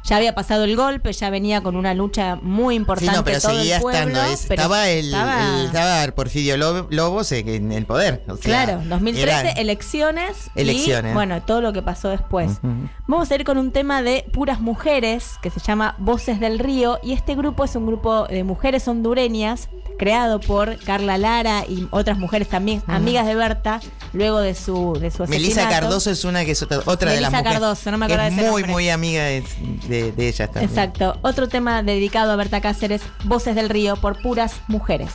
ya 0.08 0.16
había 0.16 0.34
pasado 0.34 0.64
el 0.64 0.74
golpe, 0.76 1.12
ya 1.12 1.30
venía 1.30 1.60
con 1.60 1.76
una 1.76 1.92
lucha 1.94 2.36
muy 2.40 2.74
importante. 2.76 3.10
Sí, 3.12 3.16
no, 3.16 3.24
pero 3.24 3.40
todo 3.40 3.52
seguía 3.52 3.76
el 3.76 3.82
pueblo, 3.82 4.00
estando. 4.00 4.32
es- 4.32 4.46
pero 4.48 4.62
estaba, 4.62 4.88
el, 4.88 5.06
estaba- 5.06 5.58
el- 5.60 5.66
estaba 5.66 6.12
Porfirio 6.14 6.56
Lobo- 6.56 6.86
Lobos 6.90 7.30
en 7.32 7.72
el 7.72 7.84
poder. 7.86 8.22
o 8.28 8.36
sea, 8.36 8.42
Claro, 8.64 8.82
2013, 8.88 9.40
era- 9.40 9.52
elecciones. 9.52 10.50
Elecciones. 10.54 11.10
Y 11.12 11.14
bueno, 11.14 11.42
todo 11.42 11.60
lo 11.60 11.72
que 11.72 11.82
pasó 11.82 12.08
después. 12.08 12.58
Vamos 13.06 13.30
a 13.30 13.34
ir 13.34 13.44
con 13.44 13.58
un 13.58 13.70
tema 13.72 14.02
de 14.02 14.24
puras 14.32 14.60
mujeres 14.60 15.32
que 15.42 15.50
se 15.50 15.60
llama 15.60 15.94
Voces 15.98 16.40
del 16.40 16.58
Río. 16.58 16.98
Y 17.02 17.12
este 17.12 17.34
grupo 17.34 17.64
es 17.64 17.74
un 17.76 17.86
grupo 17.86 18.26
de 18.28 18.44
mujeres 18.44 18.86
hondureñas 18.88 19.68
creado 19.98 20.38
por 20.40 20.78
Carla 20.84 21.18
Lara 21.18 21.64
y 21.68 21.88
otras 21.90 22.18
mujeres 22.18 22.48
también, 22.48 22.82
amigas 22.86 23.26
de 23.26 23.34
Berta, 23.34 23.80
luego 24.12 24.38
de 24.40 24.54
su, 24.54 24.92
de 25.00 25.10
su 25.10 25.24
asesinato. 25.24 25.28
Melissa 25.30 25.68
Cardoso 25.68 26.10
es 26.12 26.24
una 26.24 26.44
que 26.44 26.52
es 26.52 26.62
otra, 26.62 26.78
otra 26.86 27.10
de 27.12 27.20
las 27.20 27.32
Melissa 27.32 27.42
mujeres. 27.42 27.60
Cardoso, 27.60 27.90
no 27.90 27.98
me 27.98 28.04
acuerdo 28.06 28.24
es 28.26 28.36
de 28.36 28.40
ese 28.42 28.50
muy, 28.50 28.62
nombre. 28.62 28.72
muy 28.72 28.90
amiga 28.90 29.24
de, 29.24 29.42
de, 29.88 29.97
de 30.02 30.32
también. 30.32 30.64
Exacto. 30.64 31.18
Otro 31.22 31.48
tema 31.48 31.82
dedicado 31.82 32.32
a 32.32 32.36
Berta 32.36 32.60
Cáceres, 32.60 33.02
Voces 33.24 33.54
del 33.54 33.68
Río 33.68 33.96
por 33.96 34.20
puras 34.20 34.60
mujeres. 34.68 35.12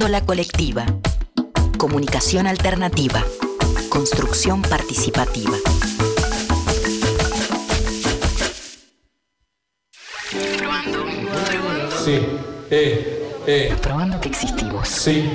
Escuchando 0.00 0.08
La 0.08 0.24
Colectiva. 0.24 0.86
Comunicación 1.76 2.46
alternativa. 2.46 3.22
Construcción 3.90 4.62
participativa. 4.62 5.56
Sí, 12.04 12.20
eh, 12.70 13.28
eh. 13.46 13.76
Probando 13.82 14.20
que 14.20 14.28
existimos. 14.28 14.88
Sí, 14.88 15.28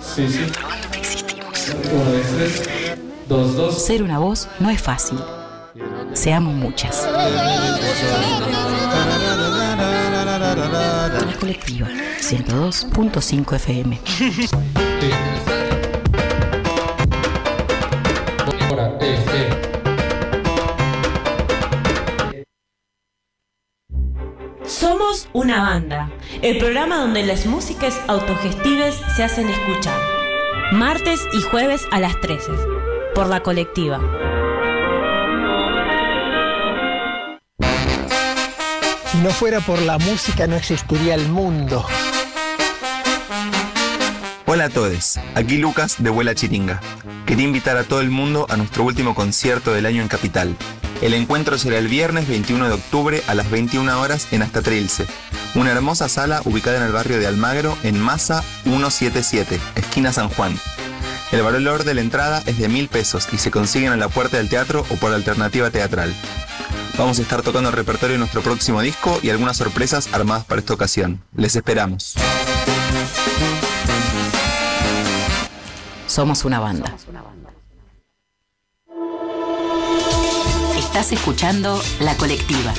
sí, 0.00 0.28
sí. 0.28 0.46
Probando 0.52 0.90
que 0.90 0.98
existimos. 0.98 1.74
Uno, 1.92 2.04
dos, 2.12 2.26
tres. 2.36 2.62
Dos, 3.28 3.56
dos. 3.56 3.84
Ser 3.84 4.02
una 4.02 4.18
voz 4.18 4.48
no 4.60 4.70
es 4.70 4.80
fácil. 4.80 5.18
Seamos 6.14 6.54
muchas. 6.54 7.06
La 10.68 11.36
colectiva 11.38 11.86
102.5 12.18 13.54
FM. 13.54 14.00
Somos 24.64 25.28
una 25.32 25.62
banda, 25.62 26.10
el 26.42 26.58
programa 26.58 26.96
donde 26.96 27.24
las 27.24 27.46
músicas 27.46 28.00
autogestives 28.08 29.00
se 29.14 29.22
hacen 29.22 29.48
escuchar. 29.48 30.00
Martes 30.72 31.20
y 31.32 31.42
jueves 31.42 31.86
a 31.92 32.00
las 32.00 32.20
13, 32.20 32.50
por 33.14 33.28
la 33.28 33.40
colectiva. 33.40 34.00
No 39.26 39.32
fuera 39.32 39.58
por 39.58 39.82
la 39.82 39.98
música 39.98 40.46
no 40.46 40.54
existiría 40.54 41.16
el 41.16 41.26
mundo. 41.28 41.84
Hola 44.44 44.66
a 44.66 44.68
todos, 44.68 45.18
aquí 45.34 45.58
Lucas 45.58 45.96
de 45.98 46.10
Vuela 46.10 46.32
Chiringa. 46.32 46.80
Quería 47.26 47.44
invitar 47.44 47.76
a 47.76 47.82
todo 47.82 48.00
el 48.00 48.10
mundo 48.10 48.46
a 48.48 48.56
nuestro 48.56 48.84
último 48.84 49.16
concierto 49.16 49.74
del 49.74 49.86
año 49.86 50.00
en 50.00 50.06
Capital. 50.06 50.54
El 51.02 51.12
encuentro 51.12 51.58
será 51.58 51.78
el 51.78 51.88
viernes 51.88 52.28
21 52.28 52.68
de 52.68 52.74
octubre 52.74 53.20
a 53.26 53.34
las 53.34 53.50
21 53.50 54.00
horas 54.00 54.28
en 54.30 54.42
Hasta 54.42 54.62
Trilce, 54.62 55.06
una 55.56 55.72
hermosa 55.72 56.08
sala 56.08 56.40
ubicada 56.44 56.76
en 56.76 56.84
el 56.84 56.92
barrio 56.92 57.18
de 57.18 57.26
Almagro 57.26 57.76
en 57.82 57.98
Masa 57.98 58.44
177, 58.62 59.58
esquina 59.74 60.12
San 60.12 60.28
Juan. 60.28 60.56
El 61.32 61.42
valor 61.42 61.82
de 61.82 61.94
la 61.94 62.00
entrada 62.00 62.44
es 62.46 62.58
de 62.58 62.68
mil 62.68 62.86
pesos 62.86 63.26
y 63.32 63.38
se 63.38 63.50
consiguen 63.50 63.92
en 63.92 63.98
la 63.98 64.08
puerta 64.08 64.36
del 64.36 64.48
teatro 64.48 64.86
o 64.88 64.94
por 64.94 65.12
alternativa 65.12 65.68
teatral. 65.72 66.14
Vamos 66.98 67.18
a 67.18 67.22
estar 67.22 67.42
tocando 67.42 67.68
el 67.68 67.76
repertorio 67.76 68.14
de 68.14 68.18
nuestro 68.18 68.40
próximo 68.40 68.80
disco 68.80 69.18
y 69.22 69.28
algunas 69.28 69.58
sorpresas 69.58 70.12
armadas 70.14 70.44
para 70.46 70.60
esta 70.60 70.72
ocasión. 70.72 71.22
Les 71.34 71.54
esperamos. 71.54 72.14
Somos 76.06 76.44
una 76.46 76.60
banda. 76.60 76.96
Estás 80.78 81.12
escuchando 81.12 81.78
La 82.00 82.16
Colectiva 82.16 82.72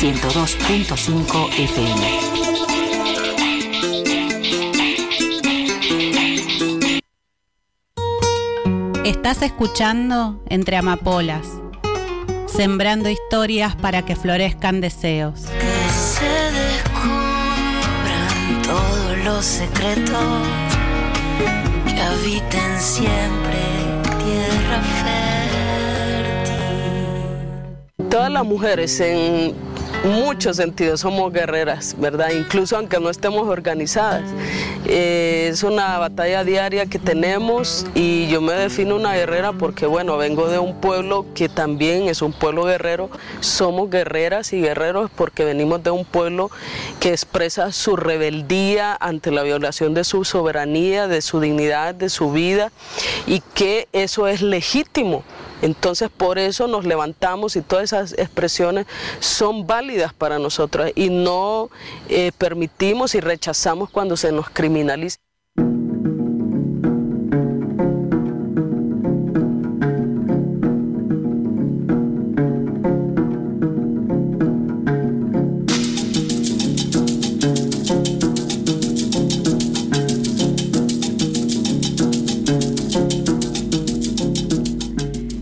102.5 0.00 1.50
FM. 1.58 2.38
Estás 9.04 9.42
escuchando 9.42 10.42
Entre 10.48 10.76
Amapolas, 10.76 11.57
sembrando 12.58 13.08
historias 13.08 13.76
para 13.76 14.04
que 14.04 14.16
florezcan 14.16 14.80
deseos. 14.80 15.42
Que 15.42 15.88
se 15.90 16.24
descubran 16.58 18.32
todos 18.64 19.16
los 19.24 19.44
secretos 19.44 20.42
que 21.86 22.00
habiten 22.00 22.80
siempre 22.80 23.60
tierra 24.24 24.82
fértil. 27.94 28.08
Todas 28.10 28.32
las 28.32 28.44
mujeres 28.44 28.98
en 28.98 29.54
muchos 30.04 30.56
sentidos 30.56 31.00
somos 31.00 31.32
guerreras, 31.32 31.96
¿verdad? 31.98 32.30
Incluso 32.30 32.76
aunque 32.76 33.00
no 33.00 33.10
estemos 33.10 33.48
organizadas. 33.48 34.24
Eh, 34.84 35.48
es 35.50 35.62
una 35.62 35.98
batalla 35.98 36.44
diaria 36.44 36.86
que 36.86 36.98
tenemos 36.98 37.84
y 37.94 38.28
yo 38.28 38.40
me 38.40 38.54
defino 38.54 38.96
una 38.96 39.14
guerrera 39.14 39.52
porque, 39.52 39.86
bueno, 39.86 40.16
vengo 40.16 40.48
de 40.48 40.58
un 40.58 40.80
pueblo 40.80 41.26
que 41.34 41.48
también 41.48 42.08
es 42.08 42.22
un 42.22 42.32
pueblo 42.32 42.64
guerrero. 42.64 43.10
Somos 43.40 43.90
guerreras 43.90 44.52
y 44.52 44.60
guerreros 44.60 45.10
porque 45.14 45.44
venimos 45.44 45.82
de 45.82 45.90
un 45.90 46.04
pueblo 46.04 46.50
que 47.00 47.10
expresa 47.10 47.72
su 47.72 47.96
rebeldía 47.96 48.96
ante 48.98 49.30
la 49.30 49.42
violación 49.42 49.94
de 49.94 50.04
su 50.04 50.24
soberanía, 50.24 51.08
de 51.08 51.22
su 51.22 51.40
dignidad, 51.40 51.94
de 51.94 52.08
su 52.08 52.32
vida 52.32 52.70
y 53.26 53.40
que 53.54 53.88
eso 53.92 54.28
es 54.28 54.42
legítimo. 54.42 55.24
Entonces 55.62 56.10
por 56.10 56.38
eso 56.38 56.66
nos 56.66 56.84
levantamos 56.84 57.56
y 57.56 57.62
todas 57.62 57.84
esas 57.84 58.12
expresiones 58.18 58.86
son 59.20 59.66
válidas 59.66 60.12
para 60.12 60.38
nosotros 60.38 60.90
y 60.94 61.10
no 61.10 61.70
eh, 62.08 62.32
permitimos 62.38 63.14
y 63.14 63.20
rechazamos 63.20 63.90
cuando 63.90 64.16
se 64.16 64.32
nos 64.32 64.50
criminaliza. 64.50 65.18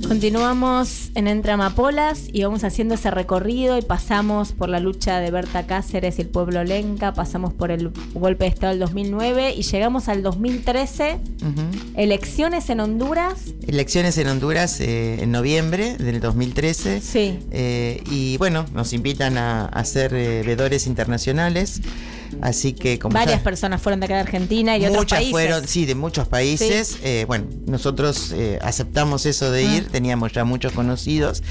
Continuamos 0.08 1.10
en 1.16 1.26
Entre 1.26 1.50
Amapolas 1.50 2.28
y 2.32 2.44
vamos 2.44 2.62
haciendo 2.62 2.94
ese 2.94 3.10
recorrido 3.10 3.76
y 3.76 3.82
pasamos 3.82 4.52
por 4.52 4.68
la 4.68 4.78
lucha 4.78 5.18
de 5.18 5.32
Berta 5.32 5.66
Cáceres 5.66 6.18
y 6.18 6.22
el 6.22 6.28
pueblo 6.28 6.62
lenca, 6.62 7.12
pasamos 7.12 7.52
por 7.52 7.72
el 7.72 7.90
golpe 8.14 8.44
de 8.44 8.50
Estado 8.50 8.70
del 8.70 8.78
2009 8.80 9.54
y 9.56 9.62
llegamos 9.62 10.08
al 10.08 10.22
2013. 10.22 11.18
Elecciones 11.96 12.70
en 12.70 12.80
Honduras. 12.80 13.52
Elecciones 13.66 14.16
en 14.18 14.28
Honduras 14.28 14.80
eh, 14.80 15.22
en 15.22 15.32
noviembre 15.32 15.96
del 15.96 16.20
2013. 16.20 17.00
Sí. 17.00 17.40
Eh, 17.50 18.02
y 18.08 18.36
bueno, 18.36 18.64
nos 18.72 18.92
invitan 18.92 19.36
a, 19.38 19.66
a 19.66 19.84
ser 19.84 20.14
eh, 20.14 20.44
vedores 20.46 20.86
internacionales. 20.86 21.80
Así 22.42 22.72
que 22.72 22.98
como 22.98 23.14
Varias 23.14 23.38
ya- 23.38 23.44
personas 23.44 23.80
fueron 23.82 24.00
de 24.00 24.06
acá 24.06 24.14
de 24.14 24.20
Argentina 24.20 24.76
y 24.76 24.80
de 24.80 24.86
otros 24.88 25.02
Muchas 25.02 25.16
países. 25.18 25.30
fueron, 25.32 25.68
sí, 25.68 25.86
de 25.86 25.94
muchos 25.94 26.28
países. 26.28 26.88
Sí. 26.88 26.98
Eh, 27.02 27.24
bueno, 27.26 27.46
nosotros 27.66 28.32
eh, 28.32 28.58
aceptamos 28.62 29.26
eso 29.26 29.50
de 29.50 29.62
ir, 29.64 29.88
teníamos 29.88 30.32
ya 30.32 30.44
muchos 30.44 30.72
conocidos 30.72 31.42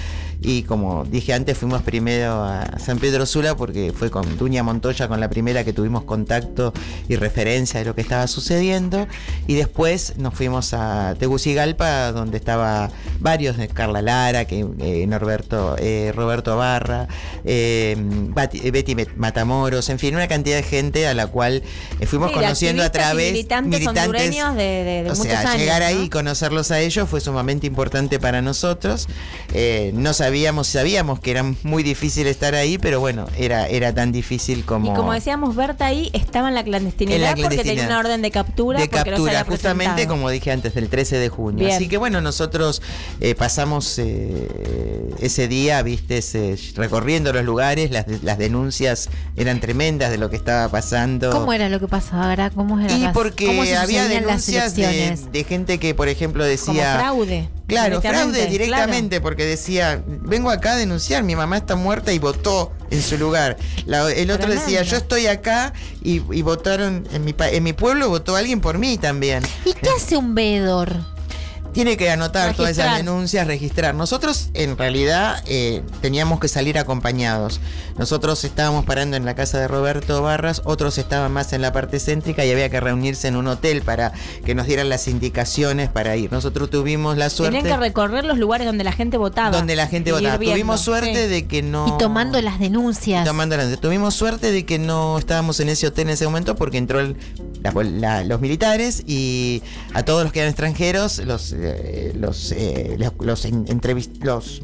y 0.41 0.63
como 0.63 1.05
dije 1.05 1.33
antes, 1.33 1.57
fuimos 1.57 1.81
primero 1.81 2.43
a 2.43 2.77
San 2.79 2.99
Pedro 2.99 3.25
Sula 3.25 3.55
porque 3.55 3.93
fue 3.97 4.09
con 4.11 4.37
Duña 4.37 4.63
Montoya 4.63 5.07
con 5.07 5.19
la 5.19 5.29
primera 5.29 5.63
que 5.63 5.73
tuvimos 5.73 6.03
contacto 6.03 6.73
y 7.07 7.15
referencia 7.15 7.79
de 7.79 7.85
lo 7.85 7.95
que 7.95 8.01
estaba 8.01 8.27
sucediendo 8.27 9.07
y 9.47 9.55
después 9.55 10.13
nos 10.17 10.33
fuimos 10.33 10.73
a 10.73 11.15
Tegucigalpa 11.17 12.11
donde 12.11 12.37
estaba 12.37 12.91
varios 13.19 13.57
de 13.57 13.67
Carla 13.67 14.01
Lara, 14.01 14.45
que 14.45 14.65
eh, 14.79 15.05
Norberto, 15.07 15.75
eh, 15.79 16.11
Roberto 16.15 16.57
Barra, 16.57 17.07
eh, 17.43 17.95
Bati- 17.97 18.71
Betty 18.71 18.95
Matamoros, 19.15 19.89
en 19.89 19.99
fin, 19.99 20.15
una 20.15 20.27
cantidad 20.27 20.57
de 20.57 20.63
gente 20.63 21.07
a 21.07 21.13
la 21.13 21.27
cual 21.27 21.63
eh, 21.99 22.05
fuimos 22.05 22.29
Sí, 22.29 22.35
conociendo 22.35 22.83
a 22.83 22.91
través 22.91 23.31
militantes, 23.31 23.87
hondureños 23.87 24.55
de, 24.55 24.63
de- 24.63 25.03
de 25.03 25.11
o 25.11 25.15
muchos 25.15 25.25
sea, 25.25 25.39
años. 25.41 25.57
llegar 25.57 25.81
ahí 25.83 26.03
y 26.03 26.09
conocerlos 26.09 26.71
a 26.71 26.79
ellos 26.79 27.07
fue 27.09 27.21
sumamente 27.21 27.65
importante 27.67 28.19
para 28.19 28.41
nosotros. 28.41 29.07
Eh, 29.53 29.91
no 29.93 30.11
sabíamos, 30.13 30.24
sabíamos 30.67 31.19
que 31.19 31.31
era 31.31 31.43
muy 31.63 31.83
difícil 31.83 32.27
estar 32.27 32.55
ahí, 32.55 32.77
pero 32.77 32.99
bueno, 32.99 33.25
era, 33.37 33.67
era 33.67 33.93
tan 33.93 34.11
difícil 34.11 34.65
como. 34.65 34.91
Y 34.91 34.95
como 34.95 35.13
decíamos, 35.13 35.55
Berta 35.55 35.85
ahí 35.85 36.09
estaba 36.13 36.49
en 36.49 36.55
la 36.55 36.63
clandestinidad, 36.63 37.15
En 37.17 37.21
la 37.21 37.27
porque 37.29 37.41
tenía 37.43 37.63
clandestinidad. 37.63 37.87
una 37.87 37.99
orden 37.99 38.21
de 38.21 38.31
captura. 38.31 38.79
de 38.79 38.87
porque 38.87 38.97
no 38.97 39.03
se 39.05 39.11
captura, 39.11 39.39
había 39.39 39.51
justamente 39.51 40.07
como 40.07 40.29
dije 40.29 40.51
antes, 40.51 40.73
del 40.73 40.89
13 40.89 41.17
de 41.17 41.29
junio. 41.29 41.59
Bien. 41.65 41.75
Así 41.75 41.87
que 41.87 41.97
bueno, 41.97 42.21
nosotros 42.21 42.81
eh, 43.21 43.35
pasamos 43.35 43.97
eh, 43.99 45.13
ese 45.19 45.47
día, 45.47 45.81
viste, 45.81 46.21
recorriendo 46.75 47.31
los 47.33 47.43
lugares, 47.45 47.91
las, 47.91 48.05
las 48.23 48.37
denuncias 48.37 49.09
eran 49.35 49.59
tremendas 49.59 50.11
de 50.11 50.17
lo 50.17 50.29
que 50.29 50.35
estaba 50.35 50.69
pasando. 50.69 51.29
¿Cómo 51.31 51.53
era 51.53 51.69
lo 51.69 51.79
que 51.79 51.87
pasaba 51.87 52.29
ahora? 52.29 52.49
¿Cómo 52.49 52.79
era 52.79 52.93
Y 52.93 53.01
las- 53.01 53.13
porque 53.13 53.75
había 53.77 54.07
denuncias 54.07 54.75
de, 54.75 55.43
gente 55.47 55.77
que, 55.79 55.93
por 55.93 56.07
ejemplo, 56.07 56.43
Como 56.43 56.49
decía. 56.49 56.95
fraude. 56.97 57.49
Claro, 57.67 57.99
directamente, 57.99 58.37
fraude 58.39 58.51
directamente, 58.51 59.21
porque 59.21 59.45
decía, 59.45 60.03
vengo 60.21 60.49
acá 60.49 60.73
a 60.73 60.75
denunciar, 60.75 61.23
mi 61.23 61.35
mamá 61.35 61.57
está 61.57 61.75
muerta 61.75 62.11
y 62.13 62.19
votó 62.19 62.71
en 62.91 63.01
su 63.01 63.17
lugar. 63.17 63.57
La- 63.85 64.11
el 64.11 64.29
otro 64.31 64.45
Tremendo. 64.47 64.61
decía, 64.65 64.81
yo 64.83 64.97
estoy 64.97 65.27
acá 65.27 65.73
y, 66.03 66.21
y 66.33 66.41
votaron, 66.41 67.07
en 67.13 67.25
mi, 67.25 67.33
en 67.39 67.63
mi 67.63 67.73
pueblo 67.73 68.09
votó 68.09 68.35
alguien 68.35 68.61
por 68.61 68.77
mí 68.77 68.97
también. 68.97 69.43
¿Y 69.65 69.73
qué 69.73 69.89
hace 69.95 70.17
un 70.17 70.35
veedor? 70.35 71.14
Tiene 71.75 71.97
que 71.97 72.09
anotar 72.09 72.55
todas 72.55 72.71
esas 72.71 72.95
denuncias, 72.97 73.45
registrar. 73.45 73.93
Nosotros 73.93 74.49
en 74.53 74.77
realidad 74.77 75.43
eh, 75.45 75.83
teníamos 76.01 76.39
que 76.39 76.47
salir 76.47 76.79
acompañados. 76.79 77.59
Nosotros 77.97 78.43
estábamos 78.45 78.85
parando 78.85 79.17
en 79.17 79.25
la 79.25 79.35
casa 79.35 79.59
de 79.59 79.67
Roberto 79.67 80.21
Barras, 80.21 80.61
otros 80.63 80.97
estaban 80.97 81.33
más 81.33 81.51
en 81.51 81.61
la 81.61 81.73
parte 81.73 81.99
céntrica 81.99 82.45
y 82.45 82.51
había 82.51 82.69
que 82.69 82.79
reunirse 82.79 83.27
en 83.27 83.35
un 83.35 83.47
hotel 83.47 83.81
para 83.81 84.13
que 84.45 84.55
nos 84.55 84.67
dieran 84.67 84.87
las 84.87 85.07
indicaciones 85.09 85.89
para 85.89 86.15
ir. 86.15 86.31
Nosotros 86.31 86.69
tuvimos 86.69 87.17
la 87.17 87.29
suerte 87.29 87.57
Tenían 87.57 87.77
que 87.77 87.85
recorrer 87.85 88.23
los 88.23 88.37
lugares 88.37 88.65
donde 88.65 88.85
la 88.85 88.93
gente 88.93 89.17
votaba. 89.17 89.49
donde 89.51 89.75
la 89.75 89.87
gente 89.87 90.11
y 90.11 90.13
votaba. 90.13 90.37
viendo. 90.37 90.55
Tuvimos 90.55 90.79
suerte 90.81 91.23
Sí. 91.25 91.29
de 91.29 91.45
que 91.45 91.61
no 91.61 91.87
Y 91.89 91.97
tomando 91.97 92.41
las 92.41 92.57
denuncias. 92.57 93.25
tomando 93.25 93.57
la- 93.57 93.75
Tuvimos 93.75 94.13
suerte 94.15 94.51
de 94.51 94.65
que 94.65 94.79
no 94.79 95.19
estábamos 95.19 95.59
en 95.59 95.67
ese 95.67 95.87
hotel 95.87 96.07
en 96.07 96.11
ese 96.13 96.23
momento 96.25 96.55
porque 96.55 96.77
entró 96.77 97.01
el- 97.01 97.17
la- 97.61 97.73
la- 97.83 98.23
los 98.23 98.39
militares 98.39 99.03
y 99.05 99.61
a 99.93 100.03
todos 100.03 100.23
los 100.23 100.31
que 100.31 100.39
eran 100.39 100.51
extranjeros 100.51 101.17
los 101.19 101.51
eh, 101.65 102.13
los 102.15 102.51
eh, 102.51 102.95
los, 102.99 103.13
los 103.19 103.45
en- 103.45 103.65
entrevist- 103.67 104.21
los 104.23 104.61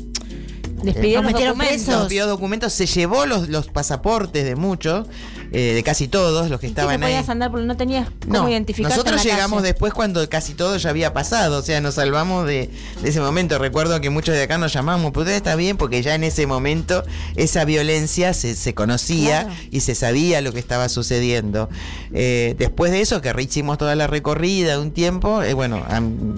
Les 0.84 0.96
pidieron 0.96 1.26
Los 1.26 1.34
los 1.34 1.42
documentos. 1.44 1.86
presos. 1.86 2.08
pidió 2.08 2.26
documentos, 2.28 2.74
se 2.74 2.86
llevó 2.88 3.26
los, 3.28 3.50
los 3.50 3.68
pasaportes 3.68 4.44
de 4.46 4.56
muchos, 4.56 5.06
eh, 5.52 5.74
de 5.74 5.84
casi 5.84 6.08
todos 6.08 6.50
los 6.50 6.60
que 6.60 6.68
estaban 6.68 7.00
no 7.00 7.06
ahí. 7.06 7.14
podías 7.14 7.30
andar 7.30 7.52
porque 7.52 7.66
no 7.66 7.76
tenías 7.78 8.08
cómo 8.22 8.34
No, 8.44 8.50
identificarte 8.50 8.96
nosotros 8.98 9.22
en 9.22 9.28
la 9.28 9.34
llegamos 9.36 9.60
calle. 9.62 9.74
después 9.74 9.94
cuando 9.94 10.28
casi 10.30 10.54
todo 10.54 10.78
ya 10.78 10.90
había 10.90 11.14
pasado, 11.14 11.60
o 11.60 11.62
sea, 11.62 11.82
nos 11.82 11.96
salvamos 11.96 12.46
de, 12.48 12.70
de 13.02 13.10
ese 13.10 13.20
momento. 13.20 13.58
Recuerdo 13.60 14.00
que 14.02 14.10
muchos 14.10 14.36
de 14.36 14.44
acá 14.44 14.58
nos 14.58 14.72
llamamos, 14.74 15.12
pero 15.14 15.30
está 15.30 15.56
bien 15.56 15.78
porque 15.78 16.02
ya 16.02 16.16
en 16.16 16.24
ese 16.24 16.48
momento 16.48 17.04
esa 17.36 17.66
violencia 17.66 18.34
se, 18.34 18.56
se 18.56 18.74
conocía 18.74 19.44
Claro. 19.44 19.50
y 19.72 19.80
se 19.82 19.94
sabía 19.96 20.42
lo 20.42 20.54
que 20.54 20.60
estaba 20.60 20.88
sucediendo. 20.90 21.70
Eh, 22.14 22.56
después 22.58 22.92
de 22.92 23.02
eso, 23.02 23.22
que 23.22 23.34
hicimos 23.42 23.78
toda 23.78 23.96
la 23.96 24.08
recorrida 24.08 24.80
un 24.80 24.92
tiempo, 24.92 25.42
eh, 25.44 25.54
bueno, 25.54 25.84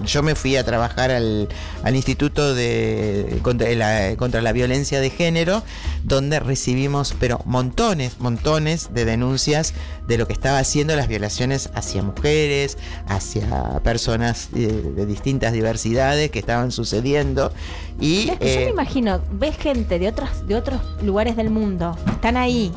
yo 0.04 0.22
me 0.22 0.34
fui 0.34 0.56
a 0.56 0.64
trabajar 0.64 1.10
al, 1.10 1.48
al 1.82 1.94
Instituto 1.96 2.54
de 2.54 3.38
contra 3.42 3.70
la, 3.72 4.16
contra 4.16 4.40
la 4.42 4.52
Violencia 4.52 5.00
de 5.00 5.10
Género, 5.10 5.62
donde 6.02 6.40
recibimos, 6.40 7.14
pero 7.20 7.40
montones, 7.44 8.18
montones 8.18 8.88
de 8.94 9.03
denuncias 9.04 9.74
de 10.06 10.18
lo 10.18 10.26
que 10.26 10.32
estaba 10.32 10.58
haciendo 10.58 10.94
las 10.96 11.08
violaciones 11.08 11.70
hacia 11.74 12.02
mujeres, 12.02 12.78
hacia 13.06 13.80
personas 13.82 14.48
eh, 14.54 14.66
de 14.96 15.06
distintas 15.06 15.52
diversidades 15.52 16.30
que 16.30 16.38
estaban 16.38 16.72
sucediendo. 16.72 17.52
Y 18.00 18.30
Es 18.30 18.38
que 18.38 18.54
yo 18.54 18.60
eh, 18.60 18.64
me 18.66 18.70
imagino, 18.70 19.20
ves 19.32 19.56
gente 19.56 19.98
de 19.98 20.08
otros, 20.08 20.46
de 20.46 20.56
otros 20.56 20.80
lugares 21.02 21.36
del 21.36 21.50
mundo, 21.50 21.96
están 22.10 22.36
ahí 22.36 22.72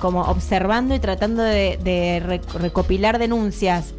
como 0.00 0.22
observando 0.22 0.94
y 0.94 0.98
tratando 0.98 1.42
de, 1.42 1.78
de 1.82 2.22
rec- 2.24 2.52
recopilar 2.54 3.18
denuncias. 3.18 3.94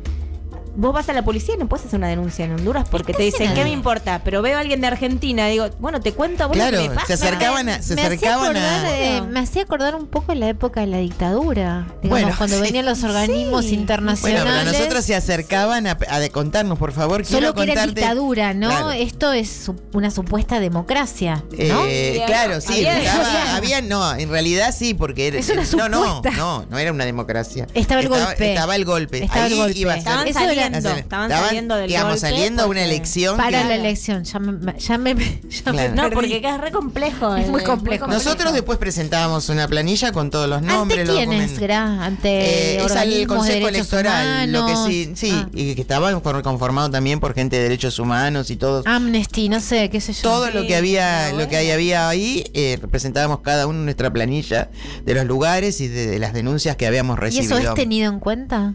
Vos 0.80 0.94
vas 0.94 1.10
a 1.10 1.14
la 1.14 1.24
policía 1.24 1.56
y 1.56 1.58
no 1.58 1.68
puedes 1.68 1.88
hacer 1.88 1.98
una 1.98 2.08
denuncia 2.08 2.46
en 2.46 2.52
Honduras 2.54 2.88
porque 2.90 3.12
te 3.12 3.24
dicen, 3.24 3.54
¿qué 3.56 3.64
me 3.64 3.72
importa? 3.72 4.22
Pero 4.24 4.44
veo 4.44 4.58
a 4.58 4.62
alguien 4.62 4.80
de 4.80 4.86
Argentina, 4.88 5.48
digo, 5.48 5.68
bueno, 5.80 6.00
te 6.02 6.14
cuento 6.14 6.44
a 6.44 6.48
vos 6.48 6.56
lo 6.56 6.62
Claro, 6.62 6.84
que 6.84 6.90
me 6.90 6.96
pasa. 6.96 7.08
se 7.08 7.14
acercaban 7.16 7.68
a- 7.70 7.82
se 7.82 7.96
me 7.96 8.02
hacía 8.04 8.16
acercaban 8.16 8.56
acordar, 8.58 8.86
a- 8.86 9.00
eh, 9.00 9.22
me 9.24 9.40
hacía 9.40 9.64
acordar 9.64 9.96
un 9.96 10.06
poco 10.06 10.36
la 10.36 10.48
época 10.50 10.82
de 10.82 10.88
la 10.88 10.98
dictadura. 11.00 11.88
Digamos, 12.04 12.10
Bueno, 12.22 12.36
cuando 12.38 12.58
sí. 12.58 12.62
venían 12.62 12.86
los 12.86 13.04
organismos 13.04 13.66
Sí. 13.66 13.74
internacionales. 13.74 14.44
Bueno, 14.46 14.62
pero 14.66 14.78
nosotros 14.78 15.04
se 15.04 15.16
acercaban 15.16 15.88
a, 15.88 15.98
a 16.10 16.20
de 16.20 16.30
contarnos, 16.30 16.78
por 16.78 16.92
favor. 16.92 17.26
Solo 17.26 17.40
quiero 17.40 17.56
que 17.56 17.64
era 17.64 17.74
contarte- 17.82 18.02
dictadura, 18.02 18.54
¿no? 18.54 18.68
Claro. 18.70 18.92
Esto 18.92 19.34
es 19.34 19.50
su- 19.50 19.76
una 19.94 20.12
supuesta 20.12 20.60
democracia, 20.60 21.44
¿no? 21.58 21.86
Eh, 21.88 22.22
claro, 22.28 22.62
sí, 22.62 22.74
Había- 22.86 23.00
estaba- 23.02 23.56
había, 23.56 23.82
no, 23.82 24.14
en 24.16 24.30
realidad 24.30 24.76
sí, 24.78 24.94
porque 24.94 25.28
era, 25.28 25.40
Es 25.40 25.50
una 25.50 25.64
no, 25.64 25.90
no, 25.90 26.16
supuesta. 26.18 26.38
no, 26.38 26.66
no 26.70 26.78
era 26.78 26.92
una 26.92 27.06
democracia. 27.06 27.66
Estaba 27.74 28.02
el 28.02 28.10
golpe. 28.10 28.50
Estaba 28.54 28.76
el 28.76 28.86
golpe. 28.86 29.24
Estaba 29.24 29.48
el 29.48 29.54
Ahí 29.54 29.58
golpe. 29.60 29.80
iba 29.80 29.92
a 29.94 29.96
ser- 29.96 30.00
Estaban 30.08 30.28
Eso 30.28 30.40
era- 30.40 30.67
saliendo, 30.74 30.90
hacer- 30.90 31.00
estaban 31.04 31.30
saliendo 31.32 31.76
del 31.76 31.88
digamos, 31.88 32.10
golpe 32.14 32.20
saliendo 32.20 32.64
a 32.64 32.66
una 32.68 32.84
elección. 32.84 33.38
Para 33.38 33.62
que- 33.64 33.68
la 33.70 33.76
elección, 33.76 34.24
ya 34.24 34.40
me, 34.40 34.80
ya 34.80 34.98
me, 34.98 35.16
ya 35.50 35.74
me. 35.74 35.90
No, 35.98 36.10
porque 36.12 36.38
es 36.44 36.58
re 36.62 36.72
complejo. 36.72 37.36
Es 37.36 37.48
eh, 37.48 37.52
muy 37.52 37.64
complejo. 37.64 38.08
Nosotros 38.08 38.54
después 38.54 38.78
presentábamos 38.78 39.50
una 39.50 39.68
planilla 39.68 40.12
con 40.12 40.30
todos 40.30 40.48
los 40.50 40.62
nombres. 40.62 41.02
¿Ante 41.02 41.06
los 41.12 41.16
quiénes, 41.18 41.40
documentos. 41.52 41.60
Gra? 41.60 42.06
¿Ante 42.06 42.30
Eh, 42.30 42.78
es 42.78 42.94
de 42.94 43.28
Consejo 43.28 43.54
derechos 43.68 43.76
Electoral, 43.94 44.52
lo 44.52 44.66
que 44.66 44.72
humanos? 44.74 44.88
sí, 44.90 45.12
sí, 45.16 45.32
Ah. 45.34 45.50
y 45.54 45.76
que 45.76 45.82
estaba 45.82 46.20
for- 46.22 46.42
conformado 46.44 46.90
también 46.90 47.20
por 47.20 47.34
gente 47.34 47.56
de 47.58 47.64
derechos 47.64 48.00
humanos 48.00 48.50
y 48.52 48.56
todos. 48.58 48.86
Amnesty, 48.86 49.50
no 49.50 49.60
sé, 49.60 49.90
qué 49.90 50.02
sé 50.02 50.14
yo. 50.14 50.22
todo 50.22 50.50
lo 50.52 50.66
que 50.66 50.76
había 50.76 51.32
lo 51.34 51.48
que 51.48 51.58
ahí 51.58 51.72
había 51.72 52.08
ahí 52.10 52.44
eh, 52.54 52.78
representábamos 52.82 53.40
cada 53.42 53.68
uno 53.68 53.80
nuestra 53.80 54.12
planilla 54.12 54.70
de 55.06 55.14
los 55.14 55.26
lugares 55.26 55.82
y 55.82 55.88
de, 55.88 56.08
de 56.08 56.20
las 56.20 56.34
denuncias 56.34 56.76
que 56.76 56.88
habíamos 56.88 57.18
¿Y 57.18 57.22
recibido 57.22 57.58
eso 57.58 57.70
es 57.70 57.76
tenido 57.76 58.12
en 58.12 58.20
cuenta? 58.20 58.74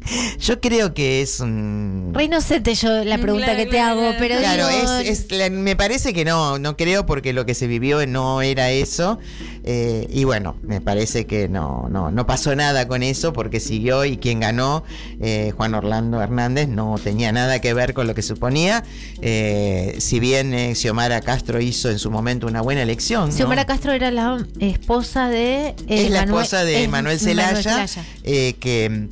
yo 0.40 0.60
creo 0.60 0.94
que 0.94 1.22
es 1.22 1.40
un 1.40 2.12
Rey, 2.14 2.28
no 2.28 2.40
sé 2.40 2.60
te 2.60 2.74
yo 2.74 3.04
la 3.04 3.18
pregunta 3.18 3.56
que 3.56 3.66
te 3.66 3.80
hago, 3.80 4.12
pero 4.18 4.38
Claro, 4.38 4.68
digo, 4.68 4.98
es, 4.98 5.26
es 5.30 5.32
la- 5.32 5.50
me 5.50 5.76
parece 5.76 6.12
que 6.12 6.24
no, 6.24 6.58
no 6.58 6.76
creo 6.76 7.06
porque 7.06 7.32
lo 7.32 7.46
que 7.46 7.54
se 7.54 7.66
vivió 7.66 8.04
no 8.06 8.42
era 8.42 8.70
eso. 8.70 9.18
eh, 9.62 10.06
y 10.10 10.24
bueno, 10.24 10.56
me 10.62 10.80
parece 10.80 11.26
que 11.26 11.48
no, 11.48 11.88
no, 11.90 12.10
no 12.10 12.26
pasó 12.26 12.54
nada 12.56 12.88
con 12.88 13.02
eso 13.02 13.32
porque 13.32 13.60
siguió 13.60 14.04
y 14.04 14.16
quien 14.16 14.40
ganó, 14.40 14.84
eh, 15.20 15.52
Juan 15.56 15.74
Orlando 15.74 16.20
Hernández, 16.22 16.68
no 16.68 16.96
tenía 17.02 17.30
nada 17.32 17.60
que 17.60 17.74
ver 17.74 17.92
con 17.94 18.06
lo 18.06 18.14
que 18.14 18.22
suponía. 18.22 18.82
eh, 19.22 19.96
si 19.98 20.18
bien 20.18 20.54
eh, 20.54 20.74
Xiomara 20.74 21.20
Castro 21.20 21.60
hizo 21.60 21.90
en 21.90 21.98
su 21.98 22.10
momento 22.10 22.46
una 22.46 22.62
buena 22.62 22.82
elección. 22.82 23.28
¿no? 23.30 23.36
Xiomara 23.36 23.66
Castro 23.66 23.92
era 23.92 24.10
la 24.10 24.38
esposa 24.60 25.28
de 25.28 25.68
eh, 25.68 25.74
es 25.88 26.10
la 26.10 26.20
Manuel- 26.20 26.42
esposa 26.44 26.64
de 26.64 26.84
es 26.84 26.88
Manuel 26.90 27.20
Zelaya, 27.20 27.86
eh, 28.24 28.54
que 28.58 28.88
mm, 28.90 29.08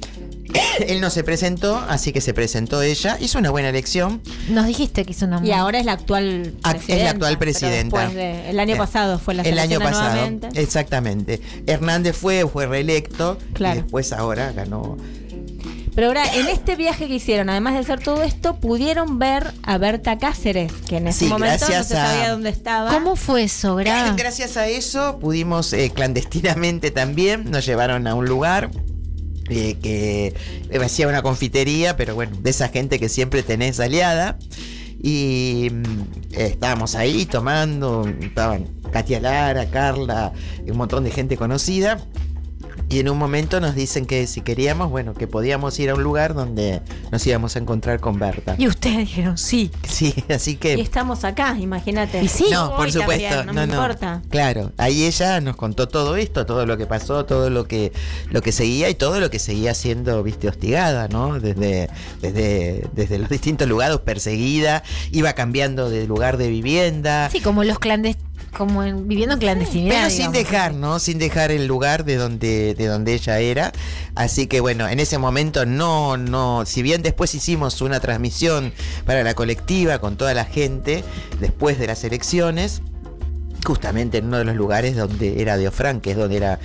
él 0.87 1.01
no 1.01 1.11
se 1.11 1.25
presentó, 1.25 1.77
así 1.89 2.13
que 2.13 2.21
se 2.21 2.33
presentó 2.35 2.83
ella. 2.83 3.17
Hizo 3.21 3.39
una 3.39 3.51
buena 3.51 3.69
elección. 3.69 4.23
Nos 4.49 4.67
dijiste 4.67 5.05
que 5.05 5.13
hizo 5.13 5.27
una 5.27 5.45
Y 5.45 5.53
ahora 5.53 5.79
es 5.79 5.85
la 5.85 5.93
actual 5.93 6.55
Ah, 6.63 6.71
es 6.73 6.75
la 6.75 6.85
presidenta, 6.87 7.11
actual 7.11 7.39
presidenta. 7.39 7.99
después 7.99 8.15
de- 8.15 8.51
el 8.51 8.61
año 8.61 8.75
Eh, 8.75 8.79
pasado 8.79 9.19
fue 9.19 9.35
la 9.35 9.43
El 9.43 9.59
año 9.59 9.79
pasado, 9.79 10.11
nuevamente. 10.11 10.49
exactamente. 10.61 11.41
Hernández 11.67 12.17
fue, 12.17 12.47
fue 12.49 12.67
reelecto 12.67 13.39
Claro. 13.53 13.79
y 13.79 13.83
después 13.83 14.13
ahora 14.13 14.53
ganó. 14.53 14.97
Pero 15.95 16.07
ahora, 16.09 16.33
en 16.33 16.47
este 16.49 16.77
viaje 16.77 17.09
que 17.09 17.15
hicieron, 17.17 17.51
además 17.51 17.75
de 17.75 17.81
hacer 17.81 17.99
todo 17.99 18.23
esto, 18.23 18.55
pudieron 18.61 19.19
ver 19.19 19.53
a 19.65 19.79
Berta 19.79 20.17
Cáceres, 20.17 20.71
que 20.89 20.99
en 20.99 21.09
ese 21.09 21.25
Sí, 21.25 21.27
momento 21.27 21.67
no 21.69 21.83
se 21.83 21.95
sabía 21.95 22.27
a- 22.27 22.31
dónde 22.31 22.51
estaba. 22.51 22.91
¿Cómo 22.91 23.17
fue 23.17 23.43
eso, 23.43 23.75
Gra? 23.75 24.15
Gracias 24.17 24.57
a 24.57 24.69
eso 24.69 25.19
pudimos 25.19 25.73
eh, 25.73 25.91
clandestinamente 25.93 26.93
también, 26.93 27.51
nos 27.51 27.67
llevaron 27.67 28.07
a 28.07 28.15
un 28.15 28.27
lugar. 28.27 28.71
Que 29.49 30.35
eh, 30.71 30.79
hacía 30.85 31.09
una 31.09 31.23
confitería, 31.23 31.97
pero 31.97 32.15
bueno, 32.15 32.37
de 32.41 32.51
esa 32.51 32.69
gente 32.69 32.99
que 32.99 33.09
siempre 33.09 33.43
tenés 33.43 33.81
aliada. 33.81 34.39
Y 35.01 35.69
mm, 35.71 36.33
estábamos 36.33 36.95
ahí 36.95 37.25
tomando, 37.27 38.07
estaban 38.21 38.67
Katia 38.93 39.21
Lara, 39.21 39.71
Carla, 39.71 40.33
un 40.67 40.77
montón 40.77 41.05
de 41.05 41.11
gente 41.11 41.37
conocida. 41.37 41.99
Y 42.91 43.01
en 43.01 43.09
un 43.11 43.19
momento 43.19 43.61
nos 43.61 43.75
dicen 43.75 44.07
que 44.07 44.27
si 44.27 44.41
queríamos, 44.41 44.91
bueno, 44.91 45.15
que 45.15 45.27
podíamos 45.27 45.79
ir 45.79 45.91
a 45.91 45.95
un 45.95 46.03
lugar 46.03 46.35
donde 46.35 46.81
nos 47.13 47.27
íbamos 47.27 47.55
a 47.57 47.59
encontrar 47.59 48.01
con 48.01 48.19
Berta. 48.19 48.55
Y 48.57 48.67
ustedes 48.67 48.99
dijeron 48.99 49.37
sí. 49.37 49.71
Sí, 49.87 50.15
así 50.31 50.57
que... 50.57 50.77
Y 50.77 50.81
estamos 50.81 51.25
acá, 51.25 51.57
imagínate. 51.59 52.23
Y 52.23 52.29
sí. 52.29 52.47
No, 52.51 52.75
por 52.77 52.91
supuesto, 52.91 53.45
no, 53.45 53.45
no, 53.45 53.53
me 53.53 53.67
no. 53.67 53.75
importa. 53.75 54.23
Claro, 54.31 54.73
ahí 54.79 55.05
ella 55.05 55.41
nos 55.41 55.57
contó 55.57 55.89
todo 55.89 56.17
esto, 56.17 56.47
todo 56.47 56.65
lo 56.65 56.77
que 56.79 56.87
pasó, 56.87 57.27
todo 57.27 57.51
lo 57.51 57.67
que 57.67 57.93
lo 58.31 58.41
que 58.41 58.53
seguía 58.53 58.89
y 58.89 58.95
todo 58.95 59.21
lo 59.21 59.31
que 59.31 59.39
seguía 59.39 59.75
siendo, 59.75 60.23
viste, 60.23 60.49
hostigada, 60.49 61.09
¿no? 61.09 61.39
Desde 61.39 61.91
desde 62.23 62.87
desde 62.93 63.19
los 63.19 63.29
distintos 63.29 63.69
lugares 63.69 63.99
perseguida, 63.99 64.83
iba 65.13 65.33
cambiando 65.35 65.91
de 65.91 66.07
lugar 66.07 66.37
de 66.37 66.49
vivienda. 66.49 67.29
Sí, 67.31 67.41
como 67.41 67.65
los 67.65 67.79
clandestinos, 67.79 68.28
como 68.57 68.83
en- 68.83 69.07
viviendo 69.07 69.35
en 69.35 69.41
clandestinidad. 69.41 69.97
Pero 69.97 70.11
sin 70.11 70.33
dejar, 70.33 70.75
¿no? 70.75 70.99
Sin 70.99 71.19
dejar 71.19 71.51
el 71.51 71.67
lugar 71.67 72.05
de 72.05 72.17
donde, 72.17 72.75
de 72.75 72.87
donde 72.87 73.15
ella 73.15 73.39
era. 73.41 73.73
Así 74.15 74.47
que 74.47 74.61
bueno, 74.61 74.89
en 74.89 75.01
ese 75.01 75.19
momento 75.19 75.67
no, 75.67 76.17
no, 76.17 76.65
si 76.67 76.83
bien 76.83 77.03
después 77.03 77.35
hicimos 77.35 77.81
una 77.83 78.01
transmisión 78.01 78.73
para 79.07 79.23
la 79.23 79.35
colectiva 79.35 79.99
con 79.99 80.17
toda 80.17 80.35
la 80.35 80.45
gente, 80.45 81.05
después 81.41 81.79
de 81.79 81.87
las 81.87 82.03
elecciones, 82.05 82.83
justamente 83.67 84.19
en 84.19 84.27
uno 84.27 84.39
de 84.39 84.45
los 84.45 84.57
lugares 84.57 84.97
donde 84.97 85.43
era 85.43 85.57
de 85.57 85.69
Ofran, 85.69 86.01
que 86.01 86.13
es 86.13 86.17
donde 86.17 86.37
era 86.37 86.59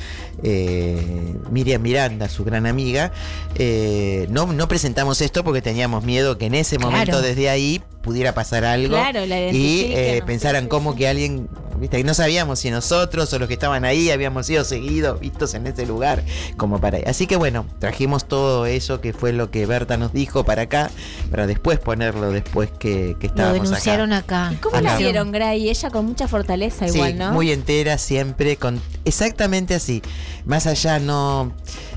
eh, 0.44 1.36
Miriam 1.52 1.82
Miranda, 1.82 2.30
su 2.30 2.44
gran 2.44 2.66
amiga, 2.66 3.12
eh, 3.56 4.28
no, 4.30 4.46
no 4.52 4.68
presentamos 4.68 5.22
esto 5.22 5.44
porque 5.44 5.62
teníamos 5.62 6.04
miedo 6.04 6.38
que 6.38 6.46
en 6.48 6.56
ese 6.56 6.78
momento 6.80 7.12
Claro. 7.12 7.22
desde 7.22 7.50
ahí 7.50 7.82
pudiera 8.02 8.34
pasar 8.34 8.66
algo 8.66 8.96
Claro, 8.98 9.26
la 9.26 9.40
y 9.50 9.94
eh, 9.94 10.18
¿no? 10.20 10.26
pensaran 10.26 10.68
como 10.68 10.94
que 10.94 11.08
alguien, 11.08 11.48
viste, 11.80 11.96
que 11.98 12.04
no 12.04 12.14
sabíamos 12.14 12.60
si 12.60 12.70
nosotros 12.70 13.32
o 13.32 13.40
los 13.40 13.48
que 13.48 13.54
estaban 13.54 13.86
ahí 13.86 14.12
habíamos 14.12 14.46
sido 14.48 14.66
seguidos, 14.66 15.22
vistos 15.22 15.54
en 15.54 15.66
ese 15.68 15.86
lugar, 15.86 16.22
como 16.58 16.82
para 16.82 16.98
Así 17.10 17.28
que 17.28 17.38
bueno, 17.38 17.66
trajimos 17.80 18.26
todo 18.28 18.66
eso 18.66 19.00
que 19.00 19.14
fue 19.14 19.32
lo 19.32 19.50
que 19.52 19.66
Berta 19.66 19.96
nos 19.96 20.12
dijo 20.12 20.44
para 20.44 20.64
acá, 20.64 20.92
para 21.32 21.48
después 21.48 21.80
ponerlo 21.80 22.32
después 22.32 22.70
que, 22.78 23.16
que 23.20 23.28
Lo 23.28 23.34
estábamos 23.34 23.64
denunciaron 23.64 24.12
acá. 24.12 24.50
acá. 24.50 24.58
¿Cómo 24.62 24.82
la 24.82 24.90
Acá. 24.90 24.98
vieron, 24.98 25.32
Gray? 25.32 25.70
Ella 25.70 25.90
con 25.90 26.06
mucha 26.06 26.28
fortaleza 26.28 26.86
igual, 26.88 27.14
sí, 27.14 27.18
¿no? 27.18 27.32
muy 27.32 27.52
entera 27.54 27.98
siempre, 27.98 28.58
con 28.58 28.82
exactamente 29.06 29.76
así. 29.76 30.02
Más 30.46 30.68
allá 30.68 31.00
no 31.00 31.54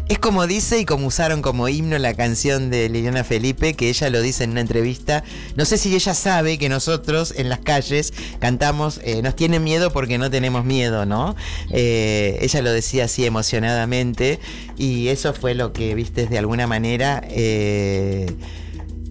Es 0.08 0.18
como 0.18 0.46
dice 0.46 0.78
y 0.78 0.84
como 0.84 1.08
usaron 1.08 1.42
como 1.42 1.68
himno 1.68 1.98
la 1.98 2.14
canción 2.14 2.70
de 2.70 2.88
Liliana 2.88 3.24
Felipe, 3.24 3.74
que 3.74 3.88
ella 3.88 4.08
lo 4.08 4.22
dice 4.22 4.44
en 4.44 4.50
una 4.50 4.60
entrevista. 4.60 5.24
No 5.56 5.64
sé 5.64 5.78
si 5.78 5.94
ella 5.94 6.14
sabe 6.14 6.58
que 6.58 6.68
nosotros 6.68 7.34
en 7.36 7.48
las 7.48 7.58
calles 7.60 8.12
cantamos, 8.38 9.00
eh, 9.02 9.20
nos 9.22 9.34
tienen 9.34 9.64
miedo 9.64 9.92
porque 9.92 10.18
no 10.18 10.30
tenemos 10.30 10.64
miedo, 10.64 11.06
¿no? 11.06 11.34
Eh, 11.70 12.38
ella 12.40 12.62
lo 12.62 12.70
decía 12.72 13.06
así 13.06 13.24
emocionadamente 13.26 14.38
y 14.76 15.08
eso 15.08 15.34
fue 15.34 15.54
lo 15.54 15.72
que, 15.72 15.94
viste, 15.94 16.26
de 16.26 16.38
alguna 16.38 16.66
manera... 16.66 17.22
Eh, 17.28 18.26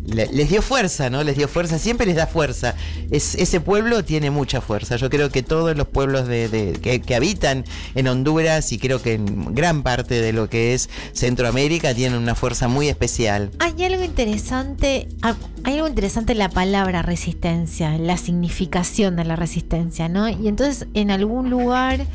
les 0.07 0.49
dio 0.49 0.61
fuerza, 0.61 1.09
¿no? 1.09 1.23
Les 1.23 1.35
dio 1.35 1.47
fuerza, 1.47 1.79
siempre 1.79 2.05
les 2.05 2.15
da 2.15 2.27
fuerza. 2.27 2.75
Es, 3.11 3.35
ese 3.35 3.59
pueblo 3.59 4.03
tiene 4.03 4.29
mucha 4.31 4.61
fuerza. 4.61 4.95
Yo 4.97 5.09
creo 5.09 5.29
que 5.29 5.43
todos 5.43 5.75
los 5.75 5.87
pueblos 5.87 6.27
que, 6.27 7.15
habitan 7.15 7.65
en 7.95 8.07
Honduras 8.07 8.71
y 8.71 8.77
creo 8.77 9.01
que 9.01 9.13
en 9.13 9.55
gran 9.55 9.83
parte 9.83 10.21
de 10.21 10.33
lo 10.33 10.49
que 10.49 10.73
es 10.73 10.89
Centroamérica 11.13 11.93
tienen 11.93 12.19
una 12.19 12.35
fuerza 12.35 12.67
muy 12.67 12.87
especial. 12.87 13.51
Hay 13.59 13.83
algo 13.83 14.03
interesante, 14.03 15.07
ah, 15.21 15.35
hay 15.63 15.75
algo 15.75 15.87
interesante 15.87 16.33
en 16.33 16.39
la 16.39 16.49
palabra 16.49 17.01
resistencia, 17.01 17.95
en 17.95 18.05
la 18.05 18.17
significación 18.17 19.15
de 19.15 19.25
la 19.25 19.35
resistencia, 19.35 20.09
¿no? 20.09 20.27
Y 20.29 20.47
entonces 20.47 20.87
en 20.93 21.11
algún 21.11 21.49
lugar 21.49 22.05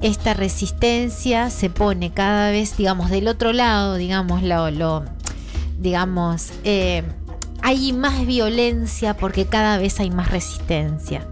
esta 0.00 0.34
resistencia 0.34 1.50
se 1.50 1.70
pone 1.70 2.12
cada 2.12 2.50
vez, 2.50 2.76
digamos, 2.76 3.10
del 3.10 3.28
otro 3.28 3.52
lado, 3.52 3.96
digamos, 3.96 4.42
lo, 4.42 4.70
lo 4.70 5.04
digamos, 5.78 6.52
eh, 6.64 7.02
hay 7.62 7.92
más 7.92 8.26
violencia 8.26 9.16
porque 9.16 9.46
cada 9.46 9.78
vez 9.78 10.00
hay 10.00 10.10
más 10.10 10.30
resistencia. 10.30 11.26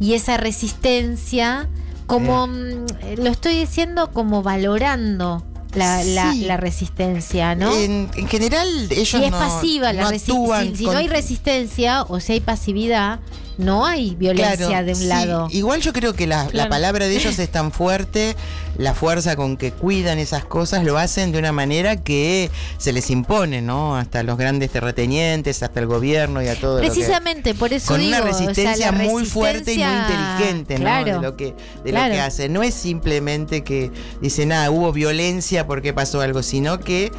Y 0.00 0.14
esa 0.14 0.36
resistencia, 0.36 1.68
como 2.06 2.46
mm, 2.46 2.86
lo 3.18 3.30
estoy 3.30 3.58
diciendo, 3.58 4.10
como 4.12 4.42
valorando 4.42 5.44
la, 5.74 6.02
la- 6.04 6.32
Sí. 6.32 6.44
la 6.44 6.56
resistencia, 6.56 7.54
¿no? 7.54 7.74
En, 7.76 8.08
en 8.16 8.28
general, 8.28 8.68
ellos 8.90 9.20
y 9.20 9.24
es 9.24 9.30
no, 9.30 9.38
pasiva 9.38 9.92
la 9.92 10.02
no 10.04 10.10
resistencia. 10.10 10.42
actúan 10.56 10.70
Si, 10.70 10.76
si 10.76 10.84
con- 10.84 10.92
no 10.94 10.98
hay 11.00 11.08
resistencia 11.08 12.02
o 12.04 12.20
si 12.20 12.32
hay 12.32 12.40
pasividad, 12.40 13.20
no 13.58 13.86
hay 13.86 14.14
violencia 14.16 14.56
Claro, 14.68 14.86
de 14.86 14.92
un 14.92 14.98
sí. 14.98 15.06
lado. 15.06 15.48
Igual 15.50 15.80
yo 15.80 15.92
creo 15.92 16.12
que 16.14 16.26
la, 16.26 16.48
la 16.52 16.68
palabra 16.68 17.06
de 17.06 17.16
ellos 17.16 17.38
es 17.38 17.48
tan 17.50 17.72
fuerte, 17.72 18.36
la 18.78 18.94
fuerza 18.94 19.36
con 19.36 19.56
que 19.56 19.70
cuidan 19.72 20.18
esas 20.18 20.44
cosas 20.44 20.82
lo 20.84 20.98
hacen 20.98 21.30
de 21.32 21.38
una 21.38 21.52
manera 21.52 21.96
que 21.96 22.50
se 22.78 22.92
les 22.92 23.10
impone, 23.10 23.62
¿no? 23.62 23.96
Hasta 23.96 24.22
los 24.24 24.36
grandes 24.36 24.70
terratenientes, 24.70 25.62
hasta 25.62 25.78
el 25.80 25.86
gobierno 25.86 26.42
y 26.42 26.48
a 26.48 26.56
todo 26.56 26.76
lo 26.76 26.80
que- 26.82 26.88
Precisamente, 26.88 27.54
por 27.54 27.72
eso 27.72 27.88
con 27.92 28.00
digo, 28.00 28.16
una 28.16 28.18
o 28.30 28.32
sea, 28.34 28.46
resistencia 28.48 28.92
muy 28.92 29.24
fuerte 29.24 29.74
y 29.74 29.78
muy 29.78 29.86
inteligente, 29.94 30.78
¿no? 30.78 31.04
De 31.04 31.12
lo 31.20 31.36
que 31.36 31.54
de 31.84 31.92
lo 31.92 31.98
que 32.10 32.20
hace. 32.20 32.48
No 32.48 32.62
es 32.62 32.74
simplemente 32.74 33.62
que 33.62 33.90
dicen, 34.20 34.50
ah, 34.52 34.70
hubo 34.70 34.92
violencia 34.92 35.66
porque 35.66 35.92
pasó 35.92 36.20
algo, 36.20 36.42
sino 36.42 36.80
que 36.80 37.12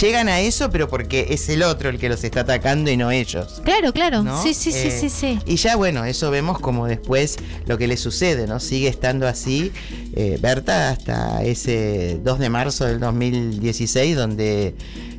llegan 0.00 0.28
a 0.28 0.40
eso, 0.40 0.70
pero 0.70 0.88
porque 0.88 1.28
es 1.30 1.48
el 1.48 1.62
otro 1.62 1.88
el 1.88 1.98
que 1.98 2.08
los 2.08 2.24
está 2.24 2.40
atacando 2.40 2.90
y 2.90 2.96
no 2.96 3.10
ellos. 3.10 3.60
Claro, 3.64 3.92
claro. 3.92 4.22
¿no? 4.22 4.42
Sí, 4.42 4.54
sí, 4.54 4.72
sí, 4.72 4.78
Eh, 4.88 4.98
sí, 5.00 5.08
sí. 5.10 5.38
Y 5.46 5.56
ya 5.62 5.76
bueno, 5.76 6.04
eso 6.04 6.30
vemos 6.30 6.58
como 6.58 6.86
después 6.86 7.36
lo 7.66 7.78
que 7.78 7.86
le 7.86 7.96
sucede, 7.96 8.46
¿no? 8.46 8.58
Sigue 8.60 8.88
estando 8.88 9.26
así 9.28 9.70
eh, 10.14 10.38
Berta 10.40 10.90
hasta 10.90 11.42
ese 11.44 12.20
2 12.22 12.38
de 12.38 12.50
marzo 12.50 12.84
del 12.84 13.00
2016 13.00 14.16
donde 14.16 14.74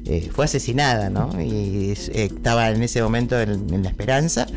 eh, 0.06 0.30
fue 0.34 0.46
asesinada, 0.46 1.10
¿no? 1.10 1.30
Y 1.42 1.92
eh, 1.92 2.26
estaba 2.26 2.70
en 2.72 2.84
ese 2.84 3.02
momento 3.02 3.40
en, 3.40 3.52
en 3.74 3.84
La 3.84 3.90
Esperanza 3.90 4.48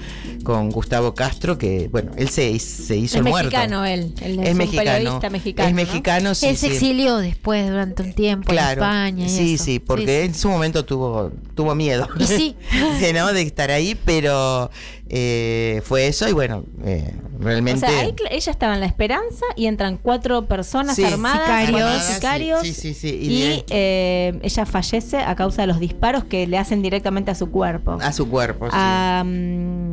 con 0.42 0.70
Gustavo 0.70 1.14
Castro, 1.14 1.56
que 1.58 1.88
bueno, 1.90 2.10
él 2.16 2.28
se, 2.28 2.58
se 2.58 2.96
hizo 2.96 3.14
Es 3.18 3.24
el 3.24 3.30
muerto. 3.30 3.50
mexicano 3.50 3.84
él, 3.84 4.12
él 4.22 4.40
es 4.42 4.54
mexicano. 4.56 4.90
periodista 4.92 5.30
mexicano. 5.30 5.68
Es 5.68 5.74
¿no? 5.74 5.76
mexicano, 5.82 6.34
sí, 6.34 6.46
Él 6.46 6.56
se 6.56 6.66
sí. 6.68 6.72
exilió 6.74 7.16
después 7.18 7.68
durante 7.68 8.02
un 8.02 8.12
tiempo 8.12 8.50
Claro, 8.50 8.82
en 8.82 8.88
España. 8.88 9.26
y 9.26 9.28
sí, 9.28 9.54
eso. 9.54 9.64
sí, 9.64 9.78
porque 9.78 10.24
en 10.24 10.34
su 10.34 10.48
momento 10.48 10.84
tuvo, 10.84 11.30
tuvo 11.54 11.74
miedo. 11.76 12.08
Y 12.18 12.24
sí. 12.26 12.56
de, 13.00 13.12
¿no? 13.12 13.32
de 13.32 13.42
estar 13.42 13.70
ahí, 13.70 13.96
pero 14.04 14.70
eh, 15.08 15.82
fue 15.84 16.08
eso 16.08 16.28
y 16.28 16.32
bueno, 16.32 16.64
eh, 16.84 17.12
O 17.38 17.42
realmente... 17.42 17.80
sea, 17.86 18.00
ahí 18.00 18.10
cl- 18.12 18.28
ella 18.30 18.50
estaba 18.50 18.74
en 18.74 18.80
la 18.80 18.86
esperanza 18.86 19.44
y 19.54 19.66
entran 19.66 19.98
cuatro 19.98 20.46
personas 20.46 20.96
Sí, 20.96 21.04
armadas, 21.04 21.66
sicarios. 21.66 22.02
sicarios, 22.02 22.60
sí, 22.62 22.72
sí, 22.72 22.94
sí, 22.94 23.08
y 23.22 23.26
y, 23.42 23.64
eh, 23.70 24.38
ella 24.42 24.66
fallece 24.66 25.18
a 25.18 25.34
causa 25.36 25.62
de 25.62 25.68
los 25.68 25.78
disparos 25.80 26.24
que 26.24 26.46
le 26.46 26.58
hacen 26.58 26.82
directamente 26.82 27.30
a 27.30 27.34
su 27.34 27.50
cuerpo. 27.50 27.98
a 28.02 28.12
su 28.12 28.28
cuerpo, 28.28 28.66
sí. 28.66 28.72
A 28.74 29.22
mm, 29.24 29.90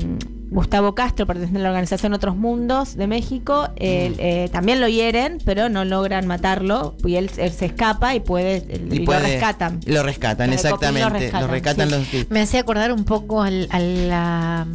Gustavo 0.50 0.94
Castro, 0.94 1.26
perteneciente 1.26 1.60
a 1.60 1.64
la 1.64 1.70
organización 1.70 2.14
Otros 2.14 2.36
Mundos 2.36 2.96
de 2.96 3.08
México, 3.08 3.70
él, 3.76 4.16
eh, 4.20 4.50
también 4.52 4.82
lo 4.82 4.88
hieren, 4.88 5.40
pero 5.46 5.68
no 5.70 5.84
logran 5.84 6.28
matarlo 6.28 6.96
y 7.04 7.16
él, 7.16 7.30
él 7.38 7.52
se 7.52 7.66
escapa 7.66 8.14
y 8.16 8.20
puede 8.20 8.64
y, 8.92 9.00
lo 9.00 9.06
puede- 9.06 9.22
rescatan. 9.22 9.80
Lo 9.86 10.04
rescatan, 10.04 10.50
lo 10.50 10.56
exactamente. 10.56 11.10
Lo 11.10 11.10
rescatan, 11.10 11.50
rescatan, 11.50 11.90
sí. 12.06 12.18
los. 12.20 12.30
Me 12.32 12.42
hacía 12.42 12.60
acordar 12.60 12.92
un 12.94 13.04
poco 13.04 13.42
al, 13.42 13.68
a 13.72 13.80
la- 13.80 14.68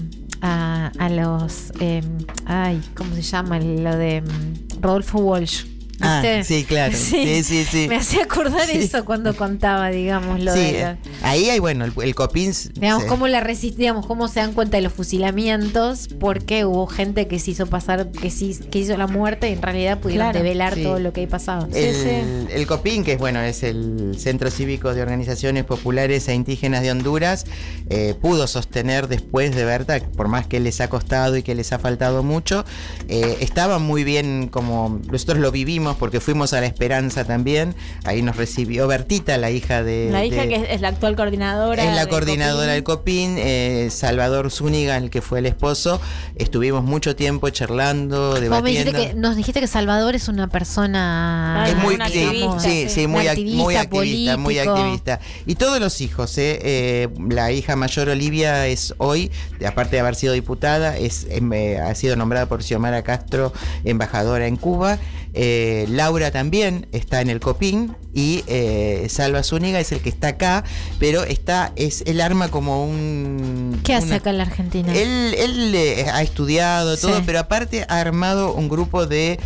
a, 0.42 0.90
a 0.98 1.08
los. 1.08 1.72
eh, 1.80 2.02
ay, 2.46 2.82
¿cómo 2.94 3.14
se 3.14 3.22
llama? 3.22 3.58
Lo 3.58 3.96
de 3.96 4.22
mm, 4.22 4.80
Rodolfo 4.80 5.18
Walsh. 5.18 5.64
Ah, 6.00 6.22
sí, 6.44 6.64
claro. 6.64 6.94
Sí, 6.96 7.42
sí, 7.42 7.64
sí. 7.64 7.86
Me 7.88 7.96
hacía 7.96 8.22
acordar 8.24 8.66
Sí. 8.66 8.78
eso 8.78 9.04
cuando 9.04 9.34
contaba, 9.36 9.88
digamos, 9.90 10.40
lo 10.40 10.52
Sí, 10.54 10.60
de. 10.72 10.80
la- 10.80 10.98
ahí 11.22 11.48
hay, 11.50 11.58
bueno, 11.58 11.84
el, 11.84 11.92
el 12.02 12.14
copín. 12.14 12.52
Digamos, 12.74 13.02
se- 13.04 13.08
cómo 13.08 13.26
la 13.28 13.42
resist- 13.42 13.74
digamos, 13.76 14.06
cómo 14.06 14.28
se 14.28 14.40
dan 14.40 14.52
cuenta 14.52 14.76
de 14.76 14.82
los 14.82 14.92
fusilamientos, 14.92 16.08
porque 16.20 16.64
hubo 16.64 16.86
gente 16.86 17.26
que 17.26 17.38
se 17.38 17.52
hizo 17.52 17.66
pasar, 17.66 18.10
que 18.10 18.30
sí, 18.30 18.56
que 18.70 18.78
hizo 18.80 18.96
la 18.96 19.06
muerte 19.06 19.48
y 19.50 19.52
en 19.54 19.62
realidad 19.62 19.98
pudieron 19.98 20.26
Claro. 20.30 20.38
develar 20.44 20.74
Sí. 20.74 20.82
todo 20.82 20.98
lo 20.98 21.12
que 21.12 21.22
ahí 21.22 21.26
pasaba. 21.26 21.68
El, 21.74 22.48
el 22.50 22.66
COPIN, 22.66 23.04
que 23.04 23.12
es 23.14 23.18
bueno, 23.18 23.40
es 23.40 23.62
el 23.62 24.16
Centro 24.18 24.50
Cívico 24.50 24.94
de 24.94 25.02
Organizaciones 25.02 25.64
Populares 25.64 26.28
e 26.28 26.34
Indígenas 26.34 26.82
de 26.82 26.90
Honduras, 26.90 27.44
eh, 27.90 28.14
pudo 28.20 28.46
sostener 28.46 29.08
después 29.08 29.54
de 29.54 29.64
Berta, 29.64 30.00
por 30.16 30.28
más 30.28 30.46
que 30.46 30.60
les 30.60 30.80
ha 30.80 30.88
costado 30.88 31.36
y 31.36 31.42
que 31.42 31.54
les 31.54 31.72
ha 31.72 31.78
faltado 31.78 32.22
mucho, 32.22 32.64
eh, 33.08 33.38
estaba 33.40 33.78
muy 33.78 34.04
bien 34.04 34.48
como 34.48 35.00
nosotros 35.10 35.38
lo 35.38 35.50
vivimos 35.50 35.87
porque 35.96 36.20
fuimos 36.20 36.52
a 36.52 36.60
la 36.60 36.66
Esperanza 36.66 37.24
también, 37.24 37.74
ahí 38.04 38.22
nos 38.22 38.36
recibió 38.36 38.86
Bertita, 38.86 39.36
la 39.38 39.50
hija 39.50 39.82
de... 39.82 40.08
La 40.10 40.24
hija 40.24 40.42
de- 40.42 40.48
que 40.48 40.54
es, 40.56 40.66
es 40.70 40.80
la 40.80 40.88
actual 40.88 41.16
coordinadora. 41.16 41.82
es 41.84 41.94
la 41.94 42.04
de 42.04 42.08
coordinadora 42.10 42.72
del 42.72 42.82
Copín. 42.84 42.98
COPIN, 43.34 43.36
eh, 43.38 43.88
Salvador 43.90 44.50
Zúñiga, 44.50 44.96
el 44.96 45.10
que 45.10 45.22
fue 45.22 45.38
el 45.38 45.46
esposo. 45.46 46.00
Estuvimos 46.36 46.82
mucho 46.84 47.14
tiempo 47.16 47.48
charlando, 47.50 48.30
Vos 48.32 48.40
me 48.40 48.70
dijiste 48.70 48.84
debatiendo. 48.92 49.14
que, 49.14 49.20
nos 49.20 49.36
dijiste 49.36 49.60
que 49.60 49.66
Salvador 49.66 50.14
es 50.14 50.28
una 50.28 50.48
persona. 50.48 51.64
Ah, 51.64 51.68
es 51.68 51.76
muy, 51.76 51.94
activista, 51.94 52.58
sí, 52.60 52.84
sí. 52.84 52.88
sí, 52.88 53.06
muy, 53.06 53.26
activista 53.28 53.62
muy 53.62 53.76
activista, 53.76 54.36
muy 54.36 54.54
político. 54.54 54.76
activista. 54.76 55.20
Y 55.46 55.54
todos 55.54 55.80
los 55.80 56.00
hijos, 56.00 56.36
¿eh? 56.38 56.58
Eh, 56.62 57.08
la 57.30 57.52
hija 57.52 57.76
mayor 57.76 58.08
Olivia 58.08 58.66
es 58.66 58.94
hoy, 58.98 59.30
aparte 59.66 59.96
de 59.96 60.00
haber 60.00 60.14
sido 60.14 60.32
diputada, 60.32 60.96
es 60.96 61.26
em, 61.30 61.52
eh, 61.52 61.78
ha 61.78 61.94
sido 61.94 62.16
nombrada 62.16 62.46
por 62.46 62.62
Xiomara 62.62 63.02
Castro 63.02 63.52
embajadora 63.84 64.46
en 64.46 64.56
Cuba. 64.56 64.98
Eh, 65.40 65.86
Laura 65.88 66.32
también 66.32 66.88
está 66.90 67.20
en 67.20 67.30
el 67.30 67.38
COPIN 67.38 67.94
y 68.12 68.42
eh, 68.48 69.06
Salva 69.08 69.44
Zúñiga 69.44 69.78
es 69.78 69.92
el 69.92 70.00
que 70.00 70.08
está 70.08 70.28
acá, 70.28 70.64
pero 70.98 71.22
está 71.22 71.72
es 71.76 72.02
el 72.06 72.20
arma 72.20 72.48
como 72.50 72.84
un 72.84 73.80
¿Qué 73.84 73.94
hace 73.94 74.06
una- 74.08 74.16
acá 74.16 74.30
en 74.30 74.38
la 74.38 74.42
Argentina? 74.44 74.92
él, 74.92 75.34
él, 75.38 75.72
eh, 75.76 76.06
ha 76.12 76.22
estudiado 76.22 76.96
todo, 76.96 77.22
pero 77.24 77.38
aparte 77.38 77.86
ha 77.88 78.00
armado 78.00 78.52
un 78.52 78.68
grupo 78.68 79.06
de 79.06 79.38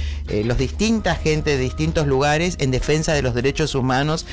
los 0.46 0.56
distintas 0.56 1.18
gente 1.20 1.50
de 1.58 1.62
distintos 1.62 2.06
lugares 2.06 2.56
en 2.58 2.70
defensa 2.70 3.12
de 3.12 3.20
los 3.20 3.34
derechos 3.34 3.74
humanos, 3.74 4.24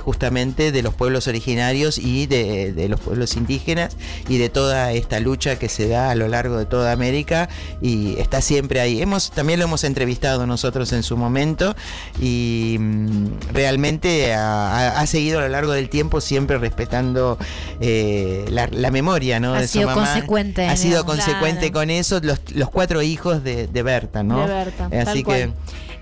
justamente 0.00 0.72
de 0.72 0.82
los 0.82 0.94
pueblos 0.94 1.28
originarios 1.28 1.98
y 1.98 2.26
de, 2.26 2.72
de 2.72 2.88
los 2.88 2.98
pueblos 2.98 3.36
indígenas 3.36 3.96
y 4.28 4.38
de 4.38 4.48
toda 4.48 4.92
esta 4.92 5.20
lucha 5.20 5.56
que 5.58 5.68
se 5.68 5.86
da 5.86 6.10
a 6.10 6.14
lo 6.16 6.26
largo 6.26 6.58
de 6.58 6.66
toda 6.66 6.90
América 6.90 7.48
y 7.80 8.18
está 8.18 8.40
siempre 8.40 8.80
ahí. 8.80 9.00
Hemos 9.00 9.30
también 9.30 9.60
lo 9.60 9.66
hemos 9.66 9.84
entrevistado 9.84 10.46
nosotros 10.46 10.92
en 10.92 10.95
su 11.02 11.16
momento 11.16 11.74
y 12.20 12.76
mm, 12.78 13.26
realmente 13.52 14.34
ha, 14.34 15.04
seguido 15.06 15.38
a 15.38 15.42
lo 15.42 15.48
largo 15.48 15.72
del 15.72 15.88
tiempo 15.88 16.20
siempre 16.20 16.58
respetando 16.58 17.38
eh, 17.80 18.44
la, 18.50 18.68
la 18.70 18.90
memoria, 18.90 19.38
¿no? 19.40 19.54
Ha 19.54 19.60
de 19.60 19.68
su 19.68 19.74
sido 19.78 19.88
mamá. 19.88 20.04
consecuente, 20.06 20.66
Ha 20.66 20.76
sido 20.76 21.02
digamos. 21.02 21.16
consecuente 21.16 21.70
Claro. 21.70 21.72
con 21.72 21.90
eso, 21.90 22.20
los, 22.22 22.40
los 22.54 22.70
cuatro 22.70 23.02
hijos 23.02 23.42
de, 23.44 23.66
de 23.66 23.82
Berta, 23.82 24.22
¿no? 24.22 24.40
De 24.46 24.46
Berta, 24.54 24.88
Eh, 24.90 25.00
Así 25.00 25.22
cual. 25.22 25.36
que 25.36 25.52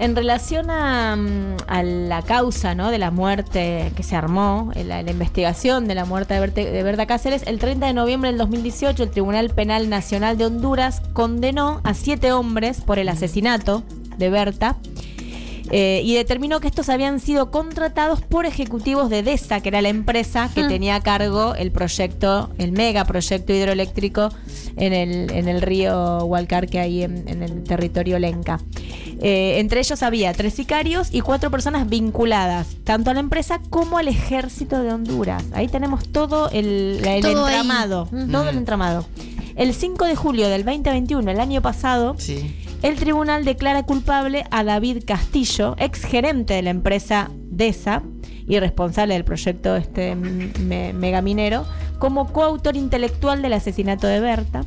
En 0.05 0.17
relación 0.17 0.71
a, 0.71 1.15
mm, 1.17 1.57
a 1.69 1.83
la 1.83 2.23
causa 2.23 2.75
¿no? 2.75 2.91
de 2.91 2.99
la 2.99 3.11
muerte 3.11 3.93
que 3.97 4.03
se 4.03 4.17
armó, 4.17 4.71
en 4.75 4.89
la, 4.89 5.03
la 5.03 5.11
investigación 5.11 5.87
de 5.87 5.95
la 5.95 6.05
muerte 6.05 6.35
de, 6.35 6.41
Berte- 6.41 6.71
de 6.71 6.83
Berta 6.83 7.07
Cáceres, 7.07 7.43
el 7.47 7.59
30 7.59 7.87
de 7.87 7.93
noviembre 7.93 8.31
del 8.31 8.39
2018 8.39 9.03
el 9.05 9.11
Tribunal 9.11 9.51
Penal 9.51 9.89
Nacional 9.89 10.37
de 10.39 10.47
Honduras 10.47 11.03
condenó 11.13 11.81
a 11.85 11.95
siete 11.95 12.33
hombres 12.33 12.81
por 12.81 12.99
el 12.99 13.09
asesinato 13.09 13.83
de 14.19 14.31
Berta. 14.31 14.77
eh, 15.71 16.03
y 16.05 16.15
determinó 16.15 16.61
que 16.61 16.69
estos 16.69 16.91
habían 16.91 17.21
sido 17.21 17.51
contratados 17.51 18.21
por 18.21 18.45
ejecutivos 18.45 19.09
de 19.09 19.23
DESA, 19.23 19.61
que 19.61 19.71
era 19.71 19.81
la 19.81 19.89
empresa 19.89 20.51
que 20.55 20.63
Mm. 20.63 20.69
tenía 20.69 20.95
a 20.97 21.01
cargo 21.01 21.55
el 21.55 21.73
proyecto, 21.73 22.51
el 22.59 22.71
mega 22.73 23.07
proyecto 23.07 23.51
hidroeléctrico 23.55 24.29
en 24.77 24.93
el, 24.93 25.31
en 25.33 25.49
el 25.49 25.63
río 25.63 26.19
Hualcar 26.27 26.69
que 26.69 26.81
hay 26.81 27.03
en, 27.03 27.27
en 27.29 27.43
el 27.43 27.65
territorio 27.65 28.19
lenca. 28.19 28.61
Eh, 29.23 29.59
entre 29.59 29.81
ellos 29.81 30.03
había 30.03 30.35
tres 30.35 30.53
sicarios 30.53 31.09
y 31.13 31.23
cuatro 31.23 31.51
personas 31.51 31.89
vinculadas, 31.89 32.77
tanto 32.85 33.11
a 33.11 33.15
la 33.15 33.21
empresa 33.21 33.59
como 33.71 33.97
al 33.97 34.09
ejército 34.09 34.83
de 34.83 34.93
Honduras. 34.93 35.45
Ahí 35.55 35.69
tenemos 35.69 36.07
todo 36.11 36.51
el, 36.51 37.01
el 37.07 37.23
Todo 37.23 37.49
entramado, 37.49 38.09
todo 38.31 38.51
el 38.51 38.59
entramado. 38.59 39.07
El 39.57 39.73
5 39.73 40.05
de 40.05 40.15
julio 40.15 40.49
del 40.49 40.65
2021, 40.65 41.31
el 41.31 41.41
año 41.41 41.63
pasado, 41.63 42.17
el 42.85 42.97
tribunal 42.97 43.45
declara 43.45 43.83
culpable 43.83 44.45
a 44.51 44.63
David 44.63 45.05
Castillo, 45.07 45.75
ex 45.79 46.05
gerente 46.05 46.55
de 46.55 46.63
la 46.63 46.71
empresa 46.71 47.31
DESA 47.35 48.03
y 48.47 48.59
responsable 48.61 49.15
del 49.15 49.25
proyecto 49.25 49.75
este 49.77 50.15
me- 50.15 50.93
megaminero, 50.93 51.65
como 51.99 52.31
coautor 52.33 52.77
intelectual 52.77 53.41
del 53.41 53.55
asesinato 53.55 54.07
de 54.07 54.21
Berta. 54.21 54.65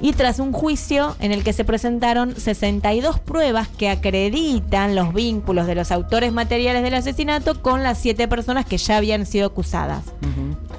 Y 0.00 0.12
tras 0.12 0.38
un 0.40 0.52
juicio 0.52 1.16
en 1.20 1.32
el 1.32 1.42
que 1.42 1.52
se 1.54 1.64
presentaron 1.64 2.34
62 2.36 3.18
pruebas 3.20 3.68
que 3.68 3.88
acreditan 3.88 4.94
los 4.94 5.12
vínculos 5.14 5.66
de 5.66 5.74
los 5.74 5.90
autores 5.90 6.32
materiales 6.32 6.82
del 6.82 6.94
asesinato 6.94 7.62
con 7.62 7.82
las 7.82 7.98
siete 7.98 8.28
personas 8.28 8.66
que 8.66 8.76
ya 8.78 8.96
habían 8.98 9.24
sido 9.26 9.46
acusadas. 9.46 10.04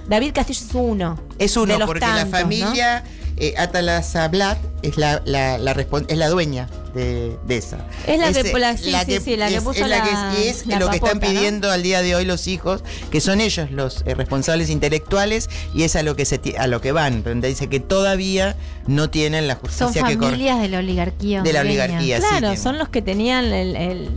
David 0.07 0.31
Castillo 0.33 0.59
es 0.67 0.73
uno. 0.75 1.19
Es 1.39 1.53
de 1.55 1.59
uno, 1.61 1.77
los 1.79 1.87
porque 1.87 1.99
tantos, 2.01 2.31
la 2.31 2.37
familia 2.39 3.03
eh, 3.37 3.53
Atala 3.57 4.01
Sablat 4.03 4.57
es 4.81 4.97
la, 4.97 5.21
la, 5.25 5.57
la, 5.57 5.73
respon- 5.75 6.05
es 6.07 6.17
la 6.17 6.27
dueña 6.29 6.67
de, 6.93 7.37
de 7.45 7.57
esa. 7.57 7.77
Es 8.07 8.19
la 8.19 8.31
que- 8.33 8.39
Ese- 8.39 8.59
la- 8.59 8.77
sí, 8.77 8.83
sí, 9.05 9.19
sí, 9.23 9.37
la 9.37 9.47
que 9.47 9.55
es- 9.57 9.63
puso 9.63 9.83
es 9.83 9.87
la 9.89 10.01
que 10.03 10.09
es- 10.49 10.65
y 10.65 10.71
es 10.73 10.79
lo 10.79 10.89
que 10.89 10.97
están 10.97 11.19
pidiendo 11.19 11.71
al 11.71 11.83
día 11.83 12.01
de 12.01 12.15
hoy 12.15 12.25
los 12.25 12.47
hijos, 12.47 12.83
que 13.11 13.21
son 13.21 13.39
ellos 13.41 13.69
los 13.71 14.03
eh, 14.05 14.15
responsables 14.15 14.69
intelectuales, 14.69 15.49
y 15.73 15.83
es 15.83 15.95
a 15.95 16.03
lo 16.03 16.15
que 16.15 16.25
se 16.25 16.39
a 16.57 16.67
lo 16.67 16.81
que 16.81 16.91
van, 16.91 17.23
donde 17.23 17.47
dice 17.49 17.67
que 17.67 17.79
todavía 17.79 18.55
no 18.87 19.09
tienen 19.09 19.47
la 19.47 19.53
Son 19.55 19.61
justicia 19.61 19.87
que 19.93 19.99
corresponde. 20.01 20.27
familias 20.27 20.61
de 20.61 20.67
la 20.69 20.79
oligarquía. 20.79 21.41
De 21.43 21.53
la 21.53 21.61
oligarquía, 21.61 22.17
sí, 22.21 22.25
Claro, 22.27 22.51
que- 22.51 22.57
son 22.57 22.77
los 22.77 22.89
que 22.89 23.01
tenían 23.01 23.45
el, 23.45 24.09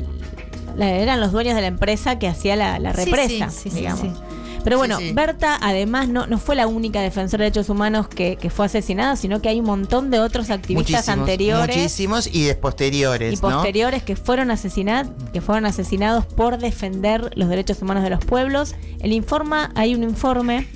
eran 0.79 1.21
los 1.21 1.33
dueños 1.33 1.55
de 1.57 1.61
la 1.61 1.67
empresa 1.67 2.19
que 2.19 2.29
hacía 2.29 2.57
la, 2.57 2.79
represa, 2.93 3.51
sí, 3.51 3.57
sí, 3.65 3.71
sí, 3.71 3.77
digamos. 3.77 4.19
Pero 4.63 4.79
bueno, 4.79 4.99
Sí, 4.99 5.09
sí. 5.09 5.13
Berta 5.15 5.59
además 5.61 6.09
no, 6.09 6.27
no 6.27 6.39
fue 6.39 6.57
la 6.57 6.67
única 6.67 7.01
defensora 7.01 7.45
de 7.45 7.51
derechos 7.51 7.69
humanos 7.69 8.09
que, 8.09 8.37
que 8.37 8.51
fue 8.51 8.67
asesinada, 8.67 9.17
sino 9.17 9.41
que 9.41 9.49
hay 9.49 9.61
un 9.61 9.67
montón 9.67 10.11
de 10.11 10.21
otros 10.21 10.51
activistas 10.51 11.07
Muchísimos, 11.07 11.19
anteriores 11.21 11.77
muchísimos 11.77 12.27
y 12.33 12.45
de 12.45 12.55
posteriores, 12.55 13.33
y 13.33 13.37
¿no? 13.37 13.41
posteriores 13.43 14.03
que 14.03 14.17
fueron 14.17 14.51
asesinados, 14.51 15.13
que 15.33 15.41
fueron 15.41 15.67
asesinados 15.67 16.27
por 16.27 16.59
defender 16.59 17.31
los 17.37 17.49
derechos 17.49 17.81
humanos 17.83 18.03
de 18.03 18.11
los 18.11 18.25
pueblos. 18.25 18.75
El 19.01 19.13
informa, 19.13 19.71
hay 19.75 19.95
un 19.95 20.03
informe 20.03 20.67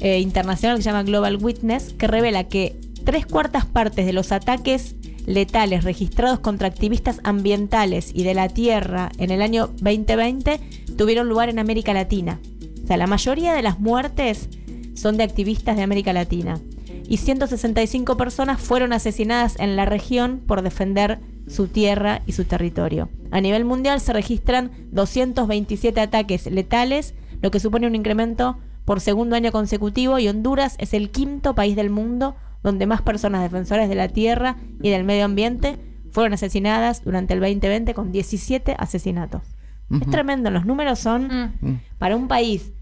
eh, 0.00 0.20
internacional 0.20 0.76
que 0.76 0.82
se 0.82 0.90
llama 0.90 1.02
Global 1.02 1.38
Witness 1.40 1.94
que 1.94 2.06
revela 2.06 2.44
que 2.44 2.76
tres 3.04 3.26
cuartas 3.26 3.66
partes 3.66 4.06
de 4.06 4.12
los 4.12 4.32
ataques 4.32 4.96
letales 5.26 5.84
registrados 5.84 6.40
contra 6.40 6.68
activistas 6.68 7.20
ambientales 7.22 8.10
y 8.14 8.22
de 8.22 8.34
la 8.34 8.48
tierra 8.48 9.10
en 9.18 9.30
el 9.30 9.42
año 9.42 9.68
2020 9.80 10.60
tuvieron 10.96 11.28
lugar 11.28 11.48
en 11.48 11.58
América 11.58 11.92
Latina. 11.92 12.40
O 12.88 12.90
sea, 12.90 12.96
la 12.96 13.06
mayoría 13.06 13.52
de 13.52 13.60
las 13.60 13.80
muertes 13.80 14.48
son 14.94 15.18
de 15.18 15.22
activistas 15.22 15.76
de 15.76 15.82
América 15.82 16.14
Latina. 16.14 16.58
Y 17.06 17.18
165 17.18 18.16
personas 18.16 18.58
fueron 18.62 18.94
asesinadas 18.94 19.60
en 19.60 19.76
la 19.76 19.84
región 19.84 20.40
por 20.46 20.62
defender 20.62 21.18
su 21.48 21.66
tierra 21.66 22.22
y 22.24 22.32
su 22.32 22.44
territorio. 22.46 23.10
A 23.30 23.42
nivel 23.42 23.66
mundial 23.66 24.00
se 24.00 24.14
registran 24.14 24.70
227 24.90 26.00
ataques 26.00 26.46
letales, 26.50 27.12
lo 27.42 27.50
que 27.50 27.60
supone 27.60 27.86
un 27.86 27.94
incremento 27.94 28.56
por 28.86 29.02
segundo 29.02 29.36
año 29.36 29.52
consecutivo 29.52 30.18
y 30.18 30.28
Honduras 30.28 30.74
es 30.78 30.94
el 30.94 31.10
quinto 31.10 31.54
país 31.54 31.76
del 31.76 31.90
mundo 31.90 32.36
donde 32.62 32.86
más 32.86 33.02
personas 33.02 33.42
defensoras 33.42 33.90
de 33.90 33.96
la 33.96 34.08
tierra 34.08 34.56
y 34.82 34.88
del 34.88 35.04
medio 35.04 35.26
ambiente 35.26 35.76
fueron 36.10 36.32
asesinadas 36.32 37.04
durante 37.04 37.34
el 37.34 37.40
2020 37.40 37.92
con 37.92 38.12
17 38.12 38.76
asesinatos. 38.78 39.42
Es 39.90 40.08
tremendo, 40.10 40.50
los 40.50 40.64
números 40.64 40.98
son 40.98 41.54
Mm. 41.60 41.80
para 41.98 42.16
un 42.16 42.28
país 42.28 42.72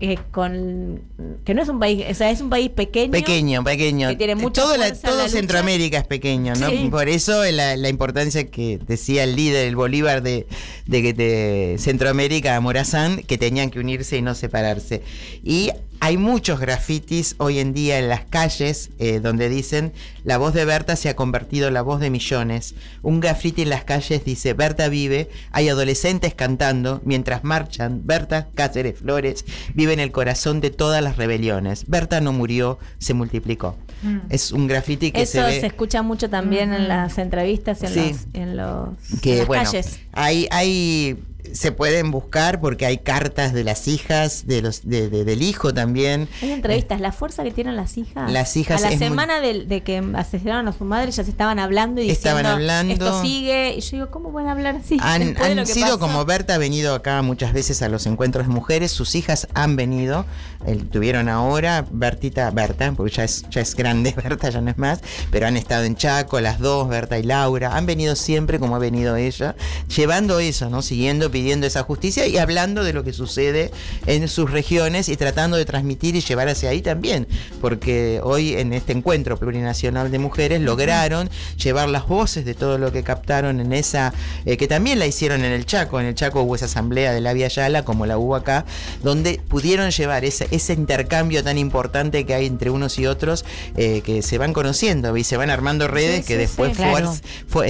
que 0.00 0.18
con 0.32 1.00
que 1.44 1.54
no 1.54 1.62
es 1.62 1.68
un 1.68 1.78
país, 1.78 2.04
o 2.10 2.14
sea, 2.14 2.30
es 2.30 2.40
un 2.40 2.50
país 2.50 2.70
pequeño. 2.70 3.12
Pequeño, 3.12 3.62
pequeño. 3.62 4.08
que 4.08 4.16
tiene 4.16 4.34
mucha 4.34 4.62
todo 4.62 4.76
la- 4.76 4.92
todo 4.92 5.16
la. 5.16 5.28
Centroamérica 5.28 5.98
es 5.98 6.06
pequeño, 6.06 6.54
¿no? 6.56 6.68
Sí. 6.70 6.88
Por 6.90 7.08
eso 7.08 7.44
la, 7.50 7.76
la 7.76 7.88
importancia 7.88 8.48
que 8.50 8.78
decía 8.84 9.22
el 9.24 9.36
líder, 9.36 9.68
el 9.68 9.76
Bolívar 9.76 10.22
de, 10.22 10.46
de, 10.86 11.12
de 11.12 11.76
Centroamérica, 11.78 12.60
Morazán, 12.60 13.22
que 13.22 13.38
tenían 13.38 13.70
que 13.70 13.78
unirse 13.78 14.16
y 14.16 14.22
no 14.22 14.34
separarse. 14.34 15.02
Y 15.44 15.70
hay 16.00 16.16
muchos 16.16 16.58
grafitis 16.58 17.36
hoy 17.38 17.58
en 17.60 17.72
día 17.72 17.98
en 17.98 18.08
las 18.08 18.24
calles 18.24 18.90
eh, 18.98 19.20
donde 19.20 19.48
dicen 19.48 19.92
la 20.24 20.36
voz 20.38 20.52
de 20.54 20.64
Berta 20.64 20.96
se 20.96 21.08
ha 21.08 21.16
convertido 21.16 21.68
en 21.68 21.74
la 21.74 21.82
voz 21.82 22.00
de 22.00 22.10
millones. 22.10 22.74
Un 23.02 23.20
grafiti 23.20 23.62
en 23.62 23.70
las 23.70 23.84
calles 23.84 24.24
dice 24.24 24.52
Berta 24.54 24.88
vive, 24.88 25.30
hay 25.52 25.68
adolescentes 25.68 26.34
cantando 26.34 27.00
mientras 27.04 27.44
marchan. 27.44 28.02
Berta 28.04 28.48
Cáceres 28.54 28.98
Flores 28.98 29.44
vive 29.74 29.92
en 29.92 30.00
el 30.00 30.12
corazón 30.12 30.60
de 30.60 30.70
todas 30.70 31.02
las 31.02 31.16
rebeliones. 31.16 31.84
Berta 31.86 32.20
no 32.20 32.32
murió, 32.32 32.78
se 32.98 33.14
multiplicó. 33.14 33.76
Mm. 34.02 34.18
Es 34.30 34.50
un 34.52 34.66
grafiti 34.66 35.12
que 35.12 35.22
Eso 35.22 35.44
se 35.46 35.60
se, 35.60 35.66
escucha 35.66 36.02
mucho 36.02 36.28
también 36.28 36.72
en 36.72 36.88
las 36.88 37.18
entrevistas 37.18 37.82
y 37.82 37.86
en, 37.86 37.92
Sí. 37.92 38.00
los, 38.12 38.26
en, 38.34 38.56
los, 38.56 38.88
en 39.12 39.18
que 39.20 39.36
las 39.38 39.46
bueno, 39.46 39.64
calles. 39.64 40.00
hay, 40.12 40.48
hay 40.50 41.16
se 41.54 41.72
pueden 41.72 42.10
buscar 42.10 42.60
porque 42.60 42.86
hay 42.86 42.98
cartas 42.98 43.52
de 43.52 43.64
las 43.64 43.88
hijas, 43.88 44.46
de 44.46 44.62
los, 44.62 44.88
de, 44.88 45.08
de- 45.10 45.24
del 45.24 45.42
hijo 45.42 45.72
también. 45.74 46.28
Hay 46.42 46.52
entrevistas, 46.52 47.00
la 47.00 47.12
fuerza 47.12 47.44
que 47.44 47.50
tienen 47.50 47.76
las 47.76 47.96
hijas. 47.98 48.30
Las 48.30 48.56
hijas 48.56 48.82
A 48.82 48.86
la 48.86 48.92
es 48.92 48.98
muy- 49.00 49.08
semana 49.08 49.40
de, 49.40 49.64
de 49.64 49.82
que 49.82 50.02
asesinaron 50.14 50.68
a 50.68 50.72
su 50.72 50.84
madre, 50.84 51.10
ya 51.12 51.24
se 51.24 51.30
estaban 51.30 51.58
hablando 51.58 52.00
y 52.00 52.08
diciendo, 52.08 52.38
Estaban 52.38 52.46
hablando. 52.46 52.92
esto 52.92 53.22
sigue. 53.22 53.74
Y 53.76 53.80
yo 53.80 53.90
digo, 53.92 54.10
¿cómo 54.10 54.32
pueden 54.32 54.48
hablar 54.48 54.76
así? 54.76 54.96
Han, 55.00 55.36
han 55.38 55.66
sido 55.66 55.86
pasó? 55.86 55.98
como 55.98 56.24
Berta 56.24 56.54
ha 56.54 56.58
venido 56.58 56.94
acá 56.94 57.22
muchas 57.22 57.52
veces 57.52 57.82
a 57.82 57.88
los 57.88 58.06
encuentros 58.06 58.46
de 58.46 58.52
mujeres, 58.52 58.92
sus 58.92 59.14
hijas 59.14 59.48
han 59.54 59.76
venido, 59.76 60.26
el- 60.66 60.88
tuvieron 60.88 61.28
ahora, 61.28 61.86
Bertita, 61.90 62.50
Berta, 62.50 62.92
porque 62.96 63.12
ya 63.12 63.24
es, 63.24 63.44
ya 63.50 63.60
es 63.60 63.74
grande 63.74 64.14
Berta, 64.22 64.50
ya 64.50 64.60
no 64.60 64.70
es 64.70 64.78
más, 64.78 65.00
pero 65.30 65.46
han 65.46 65.56
estado 65.56 65.84
en 65.84 65.96
Chaco, 65.96 66.40
las 66.40 66.58
dos, 66.58 66.88
Berta 66.88 67.18
y 67.18 67.22
Laura, 67.22 67.76
han 67.76 67.86
venido 67.86 68.16
siempre 68.16 68.58
como 68.58 68.76
ha 68.76 68.78
venido 68.78 69.16
ella, 69.16 69.54
llevando 69.94 70.38
eso, 70.38 70.70
¿no? 70.70 70.82
Siguiendo, 70.82 71.30
pidiendo 71.30 71.66
esa 71.66 71.82
justicia 71.82 72.26
y 72.26 72.38
hablando 72.38 72.84
de 72.84 72.92
lo 72.92 73.04
que 73.04 73.12
sucede 73.12 73.70
en 74.06 74.28
sus 74.28 74.50
regiones 74.50 75.08
y 75.08 75.16
tratando 75.16 75.56
de 75.56 75.64
transmitir 75.64 76.16
y 76.16 76.20
llevar 76.20 76.48
hacia 76.48 76.70
ahí 76.70 76.82
también, 76.82 77.26
porque 77.60 78.20
hoy 78.22 78.54
en 78.54 78.72
este 78.72 78.92
encuentro 78.92 79.36
plurinacional 79.36 80.10
de 80.10 80.18
mujeres 80.18 80.60
lograron 80.60 81.30
llevar 81.62 81.88
las 81.88 82.06
voces 82.06 82.44
de 82.44 82.54
todo 82.54 82.78
lo 82.78 82.92
que 82.92 83.02
captaron 83.02 83.60
en 83.60 83.72
esa, 83.72 84.12
eh, 84.44 84.56
que 84.56 84.68
también 84.68 84.98
la 84.98 85.06
hicieron 85.06 85.44
en 85.44 85.52
el 85.52 85.66
Chaco, 85.66 86.00
en 86.00 86.06
el 86.06 86.14
Chaco 86.14 86.42
hubo 86.42 86.54
esa 86.54 86.66
asamblea 86.66 87.12
de 87.12 87.20
la 87.20 87.32
Via 87.32 87.48
Yala, 87.48 87.84
como 87.84 88.06
la 88.06 88.18
hubo 88.18 88.36
acá, 88.36 88.64
donde 89.02 89.40
pudieron 89.48 89.90
llevar 89.90 90.24
ese, 90.24 90.46
ese 90.52 90.74
intercambio 90.74 91.42
tan 91.42 91.58
importante 91.58 92.24
que 92.24 92.34
hay 92.34 92.46
entre 92.46 92.70
unos 92.70 92.98
y 92.98 93.06
otros, 93.06 93.44
eh, 93.76 94.02
que 94.04 94.22
se 94.22 94.38
van 94.38 94.52
conociendo 94.52 95.16
y 95.16 95.24
se 95.24 95.36
van 95.36 95.50
armando 95.50 95.88
redes 95.88 96.20
Sí, 96.20 96.26
que 96.28 96.34
sí, 96.34 96.38
después 96.40 96.76
sí, 96.76 96.82
claro. 96.82 97.12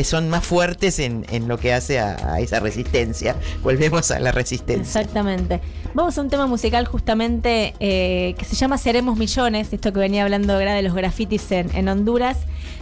son 0.04 0.28
más 0.28 0.44
fuertes 0.44 0.98
en, 0.98 1.24
en 1.30 1.48
lo 1.48 1.58
que 1.58 1.72
hace 1.72 1.98
a, 1.98 2.34
a 2.34 2.40
esa 2.40 2.60
resistencia. 2.60 3.36
Volvemos 3.62 4.10
a 4.10 4.18
la 4.18 4.32
resistencia. 4.32 4.82
Exactamente. 4.82 5.60
Vamos 5.94 6.16
a 6.16 6.20
un 6.22 6.30
tema 6.30 6.46
musical 6.46 6.86
justamente 6.86 7.74
eh, 7.80 8.34
que 8.38 8.44
se 8.44 8.56
llama 8.56 8.78
Seremos 8.78 9.18
Millones, 9.18 9.72
esto 9.72 9.92
que 9.92 10.00
venía 10.00 10.22
hablando 10.24 10.58
Gra 10.58 10.74
de 10.74 10.82
los 10.82 10.94
grafitis 10.94 11.50
en, 11.52 11.74
en 11.74 11.88
Honduras, 11.88 12.38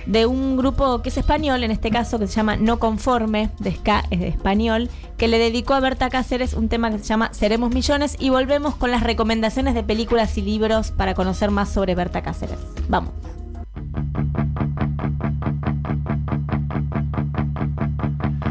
de 0.06 0.26
un 0.26 0.56
grupo 0.56 1.02
que 1.02 1.08
es 1.10 1.16
español, 1.16 1.64
en 1.64 1.70
este 1.70 1.90
caso 1.90 2.18
que 2.18 2.26
se 2.26 2.34
llama 2.34 2.56
No 2.56 2.78
Conforme, 2.78 3.50
de 3.58 3.74
ska 3.74 4.04
es 4.10 4.20
de 4.20 4.28
español, 4.28 4.90
que 5.16 5.28
le 5.28 5.38
dedicó 5.38 5.74
a 5.74 5.80
Berta 5.80 6.08
Cáceres 6.10 6.54
un 6.54 6.68
tema 6.68 6.90
que 6.90 6.98
se 6.98 7.04
llama 7.04 7.32
Seremos 7.32 7.72
Millones 7.74 8.16
y 8.18 8.30
volvemos 8.30 8.74
con 8.76 8.90
las 8.90 9.02
recomendaciones 9.02 9.74
de 9.74 9.82
películas 9.82 10.36
y 10.38 10.42
libros 10.42 10.90
para 10.90 11.14
conocer 11.14 11.50
más 11.50 11.70
sobre 11.70 11.94
Berta 11.94 12.22
Cáceres. 12.22 12.58
Vamos. 12.88 13.12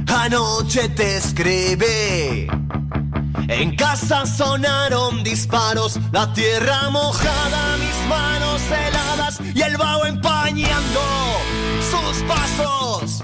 Anoche 0.08 0.89
te 0.89 1.18
escribí. 1.18 2.47
En 3.47 3.76
casa 3.76 4.28
sonaron 4.28 5.24
disparos, 5.24 6.00
la 6.12 6.32
tierra 6.34 6.91
mojada, 6.91 7.78
y 9.53 9.61
el 9.61 9.77
vaho 9.77 10.05
empañando 10.05 11.01
sus 11.81 12.23
pasos. 12.23 13.21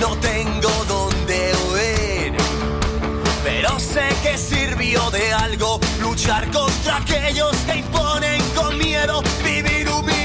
No 0.00 0.16
tengo 0.16 0.70
dónde 0.88 1.52
huir, 1.68 2.36
pero 3.44 3.78
sé 3.78 4.08
que 4.22 4.36
sirvió 4.36 5.10
de 5.10 5.32
algo 5.32 5.80
luchar 6.00 6.50
contra 6.50 6.96
aquellos 6.96 7.56
que 7.66 7.76
imponen 7.76 8.42
con 8.54 8.78
miedo 8.78 9.22
vivir 9.44 9.88
humillada. 9.88 10.21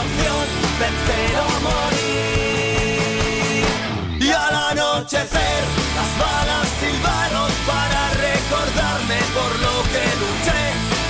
opción, 0.00 0.46
vencer 0.78 1.32
o 1.38 1.48
morir. 1.68 2.00
Y 4.20 4.30
al 4.30 4.54
anochecer, 4.70 5.62
las 5.96 6.10
balas 6.18 6.68
silbaron 6.80 7.50
para 7.66 8.02
recordarme 8.26 9.18
por 9.34 9.52
lo 9.64 9.74
que 9.92 10.04
luché, 10.20 10.62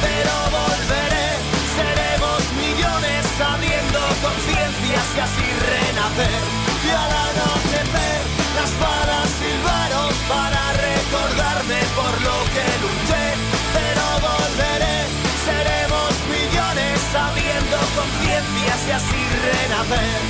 pero 0.05 0.35
volveré, 0.59 1.29
seremos 1.77 2.41
millones 2.63 3.25
abriendo 3.41 4.01
conciencias 4.23 5.07
y 5.17 5.21
así 5.21 5.47
renacer. 5.71 6.50
Renacer. 18.99 20.21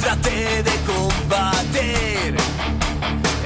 Traté 0.00 0.62
de 0.62 0.70
combatir 0.84 2.36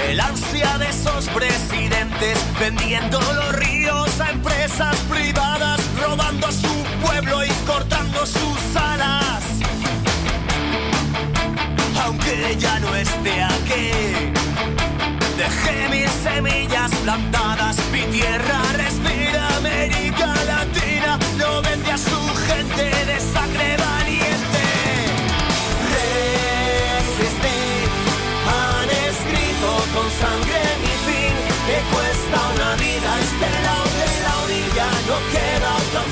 el 0.09 0.21
ansia 0.21 0.79
de 0.79 0.89
esos 0.89 1.29
presidentes 1.29 2.39
vendiendo 2.59 3.21
los 3.21 3.53
ríos 3.55 4.21
a 4.21 4.31
empresas 4.31 4.97
privadas, 5.09 5.81
robando 6.03 6.49
a 6.49 6.53
su 6.53 6.85
pueblo 7.01 7.45
y 7.45 7.51
cortando 7.67 7.98
sus 8.27 8.77
alas. 8.77 9.43
Aunque 12.05 12.57
ya 12.59 12.79
no 12.81 12.95
esté 12.95 13.43
aquí, 13.43 13.91
dejé 15.37 15.89
mis 15.91 16.11
semillas 16.11 16.91
plantadas, 17.05 17.77
mi 17.93 18.03
tierra 18.17 18.61
respira 18.77 19.57
América 19.57 20.27
Latina, 20.47 21.19
no 21.39 21.63
vende 21.63 21.91
a 21.93 21.99
su 21.99 22.21
gente 22.49 22.85
de 23.11 23.21
sangre 23.21 23.77
valiente. 23.77 24.65
Han 28.57 28.89
escrito 29.09 29.71
con 29.95 30.09
sangre 30.23 30.61
mi 30.83 30.95
fin, 31.07 31.35
que 31.67 31.79
cuesta 31.93 32.39
una 32.55 32.71
vida 32.77 33.11
este 33.27 33.49
lado 33.67 33.89
de 34.01 34.11
la 34.25 34.35
orilla, 34.45 34.87
no 35.09 35.17
queda 35.33 35.69
otra 35.83 36.03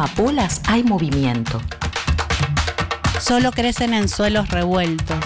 amapolas 0.00 0.62
hay 0.66 0.82
movimiento. 0.82 1.60
Solo 3.20 3.52
crecen 3.52 3.92
en 3.92 4.08
suelos 4.08 4.48
revueltos. 4.48 5.18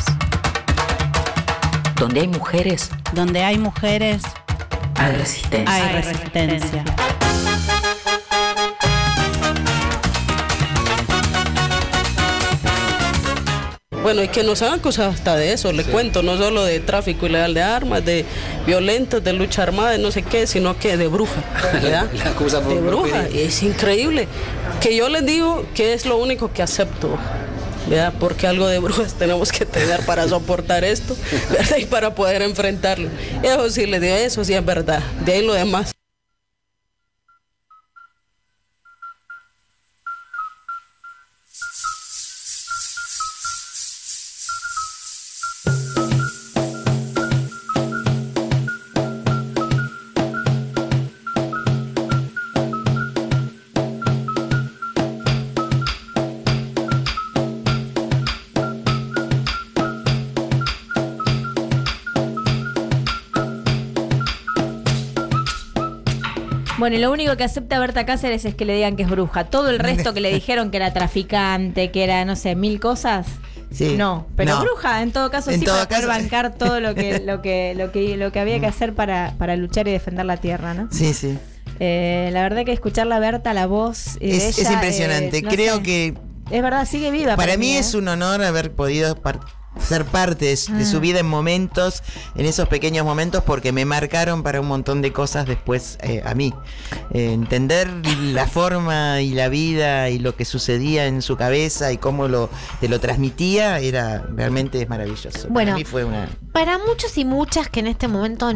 Donde 1.97 2.23
hay 2.23 2.27
mujeres 2.29 2.91
Donde 3.13 3.45
hay 3.45 3.57
mujeres, 3.57 4.23
hay 4.97 5.13
resistencia. 5.13 5.75
hay 5.75 6.03
resistencia. 6.03 6.85
Bueno, 14.05 14.23
y 14.23 14.29
que 14.29 14.43
nos 14.43 14.61
han 14.61 14.75
acusado 14.75 15.09
hasta 15.09 15.35
de 15.35 15.55
eso, 15.55 15.73
le 15.73 15.83
cuento, 15.83 16.23
no 16.23 16.37
solo 16.37 16.63
de 16.63 16.79
tráfico 16.79 17.25
ilegal 17.25 17.55
de 17.55 17.63
armas, 17.63 18.05
de 18.05 18.27
violentos, 18.67 19.25
de 19.25 19.33
lucha 19.33 19.63
armada, 19.63 19.93
de 19.93 19.99
no 19.99 20.11
sé 20.11 20.23
qué, 20.23 20.47
sino 20.47 20.79
que 20.79 20.99
de 20.99 21.07
bruja, 21.07 21.43
¿verdad? 21.73 22.11
La 22.13 22.33
acusa 22.33 22.61
por 22.61 22.75
de 22.75 22.81
bruja, 22.83 23.27
es 23.33 23.63
increíble. 23.63 24.29
Que 24.85 24.95
yo 24.95 25.09
les 25.09 25.25
digo 25.25 25.65
que 25.75 25.95
es 25.95 26.05
lo 26.05 26.19
único 26.19 26.53
que 26.53 26.61
acepto. 26.61 27.17
Porque 28.21 28.47
algo 28.47 28.67
de 28.67 28.81
brujas 28.81 29.15
tenemos 29.19 29.51
que 29.51 29.65
tener 29.65 30.05
para 30.05 30.29
soportar 30.29 30.85
esto, 30.85 31.17
¿verdad? 31.51 31.79
Y 31.79 31.87
para 31.87 32.15
poder 32.15 32.43
enfrentarlo. 32.43 33.09
Eso 33.43 33.71
sí 33.71 33.87
les 33.87 34.03
digo, 34.03 34.15
eso 34.15 34.45
sí 34.45 34.53
es 34.53 34.63
verdad. 34.63 35.03
De 35.25 35.33
ahí 35.33 35.47
lo 35.47 35.55
demás. 35.55 35.94
Bueno, 66.79 66.97
y 66.97 66.99
lo 66.99 67.13
único 67.13 67.37
que 67.37 67.45
acepta 67.45 67.79
Berta 67.79 68.05
Cáceres 68.05 68.45
es 68.45 68.55
que 68.55 68.65
le 68.65 68.75
digan 68.75 68.97
que 68.97 69.05
es 69.05 69.09
bruja. 69.11 69.45
Todo 69.45 69.71
el 69.71 69.79
resto 69.79 70.13
que 70.13 70.21
le 70.21 70.31
dijeron 70.35 70.71
que 70.71 70.79
era 70.79 70.93
traficante, 70.93 71.91
que 71.93 72.03
era, 72.05 72.25
no 72.25 72.35
sé, 72.37 72.57
mil 72.57 72.81
cosas. 72.81 73.27
Sí. 73.71 73.95
No, 73.97 74.27
pero 74.37 74.55
No. 74.57 74.61
bruja, 74.63 75.03
en 75.03 75.13
todo 75.13 75.31
caso, 75.31 75.51
En 75.51 75.61
sí, 75.61 75.65
todo 75.67 75.75
para 75.77 75.89
poder 75.89 76.07
caso- 76.09 76.21
bancar 76.21 76.55
todo 76.55 76.81
lo 76.81 76.95
que, 76.95 77.21
lo 77.25 77.43
que, 77.43 77.75
lo 77.77 77.93
que, 77.93 78.17
lo 78.17 78.33
que 78.33 78.41
había 78.41 78.59
que 78.61 78.67
hacer 78.67 78.93
para, 78.95 79.35
para 79.39 79.57
luchar 79.57 79.87
y 79.89 79.93
defender 79.93 80.27
la 80.27 80.37
tierra, 80.37 80.75
¿no? 80.75 80.89
Sí, 80.91 81.15
sí. 81.15 81.39
Eh, 81.81 82.31
la 82.33 82.43
verdad 82.43 82.65
que 82.65 82.73
escucharla 82.73 83.19
Berta, 83.19 83.53
la 83.55 83.67
voz 83.67 84.17
eh, 84.17 84.37
Es, 84.37 84.45
es 84.45 84.59
ella, 84.61 84.75
impresionante. 84.75 85.39
eh, 85.39 85.43
no 85.43 85.51
Creo 85.51 85.77
sé. 85.77 85.83
que 85.83 86.15
Es 86.51 86.63
verdad, 86.63 86.87
sigue 86.87 87.11
viva. 87.11 87.37
para 87.37 87.57
mí 87.57 87.73
¿eh? 87.73 87.79
es 87.79 87.95
un 87.95 88.07
honor 88.09 88.43
haber 88.45 88.71
podido 88.73 89.17
ser 89.79 90.05
parte 90.05 90.47
de, 90.47 90.57
su- 90.57 90.73
de 90.75 90.85
su 90.85 90.99
Mm. 90.99 91.01
vida 91.01 91.21
en 91.21 91.27
momentos, 91.27 92.03
en 92.37 92.47
esos 92.47 92.69
pequeños 92.69 93.05
momentos, 93.05 93.43
porque 93.45 93.73
me 93.73 93.85
marcaron 93.85 94.43
para 94.43 94.61
un 94.61 94.67
montón 94.69 95.03
de 95.03 95.13
cosas 95.13 95.47
después 95.47 95.99
eh, 96.03 96.23
a 96.25 96.35
mí. 96.35 96.55
Eh, 97.13 97.33
entender 97.33 97.89
la 98.33 98.47
forma 98.47 99.21
y 99.21 99.31
la 99.31 99.49
vida 99.49 100.09
y 100.11 100.19
lo 100.19 100.37
que 100.37 100.45
sucedía 100.45 101.07
en 101.07 101.23
su 101.23 101.37
cabeza 101.37 101.93
y 101.93 101.99
cómo 101.99 102.29
lo, 102.29 102.49
te 102.81 102.89
lo 102.89 103.01
transmitía 103.01 103.79
era 103.81 104.25
realmente 104.35 104.85
maravilloso. 104.87 105.49
Bueno. 105.49 105.73
para 105.73 105.79
mí 105.79 105.85
fue 105.85 106.05
una... 106.05 106.29
Para 106.53 106.79
muchos 106.79 107.19
y 107.19 107.25
muchas 107.25 107.69
que 107.69 107.81
en 107.81 107.89
este 107.89 108.07
momento 108.07 108.51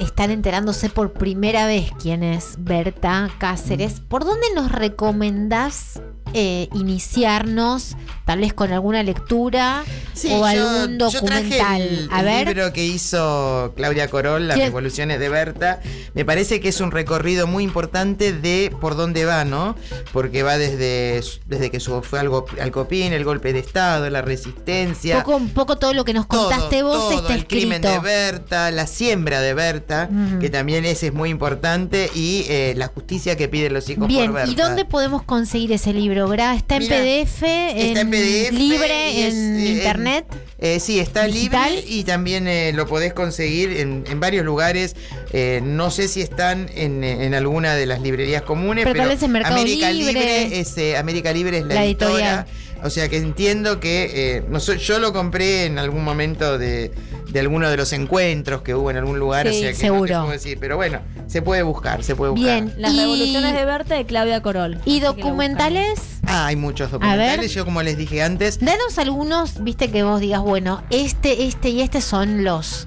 están 0.00 0.30
enterándose 0.32 0.90
por 0.90 1.12
primera 1.12 1.66
vez 1.66 1.92
quién 2.02 2.22
es 2.24 2.56
Berta 2.58 3.30
Cáceres, 3.38 4.00
¿por 4.00 4.24
dónde 4.24 4.46
nos 4.56 4.72
recomendás 4.72 6.00
eh, 6.34 6.68
iniciarnos? 6.74 7.96
Tal 8.24 8.40
vez 8.40 8.54
con 8.54 8.72
alguna 8.72 9.02
lectura 9.02 9.84
Sí, 10.14 10.28
o 10.32 10.38
yo- 10.38 10.44
algún 10.46 10.98
yo 10.98 11.10
traje 11.10 11.58
documental. 11.58 11.82
el, 11.82 12.08
A 12.10 12.20
el 12.20 12.24
ver. 12.24 12.46
libro 12.48 12.72
que 12.72 12.84
hizo 12.84 13.72
Claudia 13.76 14.08
Corol, 14.08 14.48
Las. 14.48 14.58
Revoluciones 14.58 15.20
de 15.20 15.28
Berta. 15.28 15.80
Me 16.14 16.24
parece 16.24 16.58
que 16.60 16.68
es 16.70 16.80
un 16.80 16.90
recorrido 16.90 17.46
muy 17.46 17.64
importante 17.64 18.32
de 18.32 18.74
por 18.80 18.96
dónde 18.96 19.24
va, 19.26 19.44
¿no? 19.44 19.76
Porque 20.12 20.42
va 20.42 20.56
desde, 20.56 21.22
desde 21.46 21.70
que 21.70 21.80
fue 21.80 22.18
al, 22.18 22.30
go- 22.30 22.46
al 22.60 22.70
Copín, 22.70 23.12
el 23.12 23.24
golpe 23.24 23.52
de 23.52 23.58
Estado, 23.58 24.08
la 24.08 24.22
resistencia. 24.22 25.22
Poco, 25.22 25.36
un 25.36 25.50
poco 25.50 25.76
todo 25.76 25.92
lo 25.92 26.04
que 26.04 26.14
nos 26.14 26.26
todo, 26.26 26.48
contaste 26.48 26.82
vos 26.82 26.94
todo, 26.96 27.12
está 27.12 27.34
el 27.34 27.40
escrito. 27.40 27.56
crimen 27.60 27.82
de 27.82 27.98
Berta, 27.98 28.70
la 28.70 28.86
siembra 28.86 29.40
de 29.42 29.52
Berta, 29.54 30.08
que 30.40 30.48
también 30.48 30.84
ese 30.86 31.08
es 31.08 31.12
muy 31.12 31.28
importante, 31.28 32.10
y 32.14 32.46
eh, 32.48 32.72
la 32.76 32.86
justicia 32.88 33.36
que 33.36 33.48
piden 33.48 33.74
los 33.74 33.88
hijos 33.90 34.08
Bien, 34.08 34.26
por 34.26 34.34
Berta. 34.36 34.50
¿y 34.50 34.54
dónde 34.54 34.84
podemos 34.86 35.22
conseguir 35.22 35.72
ese 35.72 35.92
libro? 35.92 36.23
¿Está 36.32 36.76
en 36.76 36.86
PDF? 36.86 37.42
Está 37.42 38.00
en 38.00 38.10
PDF. 38.10 38.52
¿Libre 38.52 39.26
es, 39.26 39.34
en 39.34 39.58
eh, 39.60 39.68
internet? 39.70 40.26
eh, 40.58 40.80
sí, 40.80 40.98
está 40.98 41.24
¿Digital? 41.24 41.74
libre 41.74 41.84
y 41.88 42.04
también 42.04 42.48
eh, 42.48 42.72
lo 42.74 42.86
podés 42.86 43.12
conseguir 43.12 43.72
en, 43.78 44.04
en 44.08 44.20
varios 44.20 44.44
lugares. 44.44 44.96
Eh, 45.32 45.60
no 45.62 45.90
sé 45.90 46.08
si 46.08 46.20
están 46.22 46.68
en, 46.74 47.04
eh, 47.04 47.26
en 47.26 47.34
alguna 47.34 47.74
de 47.74 47.86
las 47.86 48.00
librerías 48.00 48.42
comunes, 48.42 48.84
Pero 48.84 48.92
pero, 48.94 49.04
tal 49.04 49.14
vez 49.16 49.22
en 49.22 49.32
Mercado 49.32 49.56
América 49.56 49.90
Libre. 49.92 50.60
es, 50.60 50.76
eh, 50.78 50.96
América 50.96 51.32
Libre 51.32 51.58
es 51.58 51.64
la, 51.66 51.74
La 51.74 51.84
editora. 51.84 52.46
O 52.84 52.90
sea 52.90 53.08
que 53.08 53.16
entiendo 53.16 53.80
que 53.80 54.36
eh, 54.36 54.44
no 54.48 54.60
sé, 54.60 54.76
yo 54.78 54.98
lo 54.98 55.12
compré 55.14 55.64
en 55.64 55.78
algún 55.78 56.04
momento 56.04 56.58
de, 56.58 56.92
de 57.30 57.40
alguno 57.40 57.70
de 57.70 57.78
los 57.78 57.92
encuentros 57.94 58.60
que 58.60 58.74
hubo 58.74 58.90
en 58.90 58.98
algún 58.98 59.18
lugar, 59.18 59.48
Sí, 59.48 59.56
o 59.56 59.60
sea 59.60 59.70
que 59.70 59.74
seguro. 59.76 60.28
decir, 60.28 60.58
pero 60.60 60.76
bueno, 60.76 61.00
se 61.26 61.40
puede 61.40 61.62
buscar, 61.62 62.04
se 62.04 62.14
puede 62.14 62.32
buscar. 62.32 62.62
Bien. 62.62 62.74
Las 62.76 62.92
Y- 62.92 62.98
revoluciones 63.00 63.54
de 63.54 63.64
Berta 63.64 63.94
de 63.94 64.04
Claudia 64.04 64.42
Corol. 64.42 64.78
¿Y 64.84 65.00
documentales? 65.00 65.98
Ah, 66.26 66.46
hay 66.46 66.56
muchos 66.56 66.90
ver. 66.90 67.00
documentales. 67.00 67.52
Yo, 67.54 67.64
como 67.64 67.82
les 67.82 67.96
dije 67.96 68.22
antes, 68.22 68.58
Danos 68.60 68.98
algunos, 68.98 69.64
viste, 69.64 69.90
que 69.90 70.02
vos 70.02 70.20
digas, 70.20 70.42
bueno, 70.42 70.82
este, 70.90 71.46
este 71.46 71.70
y 71.70 71.80
este 71.80 72.00
son 72.02 72.44
los. 72.44 72.86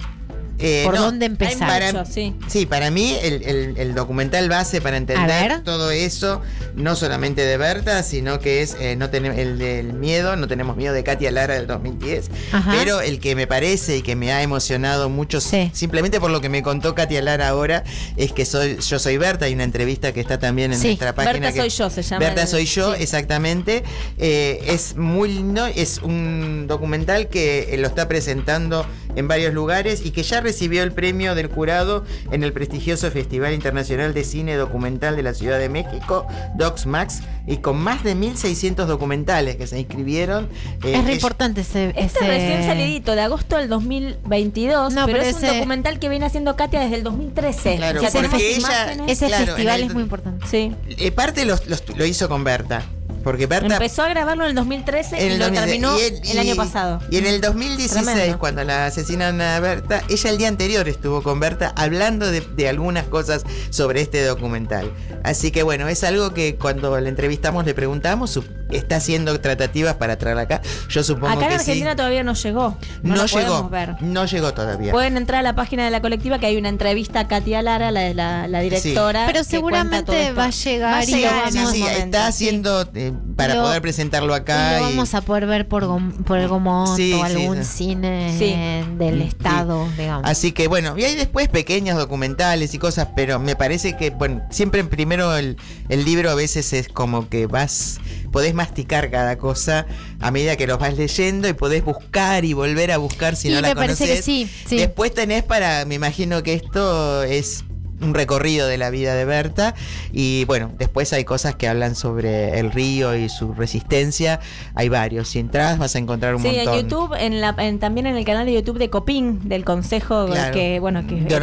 Eh, 0.58 0.82
¿Por 0.84 0.94
no, 0.94 1.02
dónde 1.02 1.26
empezar? 1.26 1.68
para- 1.92 2.04
sí. 2.04 2.34
Sí, 2.48 2.66
para 2.66 2.90
mí 2.90 3.16
el, 3.22 3.42
el- 3.44 3.76
el 3.78 3.94
documental 3.94 4.48
base 4.48 4.80
para 4.80 4.96
entender 4.96 5.62
todo 5.64 5.90
eso, 5.90 6.42
no 6.74 6.96
solamente 6.96 7.42
de 7.44 7.56
Berta, 7.56 8.02
sino 8.02 8.40
que 8.40 8.62
es 8.62 8.76
eh, 8.80 8.96
no 8.96 9.06
el 9.06 9.58
del 9.58 9.92
miedo, 9.94 10.36
no 10.36 10.48
tenemos 10.48 10.76
miedo 10.76 10.92
de 10.94 11.02
Katia 11.04 11.30
Lara 11.30 11.54
del 11.54 11.66
2010, 11.66 12.30
Ajá. 12.52 12.72
pero 12.78 13.00
el 13.00 13.20
que 13.20 13.34
me 13.34 13.46
parece 13.46 13.96
y 13.98 14.02
que 14.02 14.16
me 14.16 14.32
ha 14.32 14.42
emocionado 14.42 15.08
mucho, 15.08 15.40
Sí. 15.40 15.70
simplemente 15.74 16.20
por 16.20 16.30
lo 16.30 16.40
que 16.40 16.48
me 16.48 16.62
contó 16.62 16.94
Katia 16.94 17.22
Lara 17.22 17.48
ahora, 17.48 17.84
es 18.16 18.32
que 18.32 18.44
soy 18.44 18.78
yo 18.80 18.98
soy 18.98 19.16
Berta, 19.16 19.46
hay 19.46 19.54
una 19.54 19.64
entrevista 19.64 20.12
que 20.12 20.20
está 20.20 20.38
también 20.38 20.72
en 20.72 20.78
Sí. 20.78 20.88
nuestra 20.88 21.14
página. 21.14 21.32
Berta 21.34 21.52
que- 21.52 21.58
soy 21.60 21.70
yo, 21.70 21.90
se 21.90 22.02
llama 22.02 22.24
Berta 22.26 22.42
el- 22.42 22.48
soy 22.48 22.64
yo, 22.66 22.94
exactamente. 22.94 23.82
Eh, 24.18 24.60
es 24.66 24.96
muy 24.96 25.28
lindo, 25.32 25.66
es 25.66 25.98
un 26.02 26.66
documental 26.66 27.28
que 27.28 27.74
eh, 27.74 27.78
lo 27.78 27.86
está 27.88 28.08
presentando 28.08 28.86
en 29.16 29.26
varios 29.28 29.52
lugares 29.54 30.02
y 30.04 30.10
que 30.10 30.22
ya 30.22 30.40
recibió 30.48 30.82
el 30.82 30.92
premio 30.92 31.34
del 31.34 31.48
jurado 31.48 32.04
en 32.32 32.42
el 32.42 32.52
prestigioso 32.54 33.10
Festival 33.10 33.52
Internacional 33.52 34.14
de 34.14 34.24
Cine 34.24 34.56
Documental 34.56 35.14
de 35.14 35.22
la 35.22 35.34
Ciudad 35.34 35.58
de 35.58 35.68
México, 35.68 36.26
DocsMax, 36.56 37.20
y 37.46 37.58
con 37.58 37.76
más 37.78 38.02
de 38.02 38.16
1.600 38.16 38.86
documentales 38.86 39.56
que 39.56 39.66
se 39.66 39.78
inscribieron. 39.78 40.48
eh, 40.84 40.94
es 40.94 41.04
re 41.04 41.12
importante 41.14 41.60
ese. 41.60 41.88
Este 41.90 42.02
ese- 42.04 42.26
recién 42.26 42.64
salidito 42.64 43.14
de 43.14 43.20
agosto 43.20 43.56
del 43.58 43.68
2022, 43.68 44.94
No, 44.94 45.04
pero, 45.06 45.18
pero 45.18 45.28
es 45.28 45.36
un 45.42 45.46
documental 45.58 45.98
que 45.98 46.08
viene 46.08 46.24
haciendo 46.26 46.56
Katia 46.56 46.80
desde 46.80 46.96
el 46.96 47.02
2013. 47.04 47.76
Claro, 47.76 48.00
O 48.00 48.08
sea, 48.10 48.22
porque 48.22 48.48
ella- 48.56 48.58
imágenes. 48.58 49.10
Ese 49.12 49.26
Claro, 49.26 49.46
festival 49.46 49.80
el- 49.80 49.86
es 49.88 49.94
muy 49.94 50.02
importante. 50.02 50.46
Sí. 50.46 50.74
eh, 50.88 51.12
parte 51.12 51.44
los- 51.44 51.66
los- 51.66 51.84
lo 51.96 52.04
hizo 52.06 52.28
con 52.28 52.42
Berta. 52.44 52.82
Porque 53.22 53.46
Berta 53.46 53.74
Empezó 53.74 54.02
a 54.02 54.08
grabarlo 54.08 54.44
en 54.44 54.50
el 54.50 54.54
2013 54.56 55.16
En 55.18 55.22
y 55.28 55.32
el 55.34 55.38
lo 55.38 55.44
2016. 55.46 55.64
terminó 55.82 55.98
Y 55.98 56.02
el, 56.30 56.34
y- 56.36 56.38
año 56.38 56.56
pasado. 56.56 57.00
Y 57.10 57.16
en 57.18 57.26
el 57.26 57.40
2016, 57.40 58.04
Tremendo. 58.06 58.38
cuando 58.38 58.64
la 58.64 58.86
asesinan 58.86 59.40
a 59.40 59.60
Berta, 59.60 60.02
ella 60.08 60.30
el 60.30 60.38
día 60.38 60.48
anterior 60.48 60.88
estuvo 60.88 61.22
con 61.22 61.40
Berta 61.40 61.72
hablando 61.76 62.30
de, 62.30 62.40
de 62.40 62.68
algunas 62.68 63.04
cosas 63.06 63.44
sobre 63.70 64.00
este 64.00 64.24
documental. 64.24 64.92
Así 65.24 65.50
que 65.50 65.62
bueno, 65.62 65.88
es 65.88 66.04
algo 66.04 66.32
que 66.32 66.56
cuando 66.56 66.98
la 67.00 67.08
entrevistamos 67.08 67.64
le 67.64 67.74
preguntamos, 67.74 68.30
su- 68.30 68.44
está 68.70 68.96
haciendo 68.96 69.38
tratativas 69.40 69.94
para 69.94 70.16
traerla 70.18 70.42
acá. 70.42 70.60
Yo 70.90 71.02
supongo 71.02 71.28
Acá 71.28 71.42
en 71.44 71.48
que 71.48 71.54
Argentina 71.54 71.90
sí. 71.92 71.96
todavía 71.96 72.22
no 72.22 72.34
llegó. 72.34 72.76
No, 73.02 73.14
No 73.14 73.22
lo 73.22 73.26
llegó, 73.26 73.68
ver. 73.70 73.96
no 74.02 74.26
llegó 74.26 74.52
todavía. 74.54 74.92
Pueden 74.92 75.16
entrar 75.16 75.40
a 75.40 75.42
la 75.42 75.54
página 75.54 75.84
de 75.84 75.90
la 75.90 76.00
colectiva 76.02 76.38
que 76.38 76.46
hay 76.46 76.56
una 76.56 76.68
entrevista 76.68 77.20
a 77.20 77.28
Katia 77.28 77.62
Lara, 77.62 77.90
la, 77.90 78.12
la, 78.14 78.46
la 78.46 78.60
directora. 78.60 79.24
Pero 79.26 79.42
seguramente 79.44 80.32
va 80.32 80.44
a 80.46 80.50
llegar 80.50 80.92
Va 80.94 80.98
a 80.98 81.04
y 81.04 81.06
llegar 81.06 81.34
lo 81.34 81.46
en 81.46 81.52
Sí, 81.52 81.58
sí, 81.58 81.80
momento, 81.80 81.98
está 82.04 82.22
sí. 82.22 82.28
haciendo 82.28 82.88
eh, 82.94 83.07
para 83.36 83.54
Lo- 83.54 83.62
poder 83.62 83.82
presentarlo 83.82 84.34
acá. 84.34 84.76
Y 84.78 84.80
lo 84.80 84.90
y- 84.90 84.92
vamos 84.94 85.14
a 85.14 85.20
poder 85.20 85.46
ver 85.46 85.68
por, 85.68 85.84
gom- 85.84 86.24
por 86.24 86.38
el 86.38 86.48
Gomón 86.48 86.96
Sí, 86.96 87.12
o 87.12 87.16
sí, 87.26 87.32
algún 87.32 87.64
sí. 87.64 87.70
cine 87.84 88.34
Sí. 88.38 88.54
del 88.96 89.22
Sí. 89.22 89.28
Estado, 89.28 89.86
digamos. 89.96 90.28
Así 90.28 90.52
que 90.52 90.68
bueno, 90.68 90.96
y 90.98 91.04
hay 91.04 91.14
después 91.16 91.48
pequeños 91.48 91.96
documentales 91.98 92.74
y 92.74 92.78
cosas, 92.78 93.08
pero 93.14 93.38
me 93.38 93.56
parece 93.56 93.96
que, 93.96 94.10
bueno, 94.10 94.42
siempre 94.50 94.82
primero 94.84 95.36
el, 95.36 95.56
el 95.88 96.04
libro 96.04 96.30
a 96.30 96.34
veces 96.34 96.72
es 96.72 96.88
como 96.88 97.28
que 97.28 97.46
vas, 97.46 98.00
podés 98.32 98.54
masticar 98.54 99.10
cada 99.10 99.36
cosa 99.38 99.86
a 100.20 100.30
medida 100.30 100.56
que 100.56 100.66
los 100.66 100.78
vas 100.78 100.96
leyendo 100.96 101.48
y 101.48 101.52
podés 101.52 101.84
buscar 101.84 102.44
y 102.44 102.52
volver 102.52 102.92
a 102.92 102.98
buscar 102.98 103.36
si 103.36 103.48
Y 103.48 103.52
no 103.52 103.60
la 103.60 103.68
me 103.68 103.76
parece 103.76 104.04
conoces. 104.06 104.24
sí. 104.24 104.48
Después 104.70 105.14
tenés 105.14 105.42
para, 105.44 105.84
me 105.84 105.94
imagino 105.94 106.42
que 106.42 106.54
esto 106.54 107.22
es 107.22 107.64
un 108.00 108.14
recorrido 108.14 108.66
de 108.68 108.78
la 108.78 108.90
vida 108.90 109.14
de 109.14 109.24
Berta 109.24 109.74
y 110.12 110.44
bueno, 110.44 110.70
después 110.78 111.12
hay 111.12 111.24
cosas 111.24 111.54
que 111.56 111.68
hablan 111.68 111.94
sobre 111.94 112.58
el 112.58 112.70
río 112.70 113.14
y 113.16 113.28
su 113.28 113.54
resistencia, 113.54 114.40
hay 114.74 114.88
varios, 114.88 115.28
si 115.28 115.38
entras 115.38 115.78
vas 115.78 115.94
a 115.94 115.98
encontrar 115.98 116.34
un 116.36 116.42
Sí, 116.42 116.48
montón. 116.48 116.74
en 116.74 116.80
YouTube, 116.82 117.14
en 117.18 117.40
la, 117.40 117.54
en- 117.58 117.78
también 117.78 118.06
en 118.06 118.16
el 118.16 118.24
canal 118.24 118.46
de 118.46 118.52
YouTube 118.54 118.78
de 118.78 118.90
Copín, 118.90 119.48
del 119.48 119.64
consejo 119.64 120.26
Claro. 120.26 120.54
que, 120.54 120.78
bueno, 120.80 121.06
que 121.06 121.16
De 121.16 121.36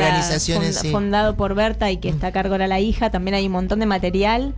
sí. 0.82 0.91
fundado 0.91 1.36
por 1.36 1.56
Berta 1.56 1.91
y 1.91 1.97
que 1.97 2.10
está 2.10 2.28
a 2.28 2.32
cargo 2.32 2.53
ahora 2.53 2.68
la 2.68 2.80
hija, 2.80 3.10
también 3.10 3.36
hay 3.36 3.45
un 3.47 3.51
montón 3.51 3.80
de 3.80 3.86
material. 3.86 4.53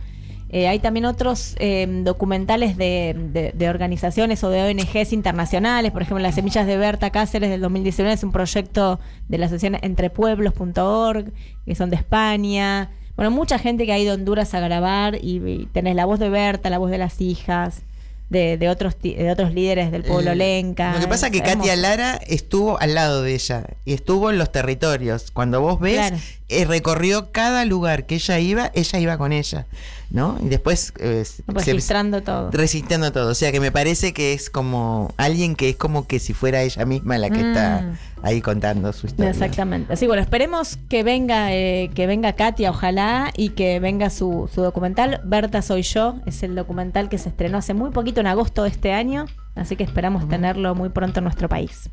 Eh, 0.50 0.66
hay 0.66 0.78
también 0.78 1.04
otros 1.04 1.54
eh, 1.58 1.86
documentales 2.04 2.76
de, 2.78 3.14
de- 3.32 3.52
de 3.54 3.68
organizaciones 3.68 4.42
o 4.44 4.48
de 4.50 4.62
ONGs 4.70 5.12
internacionales, 5.12 5.92
por 5.92 6.00
ejemplo, 6.02 6.22
Las 6.22 6.36
Semillas 6.36 6.66
de 6.66 6.76
Berta 6.78 7.10
Cáceres 7.10 7.50
del 7.50 7.60
2019 7.60 8.14
es 8.14 8.24
un 8.24 8.32
proyecto 8.32 8.98
de 9.28 9.36
la 9.38 9.46
asociación 9.46 9.78
entrepueblos.org, 9.82 11.32
que 11.66 11.74
son 11.74 11.90
de 11.90 11.96
España. 11.96 12.90
Bueno, 13.16 13.30
mucha 13.30 13.58
gente 13.58 13.84
que 13.84 13.92
ha 13.92 13.98
ido 13.98 14.12
a 14.12 14.14
Honduras 14.14 14.54
a 14.54 14.60
grabar 14.60 15.16
y, 15.16 15.36
y 15.46 15.66
tenés 15.72 15.94
la 15.96 16.04
voz 16.06 16.18
de 16.18 16.28
Berta, 16.28 16.70
la 16.70 16.78
voz 16.78 16.90
de 16.90 16.98
las 16.98 17.20
hijas, 17.20 17.82
de, 18.30 18.56
de 18.58 18.68
otros, 18.68 18.96
de 19.02 19.30
otros 19.32 19.52
líderes 19.54 19.90
del 19.90 20.04
pueblo 20.04 20.32
Eh, 20.32 20.36
lenca. 20.36 20.92
Lo 20.94 21.00
que 21.00 21.08
pasa 21.08 21.26
es 21.26 21.32
que. 21.32 21.42
Katia 21.42 21.74
Lara 21.76 22.14
estuvo 22.26 22.78
al 22.78 22.94
lado 22.94 23.22
de 23.22 23.34
ella 23.34 23.64
y 23.84 23.92
estuvo 23.94 24.30
en 24.30 24.38
los 24.38 24.52
territorios. 24.52 25.30
Cuando 25.30 25.60
vos 25.60 25.80
ves, 25.80 25.94
Claro. 25.96 26.16
Eh, 26.48 26.64
recorrió 26.64 27.30
cada 27.32 27.64
lugar 27.64 28.06
que 28.06 28.14
ella 28.16 28.38
iba, 28.38 28.70
ella 28.74 28.98
iba 28.98 29.18
con 29.18 29.32
ella, 29.32 29.66
¿no? 30.10 30.38
Y 30.42 30.48
después 30.48 30.92
eh, 30.98 31.24
se- 31.24 31.42
Registrando 31.46 32.22
todo. 32.22 32.50
resistiendo 32.50 33.12
todo. 33.12 33.30
O 33.30 33.34
sea 33.34 33.52
que 33.52 33.60
me 33.60 33.70
parece 33.70 34.12
que 34.14 34.32
es 34.32 34.48
como 34.50 35.12
alguien 35.16 35.54
que 35.56 35.68
es 35.70 35.76
como 35.76 36.06
que 36.06 36.18
si 36.18 36.32
fuera 36.34 36.62
ella 36.62 36.84
misma 36.86 37.18
la 37.18 37.28
que 37.30 37.42
Mm. 37.42 37.46
está 37.48 37.92
ahí 38.22 38.40
contando 38.40 38.92
su 38.92 39.06
historia. 39.06 39.30
Exactamente. 39.30 39.92
Así 39.92 40.06
bueno, 40.06 40.22
esperemos 40.22 40.78
que 40.88 41.02
venga, 41.02 41.52
eh, 41.52 41.90
que 41.94 42.06
venga 42.06 42.32
Katia, 42.32 42.70
ojalá, 42.70 43.30
y 43.36 43.50
que 43.50 43.78
venga 43.80 44.08
su, 44.10 44.48
su 44.52 44.62
documental. 44.62 45.20
Berta 45.24 45.60
Soy 45.62 45.82
Yo, 45.82 46.16
es 46.26 46.42
el 46.42 46.54
documental 46.54 47.08
que 47.08 47.18
se 47.18 47.28
estrenó 47.28 47.58
hace 47.58 47.74
muy 47.74 47.90
poquito, 47.90 48.20
en 48.20 48.26
agosto 48.26 48.62
de 48.62 48.70
este 48.70 48.92
año. 48.92 49.26
Así 49.58 49.76
que 49.76 49.84
esperamos 49.84 50.28
tenerlo 50.28 50.74
muy 50.74 50.88
pronto 50.88 51.20
en 51.20 51.24
nuestro 51.24 51.48
país. 51.48 51.90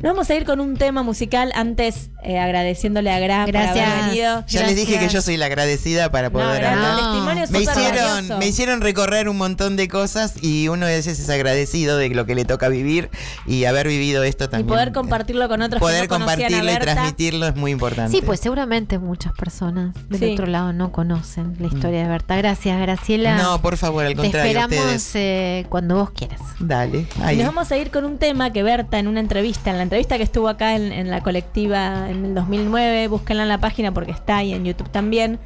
Nos 0.00 0.12
vamos 0.12 0.30
a 0.30 0.34
ir 0.34 0.44
con 0.44 0.60
un 0.60 0.76
tema 0.76 1.02
musical, 1.02 1.52
antes 1.54 2.10
eh, 2.22 2.38
agradeciéndole 2.38 3.10
a 3.10 3.18
Gra 3.18 3.44
por 3.44 3.52
Gracias. 3.52 3.88
haber 3.88 4.04
venido. 4.06 4.44
Ya 4.46 4.66
les 4.66 4.76
dije 4.76 4.98
que 4.98 5.08
yo 5.08 5.20
soy 5.22 5.36
la 5.36 5.46
agradecida 5.46 6.10
para 6.10 6.30
poder 6.30 6.64
hablar. 6.64 6.98
El 7.36 7.50
Me 7.50 7.60
hicieron, 7.60 8.06
valioso. 8.06 8.38
me 8.38 8.46
hicieron 8.46 8.80
recorrer 8.80 9.28
un 9.28 9.36
montón 9.36 9.76
de 9.76 9.88
cosas 9.88 10.34
y 10.42 10.68
uno 10.68 10.86
de 10.86 10.96
veces 10.96 11.18
es 11.18 11.28
agradecido 11.28 11.96
de 11.98 12.08
lo 12.10 12.26
que 12.26 12.34
le 12.34 12.44
toca 12.44 12.68
vivir 12.68 13.10
y 13.46 13.64
haber 13.64 13.88
vivido 13.88 14.22
esto 14.24 14.44
Y 14.44 14.48
también. 14.48 14.68
poder 14.68 14.92
compartirlo 14.92 15.48
con 15.48 15.62
otros 15.62 15.80
Poder 15.80 16.02
que 16.02 16.08
no 16.08 16.18
compartirlo 16.18 16.72
y 16.72 16.76
transmitirlo 16.76 17.46
es 17.46 17.56
muy 17.56 17.70
importante. 17.72 18.10
Sí, 18.16 18.22
pues 18.24 18.40
seguramente 18.40 18.98
muchas 18.98 19.32
personas 19.32 19.94
del 20.08 20.18
Sí. 20.20 20.32
otro 20.32 20.46
lado 20.46 20.72
no 20.72 20.92
conocen 20.92 21.56
la 21.58 21.66
historia 21.66 22.02
de 22.02 22.08
Berta. 22.08 22.36
Gracias, 22.36 22.80
Graciela. 22.80 23.34
Mm. 23.34 23.38
No, 23.42 23.62
por 23.62 23.76
favor, 23.76 24.04
al 24.04 24.12
Te 24.12 24.16
contrario, 24.16 24.50
esperamos 24.60 24.78
ustedes. 24.94 25.10
eh, 25.14 25.66
cuando 25.68 25.96
vos 25.96 26.10
quieras. 26.10 26.40
Dale, 26.58 26.75
Y 27.18 27.22
ahí. 27.22 27.36
nos 27.38 27.46
vamos 27.46 27.70
a 27.72 27.76
ir 27.76 27.90
con 27.90 28.04
un 28.04 28.18
tema 28.18 28.52
que 28.52 28.62
Berta 28.62 28.98
en 28.98 29.08
una 29.08 29.20
entrevista, 29.20 29.70
en 29.70 29.76
la 29.76 29.82
entrevista 29.82 30.16
que 30.16 30.22
estuvo 30.22 30.48
acá 30.48 30.76
en, 30.76 30.92
en 30.92 31.10
la 31.10 31.20
colectiva 31.22 32.10
en 32.10 32.24
el 32.24 32.34
2009, 32.34 33.08
búsquenla 33.08 33.42
en 33.44 33.48
la 33.48 33.58
página 33.58 33.92
porque 33.92 34.10
está 34.12 34.38
ahí 34.38 34.52
en 34.52 34.64
YouTube 34.64 34.90
también, 34.90 35.38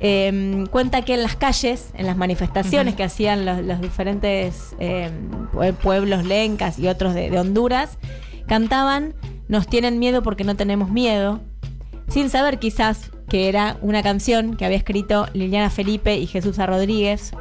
eh, 0.00 0.64
cuenta 0.70 1.02
que 1.02 1.14
en 1.14 1.22
las 1.22 1.36
calles, 1.36 1.90
en 1.94 2.06
las 2.06 2.16
manifestaciones 2.16 2.94
que 2.94 3.04
hacían 3.04 3.44
los, 3.46 3.62
los 3.62 3.80
diferentes 3.80 4.74
eh, 4.78 5.10
pue- 5.52 5.72
pueblos 5.72 6.24
lencas 6.24 6.78
y 6.78 6.88
otros 6.88 7.14
de, 7.14 7.30
de 7.30 7.38
Honduras, 7.38 7.98
cantaban 8.46 9.14
Nos 9.48 9.66
tienen 9.66 9.98
miedo 9.98 10.22
porque 10.22 10.44
no 10.44 10.56
tenemos 10.56 10.90
miedo, 10.90 11.40
sin 12.08 12.28
saber 12.30 12.58
quizás 12.58 13.10
que 13.28 13.48
era 13.48 13.78
una 13.80 14.02
canción 14.02 14.56
que 14.56 14.64
había 14.66 14.76
escrito 14.76 15.26
Liliana 15.32 15.70
Felipe 15.70 16.16
y 16.16 16.26
Jesús 16.26 16.58
A. 16.58 16.66
Rodríguez, 16.66 17.32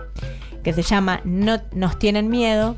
que 0.64 0.72
se 0.74 0.82
llama 0.82 1.20
No 1.26 1.60
nos 1.74 2.00
tienen 2.00 2.30
miedo. 2.30 2.76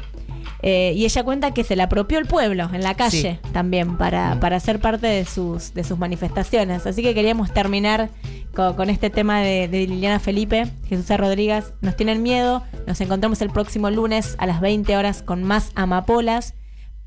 Eh, 0.68 0.94
y 0.96 1.06
ella 1.06 1.24
cuenta 1.24 1.52
que 1.52 1.64
se 1.64 1.76
la 1.76 1.84
apropió 1.84 2.18
el 2.18 2.26
pueblo 2.26 2.68
en 2.74 2.82
la 2.82 2.96
calle 2.96 3.40
también 3.54 3.98
para, 3.98 4.40
para 4.40 4.60
ser 4.60 4.80
parte 4.80 5.06
de 5.06 5.24
sus, 5.24 5.76
de 5.76 5.84
sus 5.84 6.00
manifestaciones. 6.00 6.88
Así 6.88 7.04
que 7.04 7.14
queríamos 7.14 7.54
terminar 7.54 8.10
co- 8.56 8.76
con, 8.76 8.90
este 8.90 9.12
tema 9.12 9.42
de, 9.42 9.68
de 9.68 9.86
Liliana 9.86 10.20
Felipe, 10.20 10.66
Jesús 10.90 11.12
A. 11.12 11.18
Rodríguez. 11.18 11.66
Nos 11.82 11.96
tienen 11.96 12.24
miedo. 12.24 12.64
Nos 12.88 13.00
encontramos 13.00 13.42
el 13.44 13.52
próximo 13.52 13.92
lunes 13.92 14.34
a 14.40 14.48
las 14.48 14.60
20 14.60 14.98
horas 14.98 15.22
con 15.22 15.44
más 15.44 15.70
amapolas. 15.76 16.56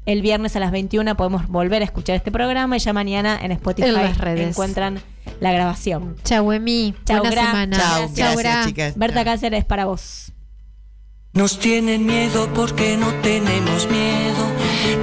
El 0.06 0.22
viernes 0.22 0.54
a 0.54 0.60
las 0.60 0.70
21 0.70 1.16
podemos 1.16 1.48
volver 1.48 1.82
a 1.82 1.84
escuchar 1.84 2.14
este 2.14 2.30
programa 2.30 2.76
y 2.76 2.78
ya 2.78 2.92
mañana 2.92 3.38
en 3.42 3.50
Spotify 3.50 3.88
En 3.88 3.94
las 3.94 4.18
redes. 4.18 4.50
encuentran 4.50 5.00
la 5.40 5.50
grabación. 5.52 6.14
Chau, 6.22 6.52
Emi. 6.52 6.94
Chau, 7.04 7.18
Buena 7.18 7.30
Gra. 7.34 7.46
semana. 7.46 7.76
Chau, 7.76 7.98
Gracias, 8.02 8.16
gracias, 8.18 8.36
Gra. 8.44 8.64
chicas. 8.66 8.96
Berta 8.96 9.24
Cáceres 9.24 9.64
para 9.64 9.84
vos. 9.86 10.32
Nos 11.38 11.60
tienen 11.60 12.04
miedo 12.04 12.48
porque 12.52 12.96
no 12.96 13.14
tenemos 13.22 13.86
miedo. 13.86 14.42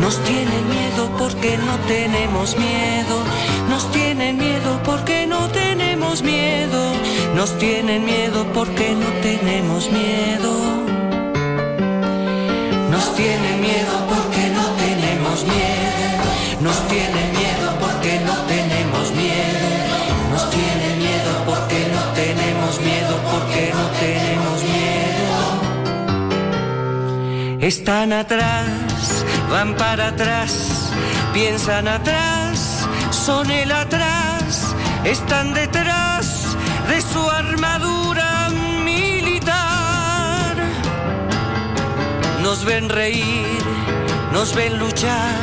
Nos 0.02 0.22
tienen 0.26 0.68
miedo 0.68 1.10
porque 1.18 1.58
no 1.58 1.78
tenemos 1.88 2.58
miedo. 2.58 3.24
Nos 3.70 3.90
tienen 3.94 4.36
miedo 4.36 4.82
porque 4.84 5.28
no 5.28 5.48
tenemos 5.52 6.24
miedo. 6.24 6.92
Nos 7.36 7.58
tienen 7.58 8.04
miedo 8.04 8.46
porque 8.54 8.92
no 8.96 9.08
tenemos 9.22 9.90
miedo. 9.90 10.52
Nos 12.92 13.16
tienen 13.16 13.62
miedo 13.62 13.96
porque 14.10 14.50
no 14.58 14.66
tenemos 14.84 15.38
miedo. 15.46 16.26
Nos 16.60 16.78
tienen 16.90 17.32
miedo 17.32 17.68
porque 17.80 18.20
no 18.28 18.34
tenemos 18.34 18.50
miedo. 18.50 18.65
Están 27.66 28.14
atrás, 28.14 29.26
van 29.50 29.76
para 29.76 30.10
atrás, 30.10 30.92
piensan 31.34 31.88
atrás, 31.88 32.88
son 33.10 33.50
el 33.50 33.72
atrás, 33.72 34.76
están 35.04 35.52
detrás 35.56 36.56
de 36.88 37.02
su 37.02 37.28
armadura 37.28 38.50
militar. 38.84 40.56
Nos 42.44 42.64
ven 42.66 42.88
reír, 42.88 43.64
nos 44.32 44.54
ven 44.54 44.78
luchar, 44.78 45.42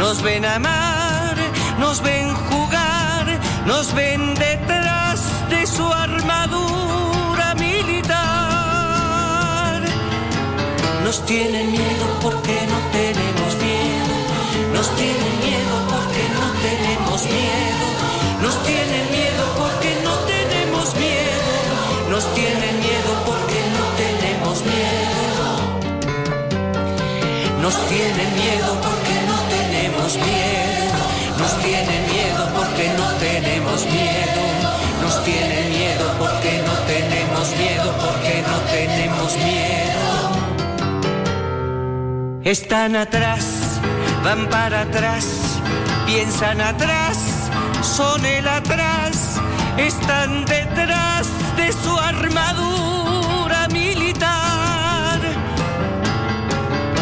nos 0.00 0.22
ven 0.24 0.44
amar, 0.44 1.36
nos 1.78 2.02
ven 2.02 2.34
jugar, 2.34 3.38
nos 3.66 3.94
ven 3.94 4.34
detrás 4.34 5.20
de 5.48 5.64
su 5.64 5.92
armadura 5.92 7.05
Nos 11.06 11.24
tienen 11.24 11.70
miedo 11.70 12.06
porque 12.20 12.66
no 12.66 12.78
tenemos 12.90 13.54
miedo. 13.62 14.14
Nos 14.74 14.90
tienen 14.96 15.34
miedo 15.38 15.76
porque 15.86 16.22
no 16.34 16.46
tenemos 16.66 17.22
miedo. 17.22 17.86
Nos 18.42 18.60
tienen 18.64 19.06
miedo 19.12 19.44
porque 19.56 19.94
no 20.02 20.14
tenemos 20.26 20.96
miedo. 20.96 22.10
Nos 22.10 22.24
tienen 22.34 22.80
miedo 22.80 23.12
porque 23.24 23.60
no 23.70 23.82
tenemos 24.02 24.64
miedo. 24.66 25.46
Nos 27.62 27.76
tienen 27.86 28.30
miedo 28.34 28.74
porque 28.82 29.14
no 29.30 29.36
tenemos 29.54 30.10
miedo. 30.26 31.06
Nos 31.38 31.52
tienen 31.62 32.02
miedo 32.10 32.50
porque 32.58 32.90
no 32.98 33.06
tenemos 33.22 33.86
miedo. 33.86 34.42
Nos 35.02 35.22
tienen 35.22 35.70
miedo 35.70 36.04
porque 36.18 36.62
no 36.66 36.74
tenemos 36.90 37.48
miedo, 37.54 37.94
porque 38.02 38.42
no 38.42 38.58
tenemos 38.72 39.36
miedo. 39.36 40.25
Están 42.46 42.94
atrás, 42.94 43.80
van 44.22 44.48
para 44.48 44.82
atrás, 44.82 45.58
piensan 46.06 46.60
atrás, 46.60 47.18
son 47.82 48.24
el 48.24 48.46
atrás, 48.46 49.40
están 49.76 50.44
detrás 50.44 51.26
de 51.56 51.72
su 51.72 51.98
armadura 51.98 53.66
militar. 53.72 55.18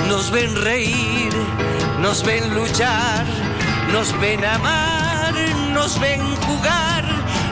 Nos 0.08 0.30
ven 0.30 0.56
reír, 0.64 1.34
nos 2.00 2.24
ven 2.24 2.54
luchar, 2.54 3.26
nos 3.92 4.18
ven 4.22 4.42
amar, 4.46 5.34
nos 5.74 6.00
ven 6.00 6.22
jugar, 6.46 7.04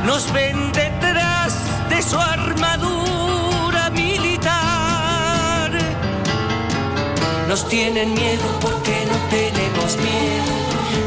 nos 0.07 0.33
ven 0.33 0.73
detrás 0.73 1.59
de 1.91 2.01
su 2.01 2.19
armadura 2.19 3.02
Nos 7.53 7.69
tienen 7.69 8.15
miedo 8.15 8.49
porque 8.63 9.05
no 9.05 9.17
tenemos 9.29 9.99
miedo. 9.99 10.53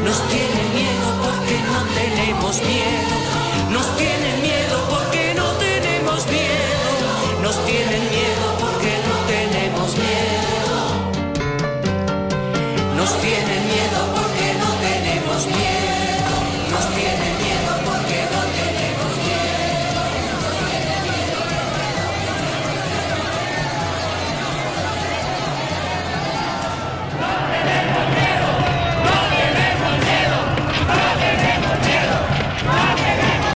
Nos 0.04 0.28
tienen 0.28 0.74
miedo 0.76 1.08
porque 1.24 1.58
no 1.72 1.82
tenemos 1.98 2.62
miedo. 2.62 3.16
Nos 3.72 3.96
tienen 3.96 4.42
miedo 4.42 4.78
porque 4.88 5.34
no 5.34 5.46
tenemos 5.58 6.24
miedo. 6.26 7.42
Nos 7.42 7.56
tienen 7.66 8.02
miedo 8.14 8.46
porque 8.60 8.92
no 9.08 9.14
tenemos 9.26 9.96
miedo. 9.96 10.76
Nos 12.94 13.10
tienen 13.20 13.66
miedo. 13.66 14.15